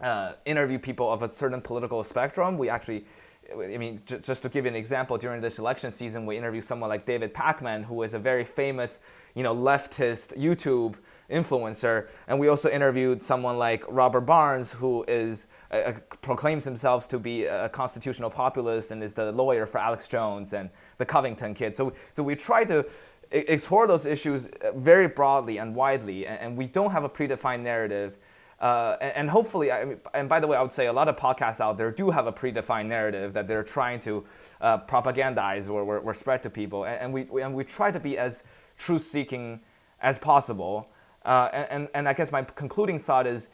uh, 0.00 0.32
interview 0.44 0.78
people 0.78 1.10
of 1.10 1.22
a 1.22 1.32
certain 1.32 1.60
political 1.60 2.04
spectrum. 2.04 2.58
We 2.58 2.68
actually 2.68 3.04
I 3.52 3.76
mean, 3.76 4.00
just 4.06 4.42
to 4.42 4.48
give 4.48 4.64
you 4.64 4.70
an 4.70 4.76
example, 4.76 5.18
during 5.18 5.40
this 5.40 5.58
election 5.58 5.92
season, 5.92 6.26
we 6.26 6.36
interviewed 6.36 6.64
someone 6.64 6.88
like 6.88 7.04
David 7.04 7.34
Pakman, 7.34 7.84
who 7.84 8.02
is 8.02 8.14
a 8.14 8.18
very 8.18 8.44
famous, 8.44 9.00
you 9.34 9.42
know, 9.42 9.54
leftist 9.54 10.36
YouTube 10.38 10.94
influencer, 11.30 12.08
and 12.28 12.38
we 12.38 12.48
also 12.48 12.68
interviewed 12.70 13.22
someone 13.22 13.58
like 13.58 13.82
Robert 13.88 14.22
Barnes, 14.22 14.72
who 14.72 15.04
is 15.08 15.46
uh, 15.70 15.92
proclaims 16.20 16.64
himself 16.64 17.08
to 17.08 17.18
be 17.18 17.46
a 17.46 17.68
constitutional 17.70 18.28
populist 18.30 18.90
and 18.90 19.02
is 19.02 19.14
the 19.14 19.32
lawyer 19.32 19.64
for 19.64 19.78
Alex 19.78 20.06
Jones 20.06 20.52
and 20.52 20.68
the 20.98 21.06
Covington 21.06 21.54
kids. 21.54 21.78
So, 21.78 21.94
so 22.12 22.22
we 22.22 22.36
try 22.36 22.64
to 22.64 22.84
explore 23.30 23.86
those 23.86 24.04
issues 24.04 24.48
uh, 24.48 24.72
very 24.74 25.08
broadly 25.08 25.58
and 25.58 25.74
widely, 25.74 26.26
and 26.26 26.56
we 26.56 26.66
don't 26.66 26.90
have 26.90 27.04
a 27.04 27.08
predefined 27.08 27.62
narrative 27.62 28.18
uh, 28.62 28.96
and, 29.00 29.12
and, 29.16 29.30
hopefully, 29.30 29.72
I 29.72 29.84
mean, 29.84 30.00
and 30.14 30.28
by 30.28 30.38
the 30.38 30.46
way, 30.46 30.56
I 30.56 30.62
would 30.62 30.72
say 30.72 30.86
a 30.86 30.92
lot 30.92 31.08
of 31.08 31.16
podcasts 31.16 31.60
out 31.60 31.76
there 31.76 31.90
do 31.90 32.10
have 32.10 32.28
a 32.28 32.32
predefined 32.32 32.86
narrative 32.86 33.32
that 33.32 33.48
they're 33.48 33.64
trying 33.64 33.98
to 34.00 34.24
uh, 34.60 34.78
propagandize 34.78 35.68
or, 35.68 35.82
or, 35.82 35.98
or, 35.98 36.14
spread 36.14 36.44
to 36.44 36.50
people. 36.50 36.84
And, 36.84 37.00
and, 37.00 37.12
we, 37.12 37.42
and 37.42 37.56
we 37.56 37.64
try 37.64 37.90
to 37.90 37.98
be 37.98 38.16
as 38.16 38.44
truth 38.78 39.02
seeking 39.02 39.58
as 40.00 40.16
possible. 40.16 40.88
Uh, 41.24 41.48
and, 41.70 41.88
and 41.92 42.08
I 42.08 42.12
guess 42.12 42.30
my 42.30 42.42
concluding 42.42 43.00
thought 43.00 43.26
is, 43.26 43.48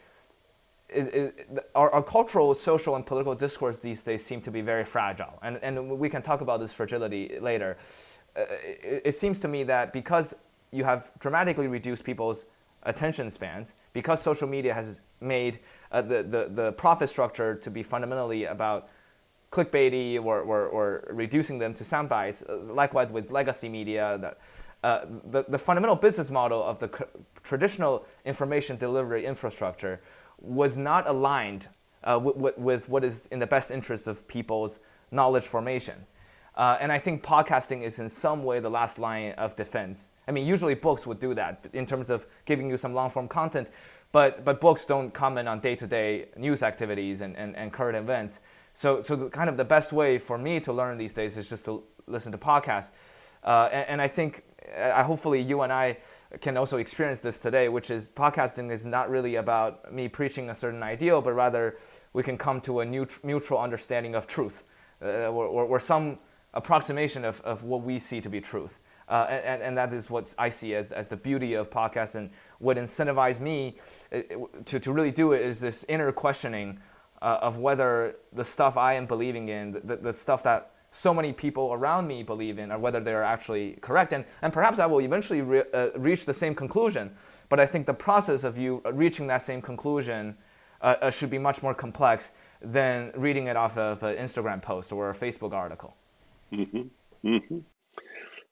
is, 0.89 1.07
is 1.07 1.33
our, 1.73 1.89
our, 1.89 2.03
cultural, 2.03 2.53
social, 2.53 2.95
and 2.95 3.03
political 3.03 3.33
discourse 3.33 3.77
these 3.77 4.03
days 4.03 4.23
seem 4.23 4.41
to 4.41 4.51
be 4.51 4.61
very 4.61 4.85
fragile. 4.85 5.39
And, 5.41 5.57
and 5.63 5.97
we 5.97 6.09
can 6.09 6.21
talk 6.21 6.41
about 6.41 6.59
this 6.59 6.71
fragility 6.71 7.39
later. 7.41 7.79
Uh, 8.37 8.41
it, 8.63 9.01
it 9.05 9.11
seems 9.13 9.39
to 9.39 9.47
me 9.47 9.63
that 9.63 9.91
because 9.91 10.35
you 10.71 10.83
have 10.83 11.11
dramatically 11.17 11.65
reduced 11.65 12.03
people's 12.03 12.45
attention 12.83 13.29
spans 13.29 13.73
because 13.93 14.21
social 14.21 14.47
media 14.47 14.73
has 14.73 14.99
made 15.21 15.59
uh, 15.91 16.01
the, 16.01 16.23
the, 16.23 16.47
the 16.49 16.71
profit 16.73 17.09
structure 17.09 17.55
to 17.55 17.69
be 17.69 17.83
fundamentally 17.83 18.45
about 18.45 18.89
clickbaity 19.51 20.23
or, 20.23 20.41
or, 20.41 20.67
or 20.67 21.07
reducing 21.11 21.57
them 21.57 21.73
to 21.73 21.83
sound 21.83 22.07
bites. 22.07 22.43
Uh, 22.47 22.57
likewise 22.57 23.11
with 23.11 23.31
legacy 23.31 23.67
media, 23.67 24.17
that, 24.21 24.37
uh, 24.83 25.05
the, 25.31 25.43
the 25.49 25.59
fundamental 25.59 25.95
business 25.95 26.29
model 26.29 26.63
of 26.63 26.79
the 26.79 26.89
traditional 27.43 28.05
information 28.25 28.77
delivery 28.77 29.25
infrastructure 29.25 29.99
was 30.39 30.77
not 30.77 31.07
aligned 31.07 31.67
uh, 32.03 32.19
with, 32.21 32.57
with 32.57 32.87
what 32.87 33.03
is 33.03 33.27
in 33.31 33.39
the 33.39 33.47
best 33.47 33.71
interest 33.71 34.07
of 34.07 34.25
people's 34.27 34.79
knowledge 35.11 35.45
formation. 35.45 36.05
Uh, 36.55 36.77
and 36.79 36.91
I 36.91 36.99
think 36.99 37.23
podcasting 37.23 37.83
is 37.83 37.99
in 37.99 38.09
some 38.09 38.43
way 38.43 38.59
the 38.59 38.69
last 38.69 38.99
line 38.99 39.31
of 39.33 39.55
defense. 39.55 40.11
I 40.29 40.31
mean, 40.31 40.45
usually 40.45 40.75
books 40.75 41.07
would 41.07 41.19
do 41.19 41.33
that 41.33 41.65
in 41.73 41.87
terms 41.87 42.11
of 42.11 42.27
giving 42.45 42.69
you 42.69 42.77
some 42.77 42.93
long 42.93 43.09
form 43.09 43.27
content, 43.27 43.67
but, 44.11 44.45
but 44.45 44.61
books 44.61 44.85
don't 44.85 45.11
comment 45.11 45.47
on 45.47 45.59
day 45.59 45.75
to 45.75 45.87
day 45.87 46.27
news 46.37 46.61
activities 46.61 47.21
and, 47.21 47.35
and, 47.35 47.55
and 47.55 47.73
current 47.73 47.97
events. 47.97 48.39
So, 48.75 49.01
so 49.01 49.15
the, 49.15 49.29
kind 49.29 49.49
of 49.49 49.57
the 49.57 49.65
best 49.65 49.91
way 49.91 50.19
for 50.19 50.37
me 50.37 50.59
to 50.59 50.71
learn 50.71 50.99
these 50.99 51.13
days 51.13 51.35
is 51.35 51.49
just 51.49 51.65
to 51.65 51.81
listen 52.05 52.31
to 52.31 52.37
podcasts. 52.37 52.91
Uh, 53.43 53.69
and, 53.71 53.89
and, 53.89 54.01
I 54.01 54.07
think 54.07 54.43
uh, 54.77 55.03
hopefully 55.03 55.41
you 55.41 55.61
and 55.61 55.73
I 55.73 55.97
can 56.41 56.57
also 56.57 56.77
experience 56.77 57.19
this 57.21 57.39
today, 57.39 57.67
which 57.67 57.89
is 57.89 58.07
podcasting 58.09 58.71
is 58.71 58.85
not 58.85 59.09
really 59.09 59.35
about 59.35 59.91
me 59.91 60.07
preaching 60.07 60.51
a 60.51 60.55
certain 60.55 60.83
ideal, 60.83 61.23
but 61.23 61.33
rather 61.33 61.79
we 62.13 62.21
can 62.21 62.37
come 62.37 62.61
to 62.61 62.81
a 62.81 62.85
mutual 62.85 63.57
understanding 63.57 64.13
of 64.13 64.27
truth, 64.27 64.63
uh, 65.01 65.27
or, 65.29 65.45
or, 65.47 65.65
or 65.65 65.79
some 65.79 66.19
approximation 66.53 67.25
of, 67.25 67.41
of 67.41 67.63
what 67.63 67.81
we 67.81 67.97
see 67.97 68.21
to 68.21 68.29
be 68.29 68.39
truth. 68.39 68.79
Uh, 69.09 69.25
and, 69.29 69.61
and 69.61 69.77
that 69.77 69.91
is 69.91 70.09
what 70.09 70.33
I 70.37 70.49
see 70.49 70.75
as, 70.75 70.91
as 70.91 71.07
the 71.07 71.17
beauty 71.17 71.55
of 71.55 71.69
podcasts. 71.69 72.15
And 72.15 72.29
what 72.59 72.77
incentivized 72.77 73.39
me 73.39 73.77
uh, 74.13 74.21
to, 74.65 74.79
to 74.79 74.93
really 74.93 75.11
do 75.11 75.33
it 75.33 75.41
is 75.41 75.59
this 75.59 75.83
inner 75.89 76.11
questioning 76.11 76.79
uh, 77.21 77.39
of 77.41 77.57
whether 77.57 78.15
the 78.33 78.43
stuff 78.43 78.77
I 78.77 78.93
am 78.93 79.05
believing 79.05 79.49
in, 79.49 79.81
the, 79.83 79.97
the 79.97 80.13
stuff 80.13 80.43
that 80.43 80.71
so 80.91 81.13
many 81.13 81.33
people 81.33 81.71
around 81.73 82.07
me 82.07 82.23
believe 82.23 82.59
in, 82.59 82.71
or 82.71 82.79
whether 82.79 82.99
they're 82.99 83.23
actually 83.23 83.73
correct. 83.81 84.13
And, 84.13 84.25
and 84.41 84.51
perhaps 84.51 84.79
I 84.79 84.85
will 84.85 85.01
eventually 85.01 85.41
re- 85.41 85.63
uh, 85.73 85.89
reach 85.95 86.25
the 86.25 86.33
same 86.33 86.55
conclusion. 86.55 87.11
But 87.47 87.59
I 87.59 87.65
think 87.65 87.85
the 87.85 87.93
process 87.93 88.43
of 88.43 88.57
you 88.57 88.81
reaching 88.93 89.27
that 89.27 89.41
same 89.41 89.61
conclusion 89.61 90.35
uh, 90.81 90.95
uh, 91.01 91.11
should 91.11 91.29
be 91.29 91.37
much 91.37 91.61
more 91.61 91.73
complex 91.73 92.31
than 92.61 93.11
reading 93.15 93.47
it 93.47 93.55
off 93.55 93.77
of 93.77 94.03
an 94.03 94.15
Instagram 94.17 94.61
post 94.61 94.91
or 94.91 95.09
a 95.09 95.15
Facebook 95.15 95.53
article. 95.53 95.95
Mm-hmm. 96.51 96.81
Mm-hmm. 97.25 97.57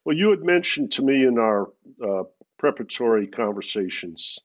Well, 0.08 0.16
you 0.16 0.30
had 0.30 0.42
mentioned 0.42 0.94
to 0.94 1.02
me 1.02 1.26
in 1.26 1.38
our 1.38 1.68
uh, 2.02 2.24
preparatory 2.58 3.28
conversations 3.28 4.40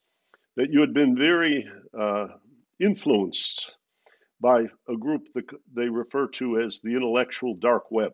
that 0.57 0.73
you 0.73 0.81
had 0.81 0.93
been 0.93 1.17
very 1.17 1.71
uh, 1.97 2.27
influenced 2.81 3.71
by 4.41 4.63
a 4.89 4.97
group 4.97 5.29
that 5.35 5.45
they 5.73 5.89
refer 5.89 6.27
to 6.31 6.59
as 6.59 6.81
the 6.81 6.97
intellectual 6.97 7.55
dark 7.55 7.93
web. 7.93 8.13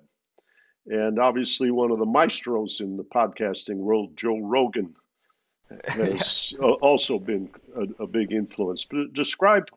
And 0.84 1.18
obviously, 1.18 1.70
one 1.70 1.90
of 1.90 1.98
the 1.98 2.04
maestros 2.04 2.82
in 2.82 2.98
the 2.98 3.04
podcasting 3.04 3.76
world, 3.76 4.14
Joe 4.14 4.40
Rogan, 4.40 4.94
has 5.86 6.52
yeah. 6.52 6.66
also 6.66 7.18
been 7.18 7.48
a, 7.74 8.02
a, 8.02 8.06
big 8.06 8.30
influence. 8.30 8.84
But 8.84 9.14
describe 9.14 9.70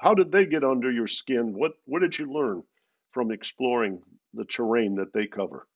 how 0.00 0.14
did 0.14 0.32
they 0.32 0.46
get 0.46 0.64
under 0.64 0.90
your 0.90 1.06
skin? 1.06 1.52
What 1.54 1.74
what 1.84 2.02
did 2.02 2.18
you 2.18 2.32
learn 2.32 2.64
from 3.12 3.30
exploring 3.30 4.02
the 4.34 4.44
terrain 4.44 4.96
that 4.96 5.12
they 5.12 5.26
cover. 5.26 5.66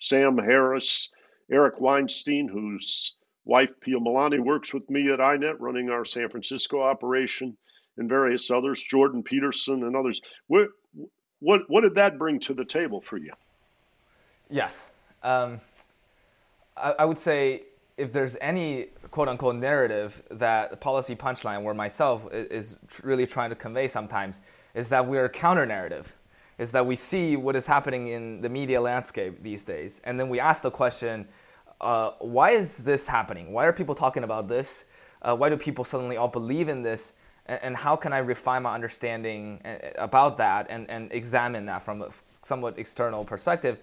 Sam 0.00 0.36
Harris, 0.38 1.10
Eric 1.50 1.80
Weinstein, 1.80 2.48
whose 2.48 3.14
wife 3.44 3.78
Pia 3.80 3.98
Malaney 3.98 4.40
works 4.40 4.74
with 4.74 4.88
me 4.90 5.10
at 5.10 5.20
INET 5.20 5.56
running 5.60 5.90
our 5.90 6.04
San 6.04 6.28
Francisco 6.28 6.82
operation, 6.82 7.56
and 7.96 8.08
various 8.08 8.50
others, 8.50 8.82
Jordan 8.82 9.22
Peterson 9.22 9.84
and 9.84 9.94
others. 9.94 10.20
What, 10.46 10.68
what, 11.40 11.62
what 11.68 11.82
did 11.82 11.94
that 11.96 12.18
bring 12.18 12.40
to 12.40 12.54
the 12.54 12.64
table 12.64 13.00
for 13.00 13.18
you? 13.18 13.32
Yes. 14.48 14.90
Um, 15.22 15.60
I, 16.76 16.94
I 17.00 17.04
would 17.04 17.18
say 17.18 17.64
if 17.96 18.12
there's 18.12 18.36
any 18.40 18.86
quote 19.10 19.28
unquote 19.28 19.56
narrative 19.56 20.22
that 20.30 20.80
policy 20.80 21.14
punchline 21.14 21.62
where 21.62 21.74
myself 21.74 22.26
is 22.32 22.76
really 23.02 23.26
trying 23.26 23.50
to 23.50 23.56
convey 23.56 23.86
sometimes 23.86 24.40
is 24.74 24.88
that 24.88 25.06
we're 25.06 25.28
counter 25.28 25.66
narrative 25.66 26.14
is 26.60 26.70
that 26.70 26.86
we 26.86 26.94
see 26.94 27.36
what 27.36 27.56
is 27.56 27.64
happening 27.64 28.08
in 28.08 28.42
the 28.42 28.48
media 28.48 28.78
landscape 28.78 29.42
these 29.42 29.64
days, 29.64 30.02
and 30.04 30.20
then 30.20 30.28
we 30.28 30.38
ask 30.38 30.60
the 30.60 30.70
question, 30.70 31.26
uh, 31.80 32.10
why 32.18 32.50
is 32.50 32.84
this 32.84 33.06
happening? 33.06 33.50
Why 33.50 33.64
are 33.64 33.72
people 33.72 33.94
talking 33.94 34.24
about 34.24 34.46
this? 34.46 34.84
Uh, 35.22 35.34
why 35.34 35.48
do 35.48 35.56
people 35.56 35.84
suddenly 35.84 36.18
all 36.18 36.28
believe 36.28 36.68
in 36.68 36.82
this? 36.82 37.12
And, 37.46 37.60
and, 37.62 37.76
how 37.76 37.96
can 37.96 38.12
I 38.12 38.18
refine 38.18 38.64
my 38.64 38.74
understanding 38.74 39.62
uh, 39.64 39.78
about 39.96 40.36
that 40.36 40.66
and, 40.68 40.88
and 40.90 41.10
examine 41.12 41.64
that 41.64 41.80
from 41.80 42.02
a 42.02 42.10
somewhat 42.42 42.78
external 42.78 43.24
perspective? 43.24 43.78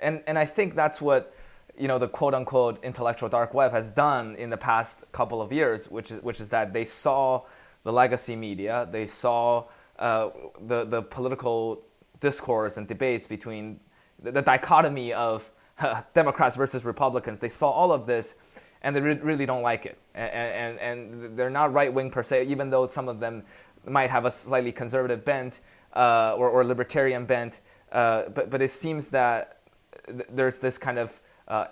And, 0.00 0.22
and 0.28 0.38
I 0.38 0.44
think 0.44 0.76
that's 0.76 1.00
what 1.00 1.34
you 1.76 1.88
know 1.88 1.98
the 1.98 2.08
quote 2.08 2.34
unquote 2.34 2.82
intellectual 2.84 3.28
dark 3.28 3.54
web 3.54 3.72
has 3.72 3.90
done 3.90 4.36
in 4.36 4.50
the 4.50 4.56
past 4.56 5.00
couple 5.10 5.42
of 5.42 5.52
years, 5.52 5.90
which 5.90 6.12
is 6.12 6.22
which 6.22 6.40
is 6.40 6.48
that 6.50 6.72
they 6.72 6.84
saw 6.84 7.42
the 7.82 7.92
legacy 7.92 8.36
media, 8.36 8.88
they 8.92 9.06
saw 9.06 9.64
uh, 9.98 10.30
the 10.68 10.84
the 10.84 11.02
political 11.02 11.82
discourse 12.20 12.76
and 12.76 12.86
debates 12.86 13.26
between 13.26 13.80
the, 14.22 14.32
the 14.32 14.42
dichotomy 14.42 15.12
of 15.12 15.50
uh, 15.78 16.02
Democrats 16.14 16.56
versus 16.56 16.84
Republicans. 16.84 17.38
They 17.38 17.48
saw 17.48 17.70
all 17.70 17.92
of 17.92 18.06
this, 18.06 18.34
and 18.82 18.94
they 18.94 19.00
re- 19.00 19.14
really 19.14 19.46
don't 19.46 19.62
like 19.62 19.86
it. 19.86 19.98
And, 20.14 20.78
and, 20.78 20.78
and 20.78 21.38
they're 21.38 21.50
not 21.50 21.72
right 21.72 21.92
wing 21.92 22.10
per 22.10 22.22
se, 22.22 22.44
even 22.44 22.70
though 22.70 22.86
some 22.86 23.08
of 23.08 23.20
them 23.20 23.42
might 23.86 24.10
have 24.10 24.24
a 24.24 24.30
slightly 24.30 24.72
conservative 24.72 25.24
bent 25.24 25.60
uh, 25.94 26.34
or, 26.36 26.48
or 26.48 26.64
libertarian 26.64 27.24
bent. 27.24 27.60
Uh, 27.92 28.28
but 28.28 28.50
but 28.50 28.62
it 28.62 28.70
seems 28.70 29.08
that 29.08 29.58
th- 30.06 30.28
there's 30.30 30.58
this 30.58 30.78
kind 30.78 30.98
of 30.98 31.20
uh, 31.48 31.66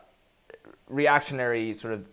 reactionary 0.88 1.72
sort 1.74 1.94
of 1.94 2.10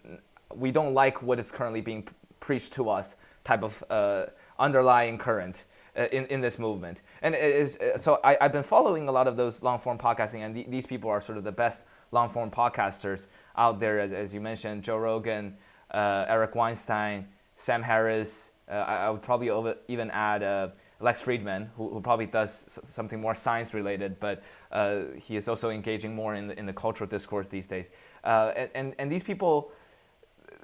we 0.53 0.71
don't 0.71 0.93
like 0.93 1.23
what 1.23 1.39
is 1.39 1.51
currently 1.51 1.81
being 1.81 2.03
p- 2.03 2.13
preached 2.39 2.73
to 2.73 2.89
us 2.89 3.15
type 3.43 3.63
of 3.63 3.83
uh, 3.89 4.25
underlying 4.59 5.17
current 5.17 5.63
in, 5.95 6.25
in 6.27 6.41
this 6.41 6.59
movement. 6.59 7.01
And 7.21 7.35
is, 7.35 7.77
uh, 7.77 7.97
so 7.97 8.19
I, 8.23 8.37
have 8.41 8.51
been 8.51 8.63
following 8.63 9.07
a 9.07 9.11
lot 9.11 9.27
of 9.27 9.37
those 9.37 9.63
long 9.63 9.79
form 9.79 9.97
podcasting, 9.97 10.39
and 10.39 10.53
th- 10.53 10.67
these 10.67 10.85
people 10.85 11.09
are 11.09 11.21
sort 11.21 11.37
of 11.37 11.43
the 11.43 11.51
best 11.51 11.81
long 12.11 12.29
form 12.29 12.51
podcasters 12.51 13.27
out 13.57 13.79
there, 13.79 13.99
as, 13.99 14.11
as 14.11 14.33
you 14.33 14.41
mentioned 14.41 14.83
Joe 14.83 14.97
Rogan, 14.97 15.55
uh, 15.91 16.25
Eric 16.27 16.55
Weinstein, 16.55 17.27
Sam 17.55 17.81
Harris. 17.81 18.49
Uh, 18.69 18.73
I, 18.73 18.95
I, 19.05 19.09
would 19.09 19.21
probably 19.21 19.49
over, 19.49 19.75
even 19.87 20.09
add 20.11 20.43
uh, 20.43 20.69
Lex 20.99 21.21
Fridman, 21.21 21.69
who, 21.77 21.89
who, 21.89 22.01
probably 22.01 22.25
does 22.25 22.79
something 22.83 23.21
more 23.21 23.35
science 23.35 23.73
related, 23.73 24.19
but 24.19 24.43
uh, 24.71 25.03
he 25.17 25.37
is 25.37 25.47
also 25.47 25.69
engaging 25.69 26.15
more 26.15 26.35
in 26.35 26.47
the, 26.47 26.59
in 26.59 26.65
the 26.65 26.73
cultural 26.73 27.07
discourse 27.07 27.47
these 27.47 27.67
days. 27.67 27.89
and, 28.23 28.69
and, 28.73 28.95
and 28.97 29.11
these 29.11 29.23
people, 29.23 29.71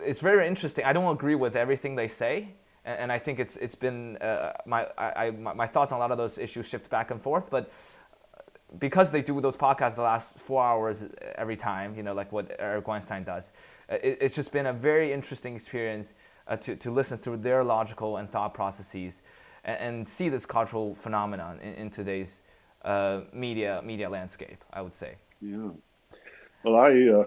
it's 0.03 0.19
very 0.19 0.47
interesting. 0.47 0.84
I 0.84 0.93
don't 0.93 1.13
agree 1.13 1.36
with 1.36 1.55
everything 1.55 1.95
they 1.95 2.07
say, 2.07 2.55
and, 2.86 2.99
and 2.99 3.11
I 3.11 3.19
think 3.19 3.39
it's 3.39 3.57
it's 3.57 3.75
been 3.75 4.17
uh, 4.17 4.53
my 4.65 4.88
I, 4.97 5.32
my 5.32 5.67
thoughts 5.67 5.91
on 5.91 5.97
a 5.97 5.99
lot 5.99 6.11
of 6.11 6.17
those 6.17 6.38
issues 6.38 6.67
shift 6.67 6.89
back 6.89 7.11
and 7.11 7.21
forth, 7.21 7.49
but 7.49 7.71
because 8.79 9.11
they 9.11 9.21
do 9.21 9.39
those 9.41 9.57
podcasts 9.57 9.95
the 9.95 10.01
last 10.01 10.36
four 10.38 10.63
hours 10.63 11.03
every 11.36 11.57
time, 11.57 11.95
you 11.95 12.03
know, 12.03 12.13
like 12.13 12.32
what 12.32 12.55
Eric 12.57 12.88
Weinstein 12.88 13.23
does, 13.23 13.51
uh, 13.89 13.95
it, 13.95 14.17
it's 14.21 14.36
just 14.36 14.51
been 14.51 14.67
a 14.67 14.73
very 14.73 15.11
interesting 15.11 15.55
experience 15.55 16.13
uh, 16.47 16.55
to, 16.57 16.75
to 16.77 16.91
listen 16.91 17.17
through 17.17 17.38
their 17.38 17.63
logical 17.63 18.17
and 18.17 18.29
thought 18.29 18.53
processes 18.53 19.21
and, 19.65 19.79
and 19.79 20.07
see 20.07 20.29
this 20.29 20.45
cultural 20.45 20.95
phenomenon 20.95 21.59
in, 21.59 21.73
in 21.73 21.89
today's 21.89 22.41
uh, 22.84 23.21
media 23.34 23.82
media 23.84 24.09
landscape. 24.09 24.63
I 24.71 24.82
would 24.82 24.95
say. 24.95 25.15
Yeah. 25.41 25.69
Well, 26.63 26.75
I 26.75 26.89
uh, 26.89 27.25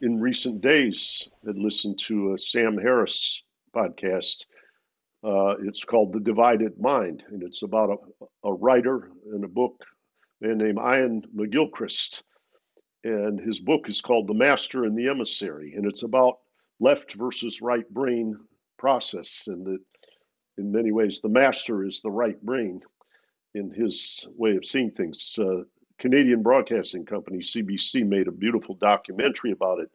in 0.00 0.20
recent 0.20 0.60
days 0.60 1.28
had 1.44 1.56
listened 1.56 1.98
to 2.00 2.34
a 2.34 2.38
Sam 2.38 2.78
Harris 2.78 3.42
podcast 3.74 4.46
uh, 5.24 5.54
it's 5.64 5.84
called 5.84 6.12
The 6.12 6.20
Divided 6.20 6.78
Mind, 6.78 7.24
and 7.30 7.42
it's 7.42 7.62
about 7.62 7.90
a, 7.90 8.48
a 8.48 8.52
writer 8.52 9.10
in 9.34 9.42
a 9.42 9.48
book, 9.48 9.82
a 10.42 10.46
man 10.46 10.58
named 10.58 10.78
Iain 10.78 11.22
McGilchrist. 11.34 12.22
And 13.04 13.38
his 13.40 13.60
book 13.60 13.88
is 13.88 14.00
called 14.00 14.26
The 14.26 14.34
Master 14.34 14.84
and 14.84 14.96
the 14.96 15.08
Emissary, 15.08 15.74
and 15.76 15.86
it's 15.86 16.02
about 16.02 16.38
left 16.78 17.14
versus 17.14 17.62
right 17.62 17.88
brain 17.88 18.36
process. 18.78 19.44
And 19.46 19.66
that 19.66 19.80
in 20.58 20.72
many 20.72 20.92
ways, 20.92 21.20
the 21.20 21.28
master 21.28 21.84
is 21.84 22.00
the 22.00 22.10
right 22.10 22.40
brain 22.42 22.80
in 23.54 23.70
his 23.70 24.26
way 24.36 24.56
of 24.56 24.66
seeing 24.66 24.90
things. 24.90 25.38
Uh, 25.38 25.62
Canadian 25.98 26.42
Broadcasting 26.42 27.06
Company, 27.06 27.38
CBC, 27.38 28.06
made 28.06 28.28
a 28.28 28.32
beautiful 28.32 28.74
documentary 28.74 29.52
about 29.52 29.80
it. 29.80 29.90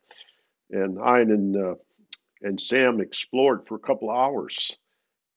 And 0.71 0.99
Iain 0.99 1.31
and, 1.31 1.55
uh, 1.55 1.75
and 2.41 2.59
Sam 2.59 2.99
explored 2.99 3.67
for 3.67 3.75
a 3.75 3.79
couple 3.79 4.09
of 4.09 4.17
hours 4.17 4.77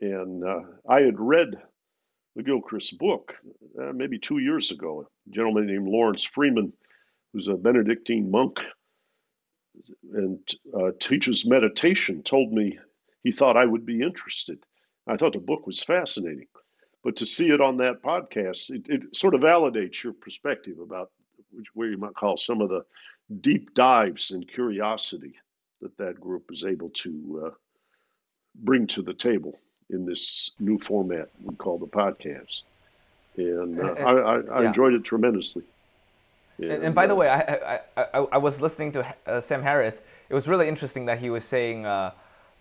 and 0.03 0.45
uh, 0.45 0.61
I 0.89 1.03
had 1.03 1.19
read 1.19 1.55
McGilchrist's 2.37 2.91
book 2.91 3.35
uh, 3.81 3.93
maybe 3.95 4.19
two 4.19 4.39
years 4.39 4.73
ago. 4.73 5.07
A 5.27 5.31
gentleman 5.31 5.67
named 5.67 5.87
Laurence 5.87 6.25
Freeman, 6.25 6.73
who's 7.33 7.47
a 7.47 7.55
Benedictine 7.55 8.31
monk 8.31 8.61
and 10.13 10.41
uh, 10.75 10.91
teaches 10.99 11.47
meditation, 11.47 12.23
told 12.25 12.53
me 12.53 12.79
he 13.23 13.31
thought 13.31 13.57
I 13.57 13.65
would 13.65 13.87
be 13.87 14.03
interested. 14.03 14.59
I 15.07 15.17
thought 15.17 15.35
the 15.35 15.39
book 15.39 15.67
was 15.67 15.81
fascinating. 15.81 16.49
But 17.05 17.17
to 17.17 17.27
see 17.27 17.51
it 17.51 17.61
on 17.61 17.77
that 17.79 18.03
podcast, 18.03 18.71
it, 18.71 18.89
it 18.89 19.17
sort 19.17 19.35
of 19.35 19.41
validates 19.41 20.03
your 20.03 20.15
perspective 20.15 20.79
about 20.81 21.11
which, 21.53 21.67
where 21.75 21.89
you 21.89 21.99
might 21.99 22.15
call 22.15 22.37
some 22.37 22.61
of 22.61 22.71
the 22.71 22.85
deep 23.41 23.73
dives 23.73 24.33
and 24.33 24.49
curiosity 24.49 25.35
that 25.81 25.97
that 25.99 26.21
group 26.21 26.51
is 26.51 26.65
able 26.65 26.91
to 26.91 27.45
uh, 27.47 27.51
bring 28.55 28.89
to 28.89 29.03
the 29.03 29.15
table 29.15 29.59
in 29.93 30.07
this 30.07 30.53
new 30.59 30.79
format 30.79 31.29
we 31.45 31.55
call 31.57 31.79
the 31.79 31.87
podcast. 31.87 32.63
And, 33.37 33.81
uh, 33.81 33.95
and 33.95 33.99
I, 34.07 34.11
I, 34.11 34.41
I 34.41 34.61
yeah. 34.63 34.67
enjoyed 34.69 34.95
it 34.95 35.05
tremendously. 35.05 35.63
And, 36.59 36.85
and, 36.85 36.95
by 36.95 37.05
uh, 37.05 37.09
the 37.09 37.15
way, 37.15 37.29
I, 37.29 37.41
I, 37.41 37.81
I, 37.97 38.19
I, 38.33 38.39
was 38.39 38.61
listening 38.61 38.93
to 38.93 39.15
uh, 39.27 39.41
Sam 39.41 39.63
Harris. 39.63 40.01
It 40.29 40.35
was 40.35 40.47
really 40.47 40.69
interesting 40.69 41.07
that 41.07 41.19
he 41.19 41.31
was 41.31 41.45
saying, 41.45 41.87
uh, 41.87 42.13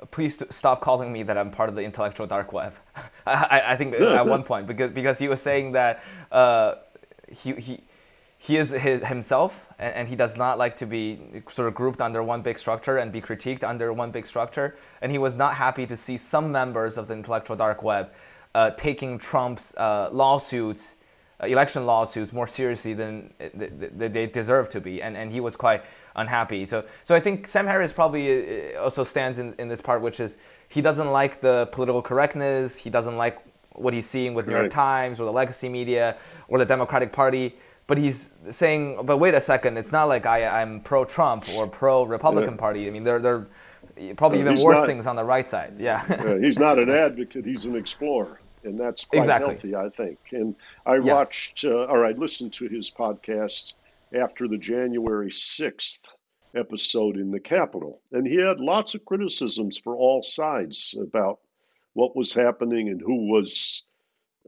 please 0.10 0.42
stop 0.50 0.82
calling 0.82 1.12
me 1.14 1.24
that 1.24 1.38
I'm 1.38 1.52
part 1.52 1.70
of 1.70 1.76
the 1.76 1.82
intellectual 1.82 2.26
dark 2.26 2.52
web. 2.52 2.74
I, 3.28 3.62
I 3.68 3.76
think 3.76 3.94
at 3.94 4.26
one 4.26 4.44
point, 4.44 4.66
because, 4.66 4.92
because 4.92 5.20
he 5.20 5.28
was 5.28 5.42
saying 5.42 5.74
that 5.74 6.04
uh, 6.32 6.76
he, 7.30 7.54
he, 7.54 7.80
he 8.44 8.58
is 8.58 8.72
his, 8.72 9.04
himself 9.06 9.68
and, 9.78 9.94
and, 9.94 10.08
he 10.08 10.16
does 10.16 10.36
not 10.36 10.58
like 10.58 10.76
to 10.78 10.88
be 10.88 11.20
sort 11.48 11.68
of 11.68 11.76
grouped 11.76 12.02
under 12.02 12.24
one 12.24 12.42
big 12.42 12.58
structure 12.58 12.98
and 12.98 13.12
be 13.12 13.22
critiqued 13.22 13.64
under 13.64 13.94
one 13.94 14.10
big 14.10 14.26
structure. 14.26 14.76
And 15.04 15.12
he 15.12 15.20
was 15.20 15.36
not 15.36 15.54
happy 15.54 15.86
to 15.86 15.96
see 15.96 16.18
some 16.18 16.52
members 16.52 16.98
of 16.98 17.08
the 17.08 17.14
intellectual 17.14 17.56
dark 17.56 17.84
web 17.84 18.12
uh, 18.56 18.72
taking 18.72 19.20
Trump's 19.20 19.76
uh, 19.76 20.10
lawsuits, 20.12 20.96
uh, 21.40 21.46
election 21.46 21.86
lawsuits, 21.86 22.34
more 22.34 22.48
seriously 22.48 22.96
than 22.96 23.32
they 23.54 24.26
deserve 24.26 24.70
to 24.70 24.82
be. 24.82 25.04
And, 25.04 25.16
and 25.16 25.32
he 25.32 25.40
was 25.40 25.56
quite 25.56 25.84
unhappy. 26.16 26.66
So, 26.66 26.84
so 27.04 27.14
I 27.14 27.20
think 27.20 27.46
Sam 27.46 27.68
Harris 27.68 27.94
probably 27.94 28.74
uh, 28.76 28.82
also 28.82 29.04
stands 29.04 29.38
in, 29.38 29.54
in 29.60 29.68
this 29.68 29.82
part, 29.82 30.02
which 30.02 30.20
is 30.20 30.38
he 30.68 30.82
doesn't 30.82 31.12
like 31.12 31.42
the 31.42 31.70
political 31.72 32.02
correctness, 32.02 32.76
he 32.76 32.90
doesn't 32.90 33.18
like 33.18 33.38
what 33.74 33.94
he's 33.94 34.10
seeing 34.10 34.34
with 34.34 34.48
New 34.48 34.56
York 34.56 34.72
Times 34.72 35.20
or 35.20 35.26
the 35.26 35.32
legacy 35.32 35.70
media 35.70 36.18
or 36.48 36.58
the 36.58 36.66
Democratic 36.66 37.12
Party 37.12 37.56
but 37.92 37.98
he's 37.98 38.32
saying, 38.50 39.00
but 39.04 39.18
wait 39.18 39.34
a 39.34 39.42
second, 39.42 39.78
it's 39.78 39.92
not 39.92 40.06
like 40.06 40.26
I, 40.26 40.62
I'm 40.62 40.80
pro 40.80 41.04
Trump 41.04 41.44
or 41.58 41.68
pro 41.68 42.04
Republican 42.04 42.54
yeah. 42.54 42.58
Party. 42.58 42.88
I 42.88 42.90
mean, 42.90 43.04
they're, 43.04 43.20
they're 43.20 43.48
probably 44.16 44.40
even 44.40 44.54
worse 44.64 44.78
not, 44.78 44.86
things 44.86 45.08
on 45.08 45.18
the 45.18 45.26
right 45.26 45.50
side. 45.50 45.74
Yeah. 45.78 46.02
yeah. 46.10 46.40
He's 46.40 46.58
not 46.58 46.80
an 46.80 46.90
advocate, 46.90 47.44
he's 47.44 47.66
an 47.66 47.76
explorer. 47.76 48.40
And 48.64 48.80
that's 48.80 49.04
quite 49.04 49.20
exactly. 49.20 49.56
healthy, 49.56 49.76
I 49.76 49.90
think. 49.90 50.20
And 50.32 50.56
I 50.86 51.00
yes. 51.00 51.04
watched, 51.04 51.66
uh, 51.66 51.84
or 51.84 52.06
I 52.06 52.12
listened 52.12 52.54
to 52.54 52.70
his 52.70 52.90
podcast 52.90 53.74
after 54.18 54.48
the 54.48 54.58
January 54.58 55.30
6th 55.30 56.08
episode 56.56 57.18
in 57.18 57.32
the 57.32 57.42
Capitol. 57.42 58.00
And 58.14 58.26
he 58.26 58.38
had 58.38 58.62
lots 58.62 58.96
of 58.96 59.04
criticisms 59.04 59.78
for 59.78 59.98
all 59.98 60.24
sides 60.24 60.96
about 60.98 61.40
what 61.92 62.16
was 62.16 62.34
happening 62.34 62.88
and 62.88 63.02
who 63.02 63.30
was 63.30 63.84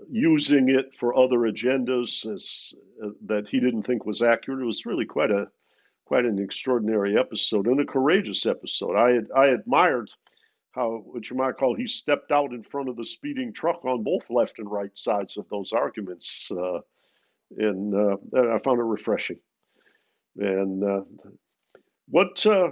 using 0.10 0.70
it 0.70 0.96
for 0.96 1.16
other 1.16 1.39
agendas 1.39 2.32
as, 2.32 2.74
uh, 3.04 3.10
that 3.26 3.48
he 3.48 3.60
didn't 3.60 3.84
think 3.84 4.06
was 4.06 4.22
accurate. 4.22 4.62
It 4.62 4.66
was 4.66 4.86
really 4.86 5.06
quite 5.06 5.32
a 5.32 5.50
quite 6.06 6.26
an 6.26 6.39
extraordinary 6.39 7.18
episode 7.18 7.68
and 7.68 7.80
a 7.80 7.86
courageous 7.86 8.46
episode. 8.46 8.96
I 8.96 9.20
I 9.36 9.48
admired 9.48 10.10
how 10.72 11.02
what 11.06 11.30
you 11.30 11.38
might 11.38 11.58
call 11.58 11.76
he 11.76 11.88
stepped 11.88 12.32
out 12.32 12.52
in 12.52 12.64
front 12.64 12.89
of 12.89 12.96
the 12.96 13.06
speeding 13.06 13.54
truck 13.54 13.86
on 13.86 14.04
both 14.04 14.30
left 14.30 14.60
and 14.60 14.70
right 14.70 14.96
sides 14.98 15.38
of 15.38 15.48
those 15.50 15.72
arguments, 15.72 16.52
uh, 16.52 16.80
and 17.56 17.94
uh, 17.94 18.18
I 18.54 18.58
found 18.60 18.80
it 18.80 18.84
refreshing. 18.84 19.39
And 20.38 20.84
uh, 20.84 21.02
what 22.08 22.46
uh, 22.46 22.72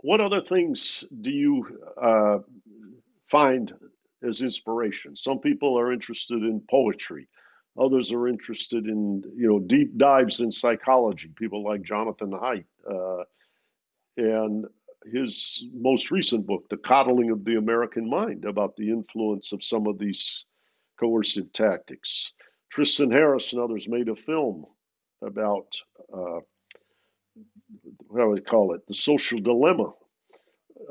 what 0.00 0.20
other 0.20 0.42
things 0.42 1.04
do 1.18 1.30
you 1.30 1.78
uh, 2.00 2.38
find 3.26 3.72
as 4.22 4.42
inspiration. 4.42 5.16
Some 5.16 5.40
people 5.40 5.78
are 5.78 5.92
interested 5.92 6.42
in 6.42 6.62
poetry. 6.68 7.28
Others 7.78 8.12
are 8.12 8.28
interested 8.28 8.86
in 8.86 9.22
you 9.36 9.48
know 9.48 9.58
deep 9.58 9.96
dives 9.98 10.40
in 10.40 10.50
psychology. 10.50 11.30
People 11.36 11.62
like 11.62 11.82
Jonathan 11.82 12.30
Haidt, 12.30 12.64
uh, 12.90 13.24
and 14.16 14.66
his 15.04 15.62
most 15.74 16.10
recent 16.10 16.46
book, 16.46 16.68
"The 16.68 16.78
Coddling 16.78 17.30
of 17.30 17.44
the 17.44 17.56
American 17.56 18.08
Mind," 18.08 18.44
about 18.46 18.76
the 18.76 18.90
influence 18.90 19.52
of 19.52 19.62
some 19.62 19.86
of 19.86 19.98
these 19.98 20.46
coercive 20.98 21.52
tactics. 21.52 22.32
Tristan 22.70 23.10
Harris 23.10 23.52
and 23.52 23.60
others 23.60 23.88
made 23.88 24.08
a 24.08 24.16
film 24.16 24.64
about 25.22 25.80
uh, 26.12 26.40
how 28.16 28.34
do 28.34 28.40
call 28.40 28.74
it, 28.74 28.86
the 28.86 28.94
social 28.94 29.38
dilemma 29.38 29.92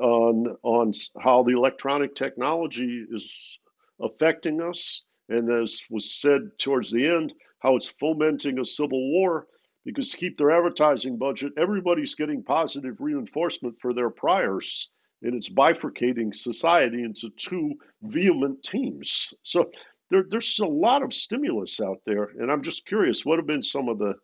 on 0.00 0.56
on 0.62 0.92
how 1.20 1.42
the 1.42 1.54
electronic 1.54 2.14
technology 2.14 3.04
is 3.10 3.58
affecting 4.00 4.60
us, 4.60 5.02
and 5.28 5.50
as 5.50 5.82
was 5.90 6.12
said 6.20 6.58
towards 6.58 6.90
the 6.90 7.08
end, 7.08 7.32
how 7.60 7.76
it's 7.76 7.88
fomenting 7.88 8.58
a 8.58 8.64
civil 8.64 9.10
war 9.12 9.46
because 9.86 10.10
to 10.10 10.16
keep 10.16 10.36
their 10.36 10.50
advertising 10.50 11.16
budget, 11.16 11.52
everybody's 11.56 12.16
getting 12.16 12.42
positive 12.42 12.96
reinforcement 12.98 13.76
for 13.80 13.94
their 13.94 14.10
priors, 14.10 14.90
and 15.22 15.34
it's 15.34 15.48
bifurcating 15.48 16.34
society 16.34 17.02
into 17.02 17.30
two 17.30 17.74
vehement 18.02 18.64
teams. 18.64 19.32
So 19.44 19.70
there, 20.10 20.24
there's 20.28 20.58
a 20.58 20.66
lot 20.66 21.02
of 21.02 21.14
stimulus 21.14 21.80
out 21.80 22.00
there, 22.04 22.24
and 22.24 22.50
I'm 22.50 22.62
just 22.62 22.86
curious, 22.86 23.24
what 23.24 23.38
have 23.38 23.46
been 23.46 23.62
some 23.62 23.88
of 23.88 23.98
the 23.98 24.14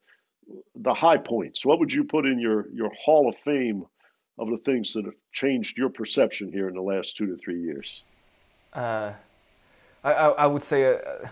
the 0.75 0.93
high 0.93 1.19
points? 1.19 1.65
What 1.65 1.79
would 1.79 1.93
you 1.93 2.05
put 2.05 2.27
in 2.27 2.41
your 2.41 2.67
your 2.75 2.91
Hall 3.05 3.29
of 3.29 3.37
Fame 3.37 3.85
of 4.39 4.49
the 4.51 4.57
things 4.57 4.93
that 4.95 5.05
have 5.05 5.15
changed 5.33 5.77
your 5.77 5.89
perception 5.89 6.51
here 6.53 6.69
in 6.69 6.75
the 6.75 6.83
last 6.83 7.17
two 7.17 7.27
to 7.27 7.37
three 7.37 7.61
years? 7.61 8.05
Uh, 8.73 9.13
I, 10.05 10.13
I 10.13 10.47
would 10.47 10.63
say 10.63 10.97
uh, 10.97 11.29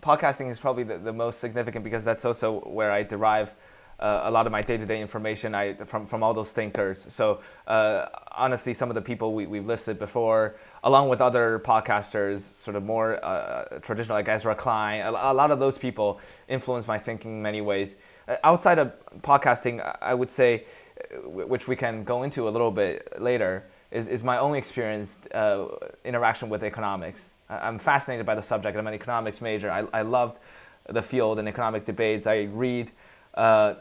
podcasting 0.00 0.50
is 0.50 0.60
probably 0.60 0.84
the, 0.84 0.98
the 0.98 1.12
most 1.12 1.40
significant 1.40 1.84
because 1.84 2.04
that's 2.04 2.24
also 2.24 2.60
where 2.60 2.92
I 2.92 3.02
derive 3.02 3.54
uh, 4.02 4.22
a 4.24 4.30
lot 4.30 4.46
of 4.46 4.52
my 4.52 4.60
day-to-day 4.62 5.00
information 5.00 5.54
I, 5.54 5.74
from, 5.74 6.06
from 6.06 6.24
all 6.24 6.34
those 6.34 6.50
thinkers. 6.50 7.06
So 7.08 7.40
uh, 7.68 8.06
honestly, 8.32 8.74
some 8.74 8.90
of 8.90 8.96
the 8.96 9.02
people 9.02 9.32
we, 9.32 9.46
we've 9.46 9.64
listed 9.64 9.98
before, 9.98 10.56
along 10.82 11.08
with 11.08 11.20
other 11.20 11.60
podcasters, 11.64 12.40
sort 12.40 12.76
of 12.76 12.82
more 12.82 13.24
uh, 13.24 13.78
traditional 13.80 14.18
like 14.18 14.28
Ezra 14.28 14.56
Klein, 14.56 15.02
a, 15.02 15.10
a, 15.10 15.32
lot 15.32 15.52
of 15.52 15.60
those 15.60 15.78
people 15.78 16.20
influence 16.48 16.86
my 16.86 16.98
thinking 16.98 17.36
in 17.36 17.42
many 17.42 17.60
ways. 17.60 17.94
Uh, 18.26 18.36
outside 18.42 18.78
of 18.80 18.92
podcasting, 19.20 19.80
I 20.02 20.14
would 20.14 20.30
say, 20.30 20.64
uh, 20.64 20.66
which 21.24 21.68
we 21.68 21.76
can 21.76 22.04
go 22.04 22.22
into 22.22 22.48
a 22.48 22.50
little 22.50 22.70
bit 22.70 23.20
later, 23.20 23.64
is, 23.90 24.08
is 24.08 24.22
my 24.22 24.38
own 24.38 24.54
experience 24.54 25.18
uh, 25.34 25.66
interaction 26.04 26.48
with 26.48 26.62
economics. 26.64 27.32
I'm 27.48 27.78
fascinated 27.78 28.24
by 28.24 28.34
the 28.34 28.42
subject. 28.42 28.76
I'm 28.76 28.86
an 28.86 28.94
economics 28.94 29.40
major. 29.40 29.70
I, 29.70 29.84
I 29.92 30.02
loved 30.02 30.38
the 30.88 31.02
field 31.02 31.38
and 31.38 31.48
economic 31.48 31.84
debates. 31.84 32.26
I 32.26 32.48
read 32.50 32.90
uh, 33.34 33.74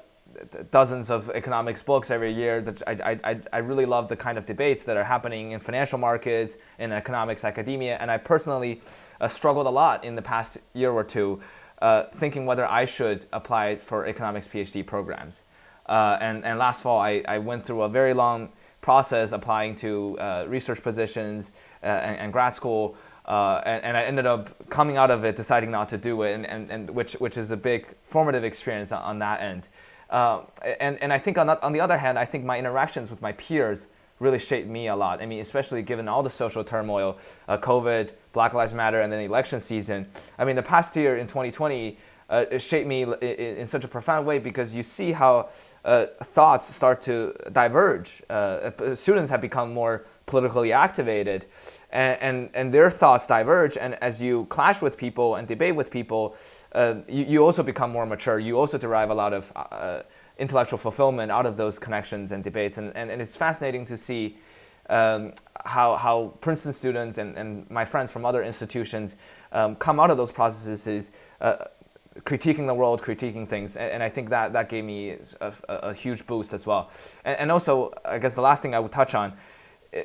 dozens 0.69 1.09
of 1.09 1.29
economics 1.29 1.81
books 1.81 2.11
every 2.11 2.31
year. 2.33 2.63
I, 2.87 3.19
I, 3.23 3.39
I 3.53 3.57
really 3.59 3.85
love 3.85 4.07
the 4.07 4.15
kind 4.15 4.37
of 4.37 4.45
debates 4.45 4.83
that 4.83 4.97
are 4.97 5.03
happening 5.03 5.51
in 5.51 5.59
financial 5.59 5.97
markets, 5.97 6.55
in 6.79 6.91
economics 6.91 7.43
academia, 7.43 7.97
and 7.99 8.11
I 8.11 8.17
personally 8.17 8.81
uh, 9.19 9.27
struggled 9.27 9.67
a 9.67 9.69
lot 9.69 10.03
in 10.03 10.15
the 10.15 10.21
past 10.21 10.57
year 10.73 10.91
or 10.91 11.03
two, 11.03 11.41
uh, 11.81 12.03
thinking 12.13 12.45
whether 12.45 12.65
I 12.65 12.85
should 12.85 13.25
apply 13.33 13.77
for 13.77 14.05
economics 14.05 14.47
PhD 14.47 14.85
programs. 14.85 15.43
Uh, 15.85 16.17
and, 16.21 16.45
and 16.45 16.59
last 16.59 16.81
fall, 16.81 16.99
I, 16.99 17.23
I 17.27 17.37
went 17.39 17.65
through 17.65 17.81
a 17.81 17.89
very 17.89 18.13
long 18.13 18.49
process 18.81 19.31
applying 19.31 19.75
to 19.75 20.17
uh, 20.19 20.45
research 20.47 20.81
positions 20.81 21.51
uh, 21.83 21.87
and, 21.87 22.17
and, 22.17 22.33
grad 22.33 22.55
school. 22.55 22.95
Uh, 23.25 23.61
and, 23.65 23.83
and, 23.83 23.97
I 23.97 24.03
ended 24.03 24.25
up 24.25 24.69
coming 24.69 24.97
out 24.97 25.11
of 25.11 25.23
it 25.23 25.35
deciding 25.35 25.69
not 25.69 25.89
to 25.89 25.97
do 25.97 26.23
it, 26.23 26.33
and, 26.33 26.45
and, 26.45 26.71
and 26.71 26.89
which, 26.89 27.13
which 27.13 27.37
is 27.37 27.51
a 27.51 27.57
big 27.57 27.87
formative 28.03 28.43
experience 28.43 28.91
on, 28.91 29.19
that 29.19 29.41
end. 29.41 29.67
Uh, 30.09 30.41
and, 30.79 31.01
and 31.01 31.13
I 31.13 31.19
think 31.19 31.37
on, 31.37 31.49
on 31.49 31.71
the 31.71 31.79
other 31.79 31.97
hand, 31.97 32.17
I 32.17 32.25
think 32.25 32.43
my 32.43 32.57
interactions 32.57 33.09
with 33.09 33.21
my 33.21 33.31
peers 33.33 33.87
really 34.19 34.39
shaped 34.39 34.67
me 34.67 34.87
a 34.87 34.95
lot. 34.95 35.21
I 35.21 35.25
mean, 35.25 35.39
especially 35.39 35.81
given 35.81 36.07
all 36.07 36.23
the 36.23 36.29
social 36.29 36.63
turmoil, 36.63 37.17
uh, 37.47 37.57
COVID, 37.57 38.11
Black 38.33 38.53
Lives 38.53 38.73
Matter, 38.73 39.01
and 39.01 39.11
then 39.11 39.21
election 39.21 39.59
season. 39.59 40.07
I 40.37 40.45
mean, 40.45 40.55
the 40.55 40.63
past 40.63 40.95
year 40.95 41.17
in 41.17 41.27
2020 41.27 41.97
uh, 42.31 42.45
it 42.49 42.59
shaped 42.59 42.87
me 42.87 43.03
in, 43.03 43.13
in, 43.21 43.67
such 43.67 43.83
a 43.83 43.87
profound 43.89 44.25
way 44.25 44.39
because 44.39 44.73
you 44.73 44.83
see 44.83 45.11
how 45.11 45.49
uh, 45.83 46.05
thoughts 46.23 46.73
start 46.73 47.01
to 47.01 47.33
diverge. 47.51 48.21
Uh, 48.29 48.71
students 48.95 49.29
have 49.29 49.41
become 49.41 49.73
more 49.73 50.05
politically 50.25 50.71
activated, 50.71 51.45
and, 51.91 52.21
and, 52.21 52.49
and 52.53 52.73
their 52.73 52.89
thoughts 52.89 53.27
diverge. 53.27 53.77
And 53.77 53.95
as 53.95 54.21
you 54.21 54.45
clash 54.45 54.81
with 54.81 54.97
people 54.97 55.35
and 55.35 55.47
debate 55.47 55.75
with 55.75 55.91
people, 55.91 56.35
uh, 56.73 56.95
you, 57.07 57.25
you, 57.25 57.45
also 57.45 57.63
become 57.63 57.91
more 57.91 58.05
mature. 58.05 58.39
You 58.39 58.57
also 58.57 58.77
derive 58.77 59.09
a 59.09 59.13
lot 59.13 59.33
of 59.33 59.51
uh, 59.55 60.03
intellectual 60.37 60.77
fulfillment 60.77 61.31
out 61.31 61.45
of 61.45 61.57
those 61.57 61.77
connections 61.77 62.31
and 62.31 62.43
debates. 62.43 62.77
And, 62.77 62.95
and, 62.95 63.11
and 63.11 63.21
it's 63.21 63.35
fascinating 63.35 63.85
to 63.85 63.97
see 63.97 64.37
um, 64.89 65.33
how, 65.65 65.95
how 65.95 66.33
Princeton 66.41 66.73
students 66.73 67.17
and, 67.17 67.37
and 67.37 67.69
my 67.69 67.85
friends 67.85 68.11
from 68.11 68.25
other 68.25 68.43
institutions 68.43 69.15
um, 69.51 69.75
come 69.75 69.99
out 69.99 70.11
of 70.11 70.17
those 70.17 70.31
processes 70.31 71.11
uh, 71.41 71.65
critiquing 72.19 72.67
the 72.67 72.73
world, 72.73 73.01
critiquing 73.01 73.47
things. 73.47 73.77
And, 73.77 73.91
and, 73.93 74.03
I 74.03 74.09
think 74.09 74.29
that, 74.29 74.53
that 74.53 74.67
gave 74.69 74.83
me 74.83 75.11
a, 75.39 75.53
a, 75.69 75.75
a 75.75 75.93
huge 75.93 76.27
boost 76.27 76.53
as 76.53 76.65
well. 76.65 76.91
And, 77.23 77.39
and 77.39 77.51
also, 77.51 77.93
I 78.03 78.19
guess 78.19 78.35
the 78.35 78.41
last 78.41 78.61
thing 78.61 78.75
I 78.75 78.79
would 78.79 78.91
touch 78.91 79.15
on 79.15 79.33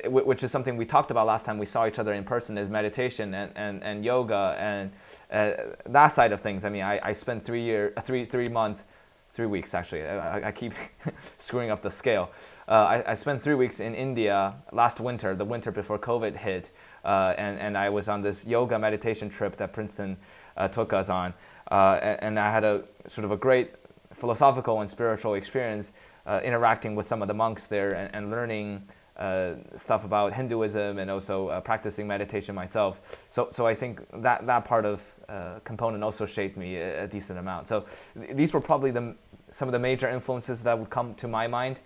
which 0.05 0.43
is 0.43 0.51
something 0.51 0.75
we 0.75 0.85
talked 0.85 1.11
about 1.11 1.27
last 1.27 1.45
time 1.45 1.57
we 1.57 1.65
saw 1.65 1.87
each 1.87 1.97
other 1.97 2.13
in 2.13 2.23
person, 2.23 2.57
is 2.57 2.69
meditation 2.69 3.33
and, 3.33 3.51
and, 3.55 3.83
and 3.83 4.03
yoga 4.03 4.55
and 4.59 4.91
uh, 5.31 5.53
that 5.85 6.09
side 6.09 6.31
of 6.33 6.41
things. 6.41 6.65
I 6.65 6.69
mean, 6.69 6.83
I, 6.83 6.99
I 7.01 7.13
spent 7.13 7.43
three 7.43 7.63
year, 7.63 7.93
three 8.01 8.25
three 8.25 8.49
months, 8.49 8.83
three 9.29 9.45
weeks 9.45 9.73
actually. 9.73 10.03
I, 10.03 10.49
I 10.49 10.51
keep 10.51 10.73
screwing 11.37 11.69
up 11.69 11.81
the 11.81 11.91
scale. 11.91 12.31
Uh, 12.67 12.71
I, 12.71 13.11
I 13.11 13.15
spent 13.15 13.41
three 13.41 13.55
weeks 13.55 13.79
in 13.79 13.95
India 13.95 14.55
last 14.73 14.99
winter, 14.99 15.35
the 15.35 15.45
winter 15.45 15.71
before 15.71 15.97
COVID 15.97 16.35
hit, 16.35 16.71
uh, 17.05 17.33
and 17.37 17.57
and 17.57 17.77
I 17.77 17.89
was 17.89 18.09
on 18.09 18.21
this 18.21 18.45
yoga 18.45 18.77
meditation 18.77 19.29
trip 19.29 19.55
that 19.55 19.71
Princeton 19.71 20.17
uh, 20.57 20.67
took 20.67 20.91
us 20.91 21.07
on, 21.07 21.33
and, 21.71 22.23
and, 22.23 22.39
I 22.39 22.51
had 22.51 22.63
a 22.63 22.83
sort 23.07 23.25
of 23.25 23.31
a 23.31 23.37
great 23.37 23.73
philosophical 24.13 24.81
and 24.81 24.89
spiritual 24.89 25.33
experience 25.35 25.91
uh, 26.25 26.39
interacting 26.43 26.95
with 26.95 27.05
some 27.05 27.21
of 27.21 27.27
the 27.27 27.33
monks 27.33 27.67
there 27.67 27.93
and, 27.93 28.13
and 28.15 28.31
learning 28.31 28.83
uh, 29.17 29.55
stuff 29.75 30.05
about 30.05 30.33
Hinduism 30.33 30.99
and 30.99 31.09
also 31.09 31.47
uh, 31.47 31.59
practicing 31.61 32.07
meditation 32.07 32.53
myself. 32.53 33.25
So, 33.29 33.49
so 33.51 33.65
I 33.65 33.73
think 33.73 34.01
that 34.21 34.45
that 34.45 34.63
part 34.63 34.85
of 34.85 35.03
uh, 35.27 35.59
component 35.63 36.03
also 36.03 36.25
shaped 36.25 36.55
me 36.55 36.77
a, 36.77 37.07
decent 37.07 37.39
amount. 37.39 37.67
So 37.67 37.85
th- 38.19 38.35
these 38.35 38.53
were 38.53 38.61
probably 38.61 38.91
the 38.91 39.15
some 39.49 39.67
of 39.67 39.71
the 39.71 39.79
major 39.79 40.09
influences 40.09 40.61
that 40.61 40.77
would 40.77 40.89
come 40.89 41.15
to 41.15 41.27
my 41.27 41.47
mind. 41.47 41.79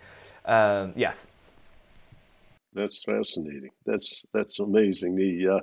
Um, 0.44 0.92
yes. 0.96 1.30
That's 2.74 3.02
fascinating. 3.04 3.70
That's 3.86 4.26
that's 4.32 4.58
amazing. 4.58 5.16
The 5.16 5.56
uh, 5.56 5.60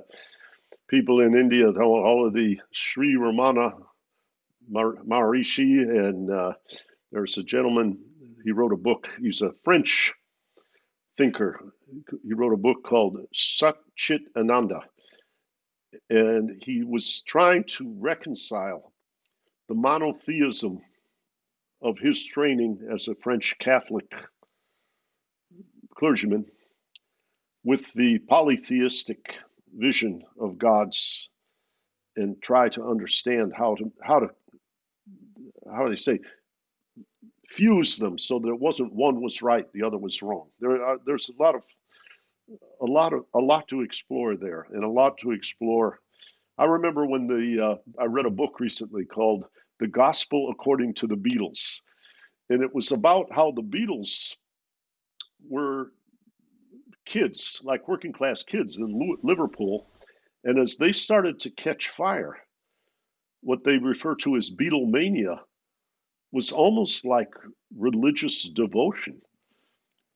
people 0.88 1.20
in 1.20 1.34
India, 1.34 1.70
all, 1.70 2.26
of 2.26 2.34
the 2.34 2.60
Sri 2.72 3.16
Ramana 3.16 3.80
Maharishi, 4.68 5.82
and 5.82 6.30
uh, 6.30 6.52
there's 7.12 7.38
a 7.38 7.42
gentleman. 7.42 7.98
He 8.44 8.52
wrote 8.52 8.72
a 8.72 8.76
book. 8.76 9.08
He's 9.20 9.42
a 9.42 9.52
French 9.62 10.12
thinker. 11.16 11.60
He 12.22 12.34
wrote 12.34 12.52
a 12.52 12.56
book 12.56 12.84
called 12.84 13.18
Satchit 13.34 14.20
Ananda, 14.36 14.82
and 16.08 16.62
he 16.62 16.84
was 16.84 17.22
trying 17.22 17.64
to 17.64 17.94
reconcile 17.98 18.92
the 19.68 19.74
monotheism 19.74 20.80
of 21.82 21.98
his 21.98 22.24
training 22.24 22.88
as 22.92 23.08
a 23.08 23.14
French 23.14 23.56
Catholic 23.58 24.12
clergyman 25.94 26.46
with 27.64 27.92
the 27.94 28.18
polytheistic 28.18 29.34
vision 29.72 30.22
of 30.38 30.58
God's 30.58 31.30
and 32.16 32.40
try 32.42 32.68
to 32.70 32.84
understand 32.84 33.52
how 33.56 33.74
to 33.76 33.92
how 34.02 34.20
to 34.20 34.28
how 35.68 35.84
do 35.84 35.90
they 35.90 35.96
say 35.96 36.20
fuse 37.50 37.96
them 37.96 38.16
so 38.16 38.38
that 38.38 38.48
it 38.48 38.60
wasn't 38.60 38.94
one 38.94 39.20
was 39.20 39.42
right, 39.42 39.70
the 39.72 39.82
other 39.82 39.98
was 39.98 40.22
wrong. 40.22 40.48
There 40.60 40.82
are, 40.82 40.98
there's 41.04 41.28
a 41.28 41.42
lot 41.42 41.56
of 41.56 41.64
a 42.80 42.86
lot 42.86 43.12
of 43.12 43.24
a 43.34 43.38
lot 43.38 43.68
to 43.68 43.82
explore 43.82 44.36
there, 44.36 44.66
and 44.72 44.84
a 44.84 44.88
lot 44.88 45.18
to 45.18 45.32
explore. 45.32 45.98
I 46.56 46.64
remember 46.64 47.06
when 47.06 47.26
the 47.26 47.60
uh, 47.60 48.00
I 48.00 48.06
read 48.06 48.26
a 48.26 48.30
book 48.30 48.60
recently 48.60 49.04
called 49.04 49.46
"The 49.80 49.88
Gospel 49.88 50.50
According 50.50 50.94
to 50.94 51.06
the 51.06 51.16
Beatles," 51.16 51.82
and 52.48 52.62
it 52.62 52.74
was 52.74 52.92
about 52.92 53.32
how 53.32 53.50
the 53.50 53.62
Beatles 53.62 54.36
were 55.48 55.92
kids, 57.04 57.60
like 57.64 57.88
working 57.88 58.12
class 58.12 58.42
kids 58.44 58.78
in 58.78 59.18
Liverpool, 59.22 59.88
and 60.44 60.58
as 60.58 60.76
they 60.76 60.92
started 60.92 61.40
to 61.40 61.50
catch 61.50 61.88
fire, 61.88 62.36
what 63.40 63.64
they 63.64 63.78
refer 63.78 64.14
to 64.16 64.36
as 64.36 64.50
Beatlemania 64.50 65.40
was 66.32 66.52
almost 66.52 67.04
like 67.04 67.34
religious 67.76 68.48
devotion, 68.48 69.20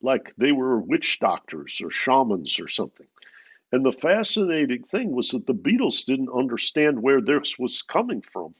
like 0.01 0.33
they 0.37 0.51
were 0.51 0.79
witch 0.79 1.19
doctors 1.19 1.81
or 1.83 1.89
shamans 1.89 2.59
or 2.59 2.67
something. 2.67 3.07
And 3.71 3.85
the 3.85 3.91
fascinating 3.91 4.83
thing 4.83 5.11
was 5.11 5.31
that 5.31 5.45
the 5.45 5.53
Beatles 5.53 6.05
didn't 6.05 6.29
understand 6.29 7.01
where 7.01 7.21
this 7.21 7.59
was 7.59 7.81
coming 7.81 8.21
from. 8.21 8.53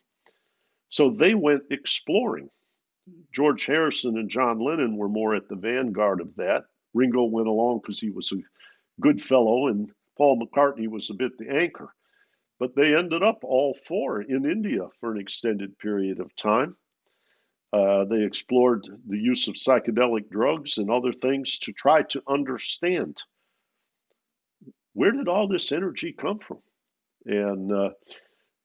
So 0.89 1.09
they 1.09 1.33
went 1.33 1.63
exploring. 1.71 2.49
George 3.31 3.65
Harrison 3.65 4.17
and 4.17 4.29
John 4.29 4.59
Lennon 4.59 4.97
were 4.97 5.09
more 5.09 5.35
at 5.35 5.47
the 5.47 5.55
vanguard 5.55 6.21
of 6.21 6.35
that. 6.35 6.65
Ringo 6.93 7.23
went 7.25 7.47
along 7.47 7.79
because 7.81 7.99
he 7.99 8.09
was 8.09 8.31
a 8.31 8.41
good 8.99 9.21
fellow, 9.21 9.67
and 9.67 9.91
Paul 10.17 10.39
McCartney 10.39 10.87
was 10.87 11.09
a 11.09 11.13
bit 11.13 11.37
the 11.37 11.49
anchor. 11.49 11.93
But 12.59 12.75
they 12.75 12.95
ended 12.95 13.21
up 13.21 13.43
all 13.43 13.77
four 13.85 14.21
in 14.21 14.49
India 14.49 14.87
for 14.99 15.11
an 15.11 15.19
extended 15.19 15.77
period 15.77 16.19
of 16.19 16.35
time. 16.35 16.77
Uh, 17.73 18.05
they 18.05 18.23
explored 18.23 18.87
the 19.07 19.17
use 19.17 19.47
of 19.47 19.55
psychedelic 19.55 20.29
drugs 20.29 20.77
and 20.77 20.89
other 20.89 21.11
things 21.11 21.59
to 21.59 21.73
try 21.73 22.03
to 22.03 22.21
understand 22.27 23.21
where 24.93 25.11
did 25.11 25.27
all 25.27 25.47
this 25.47 25.73
energy 25.73 26.13
come 26.13 26.37
from, 26.37 26.59
and 27.25 27.71
uh, 27.71 27.89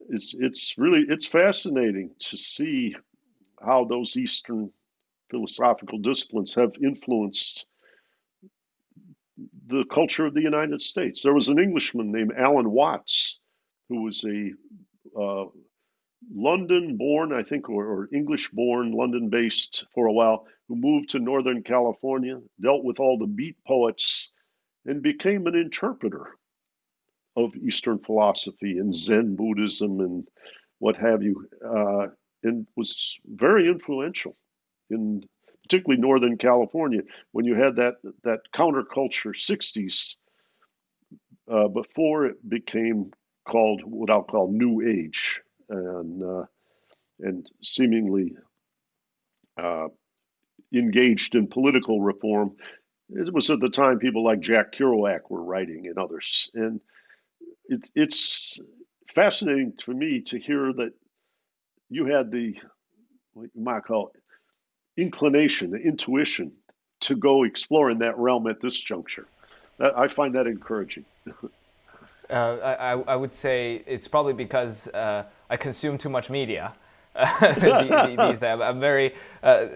it's 0.08 0.34
it's 0.38 0.74
really 0.78 1.04
it's 1.08 1.26
fascinating 1.26 2.12
to 2.20 2.36
see 2.36 2.94
how 3.60 3.84
those 3.84 4.16
Eastern 4.16 4.70
philosophical 5.30 5.98
disciplines 5.98 6.54
have 6.54 6.74
influenced 6.82 7.66
the 9.66 9.84
culture 9.84 10.26
of 10.26 10.34
the 10.34 10.42
United 10.42 10.80
States. 10.80 11.22
There 11.22 11.34
was 11.34 11.48
an 11.48 11.58
Englishman 11.58 12.12
named 12.12 12.32
Alan 12.36 12.70
Watts 12.70 13.40
who 13.88 14.02
was 14.02 14.24
a 14.24 14.52
uh, 15.20 15.46
London 16.28 16.96
born, 16.96 17.32
I 17.32 17.42
think, 17.42 17.68
or, 17.68 17.84
or 17.84 18.08
English 18.12 18.50
born, 18.50 18.92
London 18.92 19.30
based 19.30 19.86
for 19.94 20.06
a 20.06 20.12
while, 20.12 20.46
who 20.68 20.76
moved 20.76 21.10
to 21.10 21.18
Northern 21.18 21.62
California, 21.62 22.40
dealt 22.60 22.84
with 22.84 23.00
all 23.00 23.18
the 23.18 23.26
beat 23.26 23.56
poets, 23.66 24.32
and 24.84 25.02
became 25.02 25.46
an 25.46 25.54
interpreter 25.54 26.36
of 27.36 27.54
Eastern 27.56 27.98
philosophy 27.98 28.78
and 28.78 28.92
Zen 28.92 29.36
Buddhism 29.36 30.00
and 30.00 30.28
what 30.78 30.96
have 30.98 31.22
you, 31.22 31.48
uh, 31.64 32.08
and 32.42 32.66
was 32.76 33.18
very 33.24 33.68
influential 33.68 34.34
in 34.90 35.22
particularly 35.62 36.00
Northern 36.00 36.36
California. 36.36 37.02
When 37.32 37.44
you 37.44 37.54
had 37.54 37.76
that 37.76 37.96
that 38.24 38.40
counterculture 38.54 39.34
60s 39.34 40.16
uh, 41.48 41.68
before 41.68 42.26
it 42.26 42.48
became 42.48 43.12
called 43.46 43.82
what 43.84 44.10
I'll 44.10 44.22
call 44.22 44.50
New 44.50 44.82
Age 44.86 45.40
and 45.70 46.22
uh, 46.22 46.44
and 47.20 47.48
seemingly 47.62 48.36
uh, 49.56 49.88
engaged 50.74 51.34
in 51.34 51.46
political 51.46 52.00
reform. 52.00 52.56
It 53.10 53.32
was 53.32 53.50
at 53.50 53.60
the 53.60 53.70
time 53.70 53.98
people 53.98 54.24
like 54.24 54.40
Jack 54.40 54.72
Kerouac 54.72 55.30
were 55.30 55.42
writing 55.42 55.86
and 55.86 55.98
others, 55.98 56.50
and 56.54 56.80
it, 57.66 57.88
it's 57.94 58.60
fascinating 59.08 59.74
to 59.78 59.92
me 59.92 60.20
to 60.22 60.38
hear 60.38 60.72
that 60.72 60.92
you 61.88 62.06
had 62.06 62.30
the 62.30 62.56
what 63.32 63.50
you 63.54 63.62
might 63.62 63.84
call 63.84 64.12
inclination, 64.96 65.70
the 65.70 65.78
intuition 65.78 66.52
to 67.00 67.16
go 67.16 67.44
explore 67.44 67.90
in 67.90 67.98
that 67.98 68.18
realm 68.18 68.46
at 68.46 68.60
this 68.60 68.78
juncture. 68.78 69.26
I 69.78 70.08
find 70.08 70.34
that 70.34 70.46
encouraging. 70.46 71.06
uh, 72.30 72.76
I, 72.80 73.12
I, 73.12 73.16
would 73.16 73.34
say 73.34 73.82
it's 73.86 74.08
probably 74.08 74.32
because 74.32 74.88
uh, 74.88 75.24
I 75.48 75.56
consume 75.56 75.98
too 75.98 76.08
much 76.08 76.30
media. 76.30 76.74
these 77.40 78.38
days, 78.38 78.42
I'm 78.42 78.80
very 78.80 79.14
uh, 79.42 79.66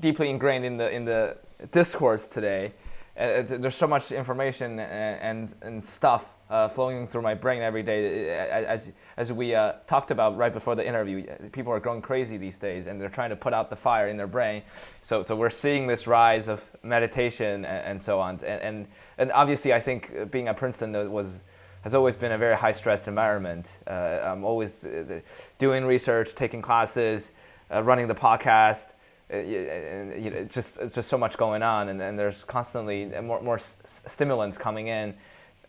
deeply 0.00 0.28
ingrained 0.28 0.64
in 0.64 0.76
the 0.76 0.90
in 0.90 1.04
the 1.04 1.38
discourse 1.70 2.26
today. 2.26 2.72
Uh, 3.16 3.42
there's 3.42 3.74
so 3.74 3.86
much 3.86 4.10
information 4.10 4.78
and, 4.78 5.54
and, 5.60 5.84
stuff 5.84 6.30
uh, 6.48 6.66
flowing 6.66 7.06
through 7.06 7.20
my 7.20 7.34
brain 7.34 7.60
every 7.60 7.82
day. 7.82 8.30
As, 8.30 8.90
as 9.18 9.30
we 9.30 9.54
uh, 9.54 9.74
talked 9.86 10.10
about 10.10 10.38
right 10.38 10.52
before 10.52 10.74
the 10.74 10.86
interview, 10.86 11.26
people 11.52 11.74
are 11.74 11.80
going 11.80 12.00
crazy 12.00 12.38
these 12.38 12.56
days 12.56 12.86
and 12.86 12.98
they're 12.98 13.10
trying 13.10 13.28
to 13.28 13.36
put 13.36 13.52
out 13.52 13.68
the 13.68 13.76
fire 13.76 14.08
in 14.08 14.16
their 14.16 14.26
brain. 14.26 14.62
So, 15.02 15.22
so 15.22 15.36
we're 15.36 15.50
seeing 15.50 15.86
this 15.86 16.06
rise 16.06 16.48
of 16.48 16.64
meditation 16.82 17.66
and, 17.66 17.86
and 17.86 18.02
so 18.02 18.18
on. 18.18 18.40
And, 18.44 18.86
and, 19.18 19.30
obviously, 19.32 19.74
I 19.74 19.80
think 19.80 20.30
being 20.30 20.48
at 20.48 20.56
Princeton 20.56 21.12
was, 21.12 21.40
has 21.82 21.94
always 21.94 22.16
been 22.16 22.32
a 22.32 22.38
very 22.38 22.56
high 22.56 22.72
stressed 22.72 23.08
environment. 23.08 23.78
Uh, 23.86 24.18
I'm 24.22 24.44
always 24.44 24.86
uh, 24.86 25.20
doing 25.58 25.84
research, 25.84 26.34
taking 26.34 26.62
classes, 26.62 27.32
uh, 27.72 27.82
running 27.82 28.08
the 28.08 28.14
podcast. 28.14 28.90
Uh, 29.32 29.38
you 29.38 30.30
know, 30.30 30.44
just, 30.44 30.78
just 30.92 31.08
so 31.08 31.16
much 31.16 31.38
going 31.38 31.62
on, 31.62 31.88
and, 31.88 32.02
and 32.02 32.18
there's 32.18 32.44
constantly 32.44 33.06
more, 33.22 33.40
more 33.40 33.58
stimulants 33.58 34.58
coming 34.58 34.88
in 34.88 35.14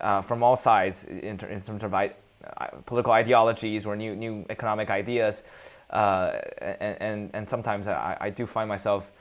uh, 0.02 0.22
from 0.22 0.44
all 0.44 0.58
sides 0.58 1.06
in, 1.06 1.20
in 1.20 1.38
terms 1.38 1.70
of 1.70 1.94
I- 1.94 2.12
political 2.86 3.14
ideologies 3.14 3.86
or 3.86 3.96
new 3.96 4.18
new 4.18 4.46
economic 4.50 4.90
ideas, 4.90 5.44
and, 5.92 6.98
and, 7.00 7.30
and 7.34 7.50
sometimes 7.50 7.88
I, 7.88 8.18
I 8.20 8.30
do 8.30 8.46
find 8.46 8.68
myself 8.68 9.12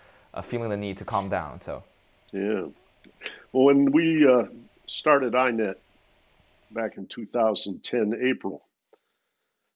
feeling 0.42 0.70
the 0.70 0.76
need 0.76 0.96
to 0.96 1.04
calm 1.04 1.28
down. 1.28 1.60
So, 1.60 1.84
yeah. 2.32 2.64
Well, 3.52 3.66
when 3.66 3.92
we 3.92 4.26
started 4.88 5.34
INET 5.34 5.76
back 6.74 6.96
in 6.96 7.06
2010 7.06 8.14
April, 8.22 8.62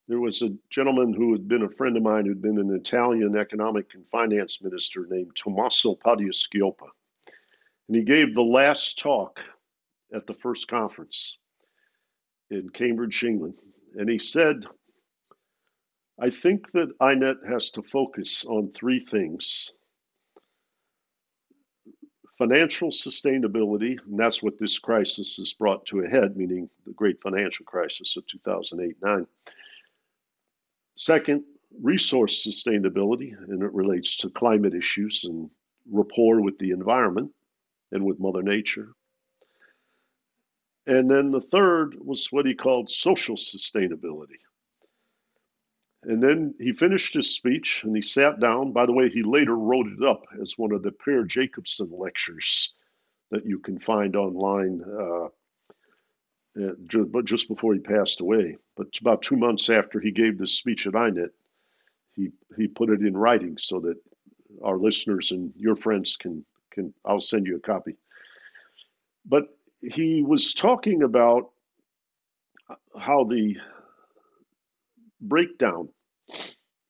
there 0.08 0.20
was 0.20 0.42
a 0.42 0.56
gentleman 0.70 1.12
who 1.12 1.32
had 1.32 1.48
been 1.48 1.62
a 1.62 1.68
friend 1.68 1.96
of 1.96 2.02
mine 2.02 2.26
who'd 2.26 2.42
been 2.42 2.58
an 2.58 2.74
Italian 2.74 3.36
economic 3.36 3.94
and 3.94 4.06
finance 4.08 4.62
minister 4.62 5.06
named 5.08 5.34
Tommaso 5.34 5.96
Padoa-Schioppa, 5.96 6.88
and 7.88 7.96
he 7.96 8.02
gave 8.02 8.34
the 8.34 8.42
last 8.42 8.98
talk 8.98 9.40
at 10.14 10.26
the 10.26 10.34
first 10.34 10.68
conference 10.68 11.38
in 12.50 12.68
Cambridge, 12.68 13.24
England. 13.24 13.58
And 13.96 14.08
he 14.08 14.18
said, 14.18 14.66
I 16.20 16.30
think 16.30 16.70
that 16.72 16.98
INET 17.00 17.46
has 17.48 17.72
to 17.72 17.82
focus 17.82 18.44
on 18.44 18.70
three 18.70 19.00
things 19.00 19.72
financial 22.38 22.90
sustainability, 22.90 23.98
and 24.04 24.18
that's 24.18 24.42
what 24.42 24.58
this 24.58 24.78
crisis 24.78 25.36
has 25.36 25.52
brought 25.54 25.86
to 25.86 26.00
a 26.00 26.08
head, 26.08 26.36
meaning 26.36 26.68
the 26.84 26.92
great 26.92 27.20
financial 27.22 27.64
crisis 27.64 28.16
of 28.16 28.26
2008 28.26 28.96
9. 29.02 29.26
Second, 30.96 31.44
resource 31.82 32.46
sustainability, 32.46 33.32
and 33.36 33.62
it 33.62 33.72
relates 33.72 34.18
to 34.18 34.30
climate 34.30 34.74
issues 34.74 35.24
and 35.24 35.50
rapport 35.90 36.40
with 36.40 36.58
the 36.58 36.70
environment 36.70 37.32
and 37.92 38.04
with 38.04 38.20
Mother 38.20 38.42
Nature. 38.42 38.92
And 40.86 41.10
then 41.10 41.30
the 41.30 41.40
third 41.40 41.96
was 41.98 42.28
what 42.30 42.46
he 42.46 42.54
called 42.54 42.90
social 42.90 43.36
sustainability. 43.36 44.38
And 46.06 46.22
then 46.22 46.54
he 46.60 46.72
finished 46.72 47.14
his 47.14 47.34
speech 47.34 47.82
and 47.82 47.94
he 47.94 48.00
sat 48.00 48.38
down. 48.38 48.72
By 48.72 48.86
the 48.86 48.92
way, 48.92 49.08
he 49.08 49.22
later 49.22 49.56
wrote 49.56 49.88
it 49.88 50.06
up 50.06 50.22
as 50.40 50.56
one 50.56 50.70
of 50.70 50.82
the 50.82 50.92
Per 50.92 51.24
Jacobsson 51.24 51.90
lectures 51.90 52.72
that 53.32 53.44
you 53.44 53.58
can 53.58 53.80
find 53.80 54.14
online, 54.14 54.82
uh, 54.84 55.28
but 56.54 57.24
just 57.24 57.48
before 57.48 57.74
he 57.74 57.80
passed 57.80 58.20
away. 58.20 58.56
But 58.76 58.96
about 59.00 59.22
two 59.22 59.36
months 59.36 59.68
after 59.68 59.98
he 59.98 60.12
gave 60.12 60.38
this 60.38 60.54
speech 60.56 60.86
at 60.86 60.92
INET, 60.92 61.30
he, 62.14 62.30
he 62.56 62.68
put 62.68 62.90
it 62.90 63.00
in 63.00 63.16
writing 63.16 63.58
so 63.58 63.80
that 63.80 63.96
our 64.62 64.78
listeners 64.78 65.32
and 65.32 65.52
your 65.56 65.74
friends 65.74 66.16
can, 66.16 66.44
can 66.70 66.94
I'll 67.04 67.18
send 67.18 67.48
you 67.48 67.56
a 67.56 67.60
copy. 67.60 67.96
But 69.24 69.48
he 69.80 70.22
was 70.22 70.54
talking 70.54 71.02
about 71.02 71.50
how 72.96 73.24
the 73.24 73.56
breakdown 75.20 75.88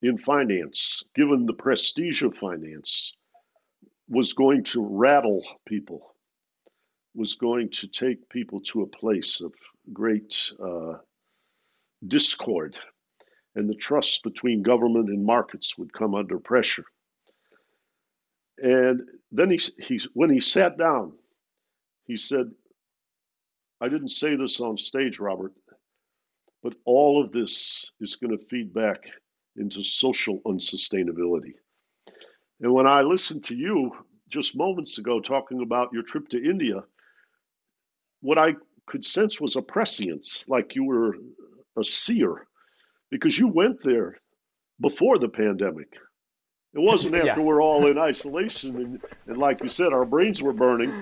in 0.02 0.18
finance, 0.18 1.02
given 1.14 1.46
the 1.46 1.54
prestige 1.54 2.22
of 2.22 2.36
finance, 2.36 3.16
was 4.08 4.34
going 4.34 4.64
to 4.64 4.86
rattle 4.86 5.44
people, 5.66 6.14
was 7.14 7.34
going 7.34 7.70
to 7.70 7.88
take 7.88 8.28
people 8.28 8.60
to 8.60 8.82
a 8.82 8.86
place 8.86 9.40
of 9.40 9.52
great 9.92 10.52
uh, 10.62 10.98
discord, 12.06 12.78
and 13.54 13.68
the 13.68 13.74
trust 13.74 14.22
between 14.22 14.62
government 14.62 15.08
and 15.08 15.24
markets 15.24 15.76
would 15.78 15.92
come 15.92 16.14
under 16.14 16.38
pressure. 16.38 16.84
And 18.58 19.02
then 19.32 19.50
he, 19.50 19.60
he 19.78 20.00
when 20.12 20.30
he 20.30 20.40
sat 20.40 20.78
down, 20.78 21.12
he 22.04 22.16
said, 22.16 22.50
I 23.80 23.88
didn't 23.88 24.10
say 24.10 24.36
this 24.36 24.60
on 24.60 24.76
stage, 24.76 25.18
Robert, 25.18 25.52
but 26.62 26.74
all 26.84 27.22
of 27.22 27.32
this 27.32 27.90
is 28.00 28.16
going 28.16 28.36
to 28.36 28.46
feed 28.46 28.72
back 28.72 29.10
into 29.58 29.82
social 29.82 30.40
unsustainability. 30.40 31.54
And 32.60 32.72
when 32.72 32.86
I 32.86 33.02
listened 33.02 33.44
to 33.46 33.54
you 33.54 33.92
just 34.28 34.56
moments 34.56 34.98
ago 34.98 35.20
talking 35.20 35.62
about 35.62 35.92
your 35.92 36.02
trip 36.02 36.28
to 36.30 36.42
India, 36.42 36.84
what 38.20 38.38
I 38.38 38.56
could 38.86 39.04
sense 39.04 39.40
was 39.40 39.56
a 39.56 39.62
prescience, 39.62 40.44
like 40.48 40.74
you 40.74 40.84
were 40.84 41.16
a 41.78 41.84
seer, 41.84 42.46
because 43.10 43.38
you 43.38 43.48
went 43.48 43.82
there 43.82 44.18
before 44.80 45.18
the 45.18 45.28
pandemic. 45.28 45.92
It 46.74 46.80
wasn't 46.80 47.14
after 47.16 47.26
yes. 47.26 47.38
we're 47.38 47.62
all 47.62 47.86
in 47.86 47.98
isolation 47.98 48.76
and, 48.76 49.00
and, 49.26 49.38
like 49.38 49.62
you 49.62 49.68
said, 49.68 49.92
our 49.92 50.04
brains 50.04 50.42
were 50.42 50.52
burning 50.52 50.92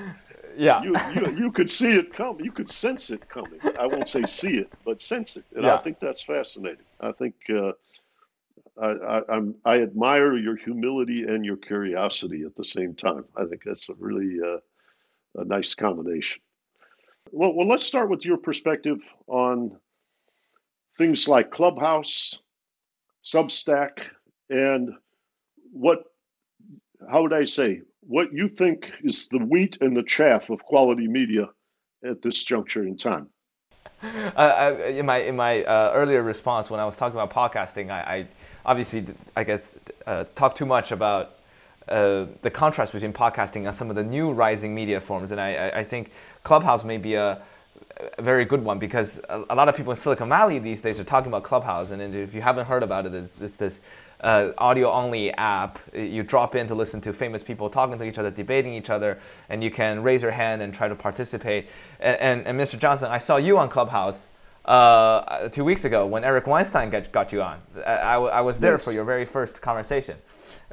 yeah. 0.57 0.83
You, 0.83 0.97
you, 1.15 1.37
you 1.37 1.53
could 1.53 1.71
see 1.71 1.91
it 1.91 2.13
come. 2.15 2.41
You 2.41 2.53
could 2.53 2.69
sense 2.69 3.11
it 3.11 3.29
coming. 3.29 3.61
I 3.79 3.87
won't 3.87 4.09
say 4.09 4.25
see 4.27 4.57
it, 4.57 4.73
but 4.85 5.01
sense 5.01 5.37
it. 5.37 5.45
And 5.55 5.65
yeah. 5.65 5.75
I 5.75 5.79
think 5.79 6.01
that's 6.01 6.23
fascinating. 6.23 6.85
I 7.01 7.13
think 7.13 7.35
uh, 7.51 7.73
I, 8.81 9.21
I, 9.29 9.41
I, 9.65 9.83
admire 9.83 10.37
your 10.37 10.57
humility 10.57 11.23
and 11.23 11.45
your 11.45 11.57
curiosity 11.57 12.43
at 12.45 12.57
the 12.57 12.65
same 12.65 12.95
time. 12.95 13.25
I 13.37 13.45
think 13.45 13.63
that's 13.65 13.89
a 13.89 13.95
really 13.97 14.39
uh, 14.45 14.59
a 15.37 15.45
nice 15.45 15.75
combination. 15.75 16.41
Well, 17.31 17.55
well, 17.55 17.69
let's 17.69 17.87
start 17.87 18.11
with 18.11 18.25
your 18.25 18.37
perspective 18.37 18.99
on 19.27 19.79
things 20.97 21.29
like 21.29 21.51
Clubhouse, 21.51 22.43
Substack, 23.25 24.09
and 24.51 24.91
what, 25.73 26.05
how 27.11 27.23
would 27.23 27.33
I 27.33 27.45
say, 27.45 27.83
what 28.01 28.33
you 28.33 28.49
think 28.49 28.93
is 29.03 29.29
the 29.29 29.39
wheat 29.39 29.79
and 29.81 29.97
the 29.97 30.03
chaff 30.03 30.51
of 30.51 30.65
quality 30.65 31.09
media 31.09 31.49
at 32.05 32.23
this 32.23 32.43
juncture 32.43 32.83
in 32.87 32.97
time. 32.97 33.29
Uh, 34.03 34.39
I, 34.39 34.89
in 34.89 35.07
my 35.07 35.19
in 35.19 35.37
my 35.37 35.65
uh, 35.65 35.93
earlier 35.95 36.23
response 36.23 36.69
when 36.69 36.79
I 36.79 36.85
was 36.85 36.97
talking 36.97 37.19
about 37.19 37.33
podcasting, 37.33 37.91
I, 37.91 38.01
I 38.01 38.29
obviously 38.65 39.07
I 39.37 39.45
guess 39.45 39.77
uh, 40.07 40.25
talk 40.35 40.55
too 40.55 40.67
much 40.67 40.93
about 40.93 41.37
uh, 41.89 42.27
the 42.43 42.51
contrast 42.51 42.93
between 42.93 43.13
podcasting 43.13 43.67
and 43.67 43.75
some 43.75 43.91
of 43.91 43.97
the 43.97 44.05
new 44.05 44.33
rising 44.33 44.75
media 44.75 45.01
forms. 45.01 45.31
And 45.31 45.41
I, 45.41 45.69
I 45.69 45.85
think 45.85 46.11
Clubhouse 46.43 46.83
may 46.83 46.97
be 46.97 47.15
a, 47.15 47.43
a 48.17 48.23
very 48.23 48.45
good 48.45 48.65
one 48.65 48.79
because 48.79 49.21
a, 49.29 49.55
lot 49.55 49.69
of 49.69 49.77
people 49.77 49.93
in 49.93 49.97
Silicon 49.97 50.29
Valley 50.29 50.59
these 50.59 50.81
days 50.81 50.99
are 50.99 51.05
talking 51.05 51.29
about 51.29 51.43
Clubhouse. 51.43 51.91
And 51.91 52.01
if 52.15 52.35
you 52.35 52.41
haven't 52.41 52.67
heard 52.67 52.83
about 52.83 53.07
it, 53.07 53.15
it's, 53.15 53.39
it's 53.41 53.57
this 53.57 53.81
uh, 54.21 54.53
audio 54.57 54.91
only 54.91 55.33
app. 55.33 55.79
You 55.95 56.23
drop 56.23 56.55
in 56.55 56.67
to 56.69 56.75
listen 56.75 57.01
to 57.03 57.13
famous 57.13 57.43
people 57.43 57.69
talking 57.69 57.99
to 57.99 58.05
each 58.05 58.19
other, 58.19 58.31
debating 58.31 58.73
each 58.73 58.89
other, 58.89 59.19
and 59.51 59.63
you 59.63 59.71
can 59.71 60.03
raise 60.03 60.23
your 60.23 60.31
hand 60.31 60.63
and 60.63 60.73
try 60.73 60.89
to 60.89 60.95
participate. 60.95 61.69
And, 62.01 62.19
and, 62.21 62.47
and 62.47 62.61
Mr. 62.61 62.79
Johnson, 62.79 63.11
I 63.11 63.19
saw 63.19 63.37
you 63.37 63.59
on 63.59 63.69
Clubhouse. 63.69 64.25
Uh, 64.65 65.49
two 65.51 65.65
weeks 65.65 65.85
ago, 65.85 66.07
when 66.07 66.25
Eric 66.25 66.47
Weinstein 66.47 66.89
got, 66.91 67.13
got 67.13 67.33
you 67.33 67.43
on, 67.43 67.61
I, 67.87 68.15
I 68.15 68.41
was 68.41 68.59
there 68.61 68.73
yes. 68.73 68.85
for 68.85 68.93
your 68.93 69.05
very 69.05 69.27
first 69.27 69.61
conversation. 69.61 70.17